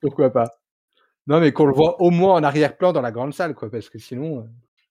pourquoi 0.00 0.30
pas? 0.30 0.50
Non, 1.26 1.40
mais 1.40 1.52
qu'on 1.52 1.66
le 1.66 1.74
voit 1.74 2.00
au 2.00 2.10
moins 2.10 2.34
en 2.36 2.42
arrière-plan 2.42 2.94
dans 2.94 3.02
la 3.02 3.12
grande 3.12 3.34
salle, 3.34 3.54
quoi, 3.54 3.70
parce 3.70 3.90
que 3.90 3.98
sinon. 3.98 4.48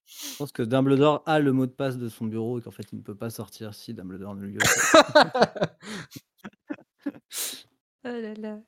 Je 0.08 0.38
pense 0.38 0.52
que 0.54 0.64
Dumbledore 0.64 1.22
a 1.26 1.40
le 1.40 1.52
mot 1.52 1.66
de 1.66 1.72
passe 1.72 1.98
de 1.98 2.08
son 2.10 2.26
bureau 2.26 2.60
et 2.60 2.62
qu'en 2.62 2.72
fait 2.72 2.86
il 2.94 2.98
ne 2.98 3.02
peut 3.04 3.16
pas 3.16 3.30
sortir 3.30 3.74
si 3.74 3.94
Dumbledore 3.94 4.36
ne 4.36 4.46
lui. 4.46 4.58
Oh 8.06 8.10
là 8.10 8.34
là. 8.36 8.60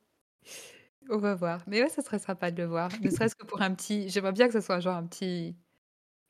On 1.10 1.18
va 1.18 1.36
voir. 1.36 1.64
Mais 1.68 1.82
ouais, 1.82 1.90
ça 1.90 2.02
serait 2.02 2.20
sympa 2.20 2.52
de 2.52 2.62
le 2.62 2.68
voir. 2.68 2.90
Ne 3.02 3.10
serait-ce 3.10 3.36
que 3.36 3.46
pour 3.46 3.62
un 3.62 3.74
petit. 3.74 4.10
J'aimerais 4.10 4.34
bien 4.34 4.48
que 4.48 4.54
ce 4.54 4.62
soit 4.62 4.80
genre 4.80 4.96
un 4.96 5.06
petit. 5.08 5.56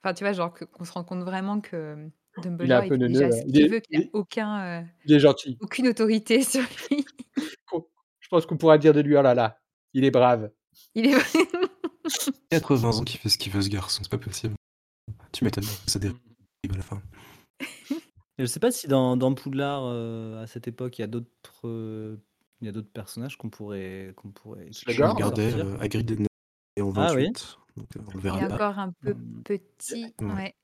Enfin, 0.03 0.13
tu 0.13 0.23
vois, 0.23 0.33
genre 0.33 0.53
qu'on 0.53 0.85
se 0.85 0.91
rende 0.91 1.05
compte 1.07 1.23
vraiment 1.23 1.59
que 1.59 2.07
Dumbledore, 2.37 2.83
un 2.83 2.87
peu 2.87 2.95
il 2.95 3.07
déjà 3.07 3.31
ce 3.31 3.41
Il 3.47 3.69
veut, 3.69 3.79
qu'il 3.79 3.99
n'a 3.99 4.05
il- 4.05 4.09
aucun, 4.13 4.61
euh, 4.61 4.81
Il 5.05 5.13
est 5.13 5.19
gentil. 5.19 5.57
aucune 5.59 5.87
autorité 5.87 6.43
sur 6.43 6.61
lui. 6.91 7.05
Je 8.19 8.27
pense 8.29 8.45
qu'on 8.45 8.57
pourra 8.57 8.77
dire 8.77 8.93
de 8.93 9.01
lui, 9.01 9.17
oh 9.17 9.21
là 9.21 9.33
là, 9.33 9.59
il 9.93 10.03
est 10.05 10.11
brave. 10.11 10.51
Il 10.93 11.07
est 11.07 11.13
vraiment. 11.15 11.67
80 12.51 12.97
ans 12.99 13.03
qu'il 13.03 13.19
fait 13.19 13.29
ce 13.29 13.37
qu'il 13.37 13.51
veut, 13.51 13.61
ce 13.61 13.69
garçon, 13.69 14.01
c'est 14.03 14.11
pas 14.11 14.17
possible. 14.17 14.53
Tu 15.31 15.43
m'étonnes, 15.43 15.63
ça 15.87 15.99
dérive 15.99 16.17
à 16.71 16.75
la 16.77 16.81
fin. 16.81 17.01
Et 17.61 18.43
je 18.43 18.45
sais 18.45 18.59
pas 18.59 18.71
si 18.71 18.87
dans, 18.87 19.17
dans 19.17 19.33
Poudlard, 19.33 19.83
euh, 19.85 20.41
à 20.41 20.47
cette 20.47 20.67
époque, 20.67 20.97
il 20.97 21.01
y 21.01 21.03
a 21.03 21.07
d'autres 21.07 21.67
euh, 21.67 22.17
il 22.61 22.65
y 22.65 22.69
a 22.69 22.71
d'autres 22.71 22.91
personnages 22.91 23.37
qu'on 23.37 23.49
pourrait 23.49 24.13
qu'on 24.15 24.31
pourrait 24.31 24.65
Le 24.65 24.93
Je 24.93 24.97
Garde 24.99 25.15
regardais 25.17 25.51
sortir. 25.51 25.67
euh, 25.67 25.77
Hagrid 25.79 26.19
né 26.19 26.27
en 26.81 26.89
Ah 26.95 27.13
28, 27.13 27.15
oui. 27.15 27.33
donc 27.77 27.97
euh, 27.97 27.99
on 28.07 28.11
le 28.11 28.17
Il 28.17 28.21
verra 28.21 28.39
pas. 28.47 28.53
encore 28.55 28.79
un 28.79 28.91
peu 29.01 29.13
Mm. 29.13 29.43
petit. 29.43 30.13
Ouais. 30.21 30.33
Ouais. 30.33 30.55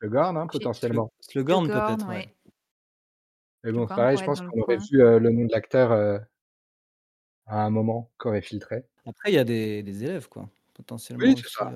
Le 0.00 0.08
Gorn, 0.08 0.36
hein, 0.36 0.46
potentiellement. 0.46 1.12
Slughorn 1.20 1.66
Slughorn, 1.66 1.86
peut-être. 1.96 2.08
ouais. 2.08 2.16
ouais. 2.16 2.34
Mais 3.62 3.72
bon, 3.72 3.86
pareil, 3.86 4.18
je 4.18 4.24
pense 4.24 4.40
qu'on 4.40 4.46
le 4.56 4.62
aurait 4.62 4.76
coin. 4.76 4.86
vu 4.90 5.00
euh, 5.02 5.18
le 5.18 5.30
nom 5.30 5.44
de 5.46 5.52
l'acteur 5.52 5.92
euh, 5.92 6.18
à 7.46 7.64
un 7.64 7.70
moment, 7.70 8.10
qu'on 8.18 8.30
aurait 8.30 8.42
filtré. 8.42 8.84
Après, 9.06 9.30
il 9.30 9.34
y 9.34 9.38
a 9.38 9.44
des, 9.44 9.82
des 9.82 10.04
élèves, 10.04 10.28
quoi, 10.28 10.48
potentiellement. 10.74 11.24
Oui, 11.24 11.34
c'est 11.36 11.48
ça. 11.48 11.72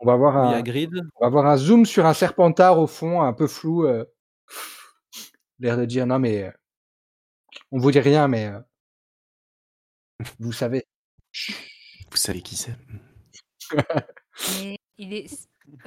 On 0.00 0.06
va 0.06 0.16
voir 0.16 0.46
Il 0.46 0.52
y 0.52 0.54
un, 0.54 0.58
a 0.58 0.62
Grid. 0.62 1.00
on 1.16 1.24
va 1.24 1.30
voir 1.30 1.46
un 1.46 1.56
zoom 1.56 1.84
sur 1.86 2.06
un 2.06 2.14
serpentard 2.14 2.78
au 2.78 2.86
fond, 2.86 3.20
un 3.22 3.32
peu 3.32 3.46
flou. 3.46 3.84
euh, 3.86 4.04
L'air 5.58 5.76
de 5.76 5.84
dire, 5.84 6.06
non 6.06 6.18
mais, 6.18 6.44
euh, 6.44 6.50
on 7.70 7.78
vous 7.78 7.90
dit 7.90 8.00
rien, 8.00 8.26
mais 8.28 8.46
euh, 8.46 8.58
vous 10.38 10.52
savez. 10.52 10.86
Vous 12.10 12.16
savez 12.16 12.40
qui 12.40 12.56
c'est 12.56 12.74
il 14.98 15.12
est. 15.14 15.26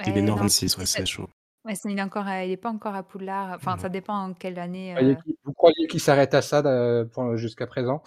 Il 0.06 0.12
ouais, 0.12 0.18
est 0.18 0.22
en 0.22 0.24
non, 0.24 0.36
26, 0.36 0.78
ouais, 0.78 0.86
c'est- 0.86 1.04
chaud. 1.04 1.28
ouais, 1.64 1.74
il 1.84 1.98
est 1.98 2.02
encore, 2.02 2.26
à- 2.26 2.44
il 2.44 2.50
est 2.52 2.56
pas 2.56 2.70
encore 2.70 2.94
à 2.94 3.02
Poudlard. 3.02 3.52
Enfin, 3.56 3.76
Non. 3.76 3.82
ça 3.82 3.88
dépend 3.90 4.16
en 4.16 4.32
quelle 4.32 4.58
année. 4.58 4.94
Vous 4.94 4.96
croyez 4.96 5.12
euh, 5.12 5.20
qu'il- 5.22 5.34
Vous 5.44 5.52
croyez 5.52 5.86
qu'il 5.88 6.00
s'arrête 6.00 6.32
à 6.34 6.40
ça 6.40 6.60
euh, 6.64 7.36
jusqu'à 7.36 7.66
présent? 7.66 8.02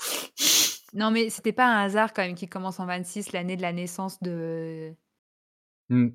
Non, 0.94 1.12
mais 1.12 1.30
c'était 1.30 1.52
pas 1.52 1.68
un 1.68 1.84
hasard 1.84 2.14
quand 2.14 2.24
même 2.24 2.34
qu'il 2.34 2.50
commence 2.50 2.80
en 2.80 2.86
26, 2.88 3.32
l'année 3.34 3.58
de 3.58 3.62
la 3.62 3.74
naissance 3.74 4.20
de, 4.24 4.92
Le. 5.90 6.14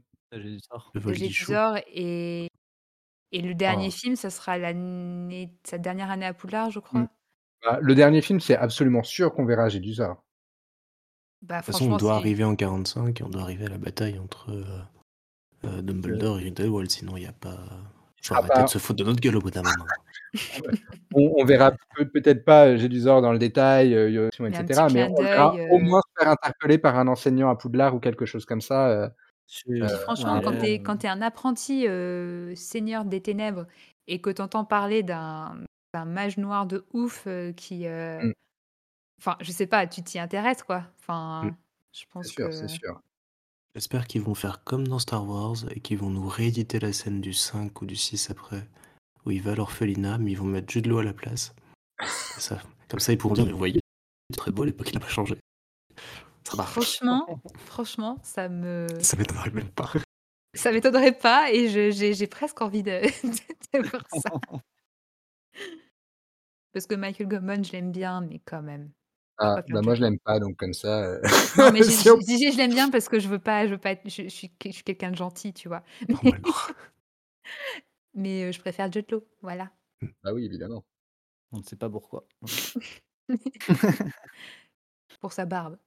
Gétisor. 1.13 1.77
Et, 1.89 2.49
et 3.33 3.43
le 3.43 3.55
dernier 3.55 3.89
Ah. 3.89 3.97
film, 3.97 4.17
ça 4.17 4.31
sera 4.31 4.59
l'année, 4.59 5.53
sa 5.65 5.79
dernière 5.79 6.11
année 6.11 6.27
à 6.27 6.35
Poudlard, 6.35 6.71
je 6.71 6.81
crois. 6.81 7.01
Mm. 7.01 7.09
Bah, 7.65 7.79
le 7.81 7.95
dernier 7.95 8.23
film, 8.23 8.41
c'est 8.41 8.57
absolument 8.57 9.03
sûr 9.03 9.33
qu'on 9.35 9.45
verra 9.45 9.69
Gédusor. 9.69 10.23
Bah, 11.43 11.61
De 11.61 11.65
toute 11.65 11.73
façon, 11.75 11.93
on 11.93 11.97
doit 11.97 12.15
arriver 12.15 12.45
en 12.45 12.57
45 12.57 13.21
et 13.21 13.25
on 13.25 13.29
doit 13.29 13.43
arriver 13.43 13.67
à 13.67 13.69
la 13.69 13.79
bataille 13.79 14.19
entre 14.19 14.51
euh, 14.51 14.65
euh, 15.65 15.83
Dumbledore 15.83 16.39
et 16.39 16.43
Grindelwald, 16.45 16.91
sinon 16.91 17.17
il 17.17 17.21
n'y 17.21 17.27
a 17.27 17.33
pas... 17.33 17.59
Faut 18.23 18.35
Ah 18.35 18.39
arrêter 18.39 18.55
bah. 18.55 18.63
de 18.65 18.69
se 18.69 18.79
foutre 18.79 19.01
de 19.01 19.05
notre 19.05 19.21
gueule 19.21 19.37
au 19.37 19.41
bout 19.41 19.51
d'un 19.51 19.63
moment. 19.63 19.85
On, 21.15 21.35
on 21.39 21.45
verra 21.45 21.73
peut- 21.97 22.09
peut-être 22.09 22.45
pas 22.45 22.77
Gédusor 22.77 23.21
dans 23.21 23.33
le 23.33 23.39
détail, 23.39 23.95
euh, 23.95 24.29
etc. 24.47 24.87
Mais 24.93 25.09
on 25.11 25.21
verra 25.21 25.55
au 25.55 25.59
euh. 25.59 25.79
moins 25.81 26.01
se 26.01 26.23
faire 26.23 26.31
interpeller 26.33 26.79
par 26.79 26.97
un 26.99 27.09
enseignant 27.09 27.51
à 27.51 27.57
Poudlard 27.57 27.95
ou 27.97 27.99
quelque 28.01 28.25
chose 28.25 28.45
comme 28.45 28.61
ça. 28.61 29.13
Euh. 29.69 29.87
Puis, 29.87 29.89
Franchement, 30.03 30.41
quand 30.41 30.57
t'es 30.59 30.79
euh, 30.79 30.83
quand 30.83 30.97
t'es 30.99 31.09
un 31.09 31.23
apprenti 31.23 31.87
euh, 31.87 32.55
seigneur 32.55 33.05
des 33.05 33.21
ténèbres 33.21 33.67
et 34.07 34.21
que 34.21 34.31
t'entends 34.31 34.65
parler 34.65 35.03
d'un 35.03 35.57
d'un 35.95 36.05
mage 36.07 36.39
noir 36.39 36.67
de 36.67 36.87
ouf 36.95 37.25
euh, 37.27 37.53
qui, 37.53 37.87
euh, 37.87 38.23
Mm. 38.23 38.33
enfin, 39.19 39.37
je 39.41 39.53
sais 39.53 39.67
pas, 39.67 39.87
tu 39.87 40.03
t'y 40.03 40.19
intéresses 40.19 40.63
quoi. 40.63 40.85
Enfin, 41.01 41.45
Mm. 41.45 41.57
je 41.93 41.99
C'est 42.01 42.09
pense 42.11 42.27
sûr, 42.29 42.47
que 42.47 42.51
c'est 42.51 42.69
sûr. 42.69 43.01
J'espère 43.75 44.07
qu'ils 44.07 44.23
vont 44.23 44.35
faire 44.35 44.65
comme 44.65 44.87
dans 44.87 44.99
Star 44.99 45.27
Wars 45.27 45.57
et 45.71 45.81
qu'ils 45.81 45.99
vont 45.99 46.11
nous 46.11 46.27
rééditer 46.29 46.79
la 46.79 46.93
scène 46.93 47.21
du 47.21 47.33
5 47.33 47.81
ou 47.83 47.87
du 47.87 47.97
6 47.97 48.31
après, 48.31 48.69
où 49.25 49.31
il 49.31 49.41
va 49.43 49.53
à 49.53 49.55
l'orphelinat, 49.55 50.19
mais 50.19 50.33
ils 50.33 50.39
vont 50.39 50.45
mettre 50.47 50.71
Jude 50.71 50.87
Law 50.87 50.99
à 50.99 51.05
la 51.05 51.15
place. 51.15 51.55
Ça, 52.39 52.61
comme 52.89 53.01
ça, 53.01 53.13
ils 53.13 53.19
pourront 53.19 53.33
dire, 53.35 53.47
vous 53.47 53.57
voyez, 53.57 53.81
c'est 54.31 54.37
très 54.37 54.51
beau, 54.51 54.65
l'époque, 54.65 54.91
il 54.91 54.95
n'a 54.95 55.01
pas 55.01 55.09
changé. 55.09 55.37
Franchement, 56.47 57.27
franchement, 57.67 58.19
ça 58.23 58.49
me, 58.49 58.87
Ça 59.01 59.17
m'étonnerait 59.17 59.51
même 59.51 59.71
pas. 59.71 59.91
ça 60.55 60.73
m'étonnerait 60.73 61.17
pas 61.17 61.51
et 61.53 61.69
je- 61.69 61.91
j'ai 61.91 62.15
j'ai 62.15 62.27
presque 62.27 62.61
envie 62.63 62.83
de, 62.83 63.01
de 63.75 63.89
voir 63.89 64.05
ça. 64.11 64.31
Parce 66.73 66.87
que 66.87 66.95
Michael 66.95 67.29
Gambon, 67.29 67.63
je 67.63 67.73
l'aime 67.73 67.93
bien, 67.93 68.21
mais 68.23 68.39
quand 68.45 68.63
même. 68.63 68.91
Ah, 69.39 69.63
bah 69.69 69.81
moi, 69.83 69.95
je 69.95 70.03
l'aime 70.03 70.19
pas, 70.19 70.39
donc 70.39 70.57
comme 70.57 70.73
ça. 70.75 71.03
euh, 71.05 71.21
Non, 71.57 71.71
mais 71.73 71.83
j'ai- 71.83 71.91
si 71.91 72.11
on- 72.11 72.21
je 72.21 72.25
disais 72.27 72.53
je 72.53 72.57
l'aime 72.59 72.73
bien 72.73 72.91
parce 72.91 73.09
que 73.09 73.19
je 73.19 73.29
veux 73.29 73.39
pas, 73.39 73.67
je 73.67 73.73
veux 73.73 73.79
pas 73.79 73.91
être, 73.93 74.03
je, 74.09 74.23
je 74.25 74.29
suis, 74.29 74.53
je 74.65 74.71
suis 74.71 74.85
quelqu'un 74.85 75.11
de 75.11 75.17
gentil, 75.17 75.53
tu 75.53 75.69
vois. 75.69 75.83
Normalement. 76.09 76.49
Mais 78.15 78.45
euh, 78.45 78.53
je 78.53 78.61
préfère 78.61 78.91
Jet 78.93 79.11
Lo, 79.11 79.27
voilà. 79.41 79.71
Bah 80.23 80.33
oui, 80.33 80.45
évidemment. 80.45 80.85
On 81.53 81.59
ne 81.59 81.63
sait 81.63 81.77
pas 81.77 81.89
pourquoi. 81.91 82.27
Pour 85.21 85.33
sa 85.33 85.45
barbe 85.47 85.79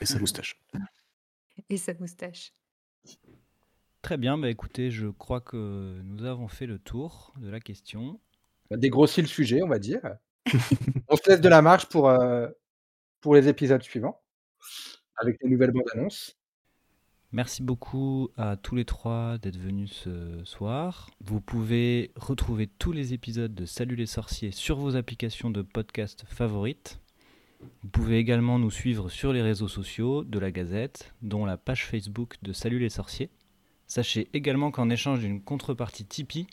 Et 0.00 0.06
sa 0.06 0.18
moustache. 0.18 0.60
et 1.68 1.76
sa 1.76 1.94
moustache. 1.94 2.52
Très 4.02 4.16
bien, 4.16 4.36
bah 4.36 4.50
écoutez, 4.50 4.90
je 4.90 5.06
crois 5.06 5.40
que 5.40 6.00
nous 6.02 6.24
avons 6.24 6.48
fait 6.48 6.66
le 6.66 6.78
tour 6.78 7.32
de 7.36 7.48
la 7.48 7.60
question. 7.60 8.20
On 8.70 8.74
a 8.74 8.78
dégrossi 8.78 9.20
le 9.22 9.28
sujet, 9.28 9.62
on 9.62 9.68
va 9.68 9.78
dire. 9.78 10.00
on 11.08 11.16
se 11.16 11.30
laisse 11.30 11.40
de 11.40 11.48
la 11.48 11.62
marge 11.62 11.88
pour, 11.88 12.08
euh, 12.08 12.48
pour 13.20 13.34
les 13.34 13.48
épisodes 13.48 13.82
suivants, 13.82 14.20
avec 15.16 15.38
les 15.42 15.48
nouvelles 15.48 15.70
bandes 15.70 15.88
annonces. 15.94 16.36
Merci 17.30 17.62
beaucoup 17.62 18.28
à 18.36 18.56
tous 18.56 18.74
les 18.74 18.84
trois 18.84 19.38
d'être 19.38 19.56
venus 19.56 19.92
ce 19.92 20.44
soir. 20.44 21.08
Vous 21.20 21.40
pouvez 21.40 22.12
retrouver 22.16 22.66
tous 22.66 22.92
les 22.92 23.14
épisodes 23.14 23.54
de 23.54 23.64
Salut 23.64 23.96
les 23.96 24.06
sorciers 24.06 24.50
sur 24.50 24.76
vos 24.76 24.96
applications 24.96 25.48
de 25.48 25.62
podcast 25.62 26.24
favorites. 26.28 27.01
Vous 27.82 27.88
pouvez 27.88 28.18
également 28.18 28.58
nous 28.58 28.70
suivre 28.70 29.08
sur 29.08 29.32
les 29.32 29.42
réseaux 29.42 29.68
sociaux 29.68 30.24
de 30.24 30.38
la 30.38 30.50
Gazette, 30.50 31.14
dont 31.22 31.44
la 31.44 31.56
page 31.56 31.86
Facebook 31.86 32.36
de 32.42 32.52
Salut 32.52 32.78
les 32.78 32.90
sorciers. 32.90 33.30
Sachez 33.86 34.28
également 34.32 34.70
qu'en 34.70 34.88
échange 34.88 35.20
d'une 35.20 35.42
contrepartie 35.42 36.04
Tipeee, 36.04 36.46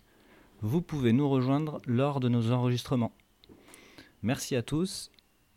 vous 0.62 0.82
pouvez 0.82 1.14
nous 1.14 1.30
rejoindre 1.30 1.82
lors 1.86 2.20
de 2.20 2.30
nos 2.30 2.52
enregistrements. 2.52 3.14
Merci 4.22 4.56
à 4.56 4.62
tous. 4.62 5.12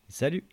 Salut 0.08 0.44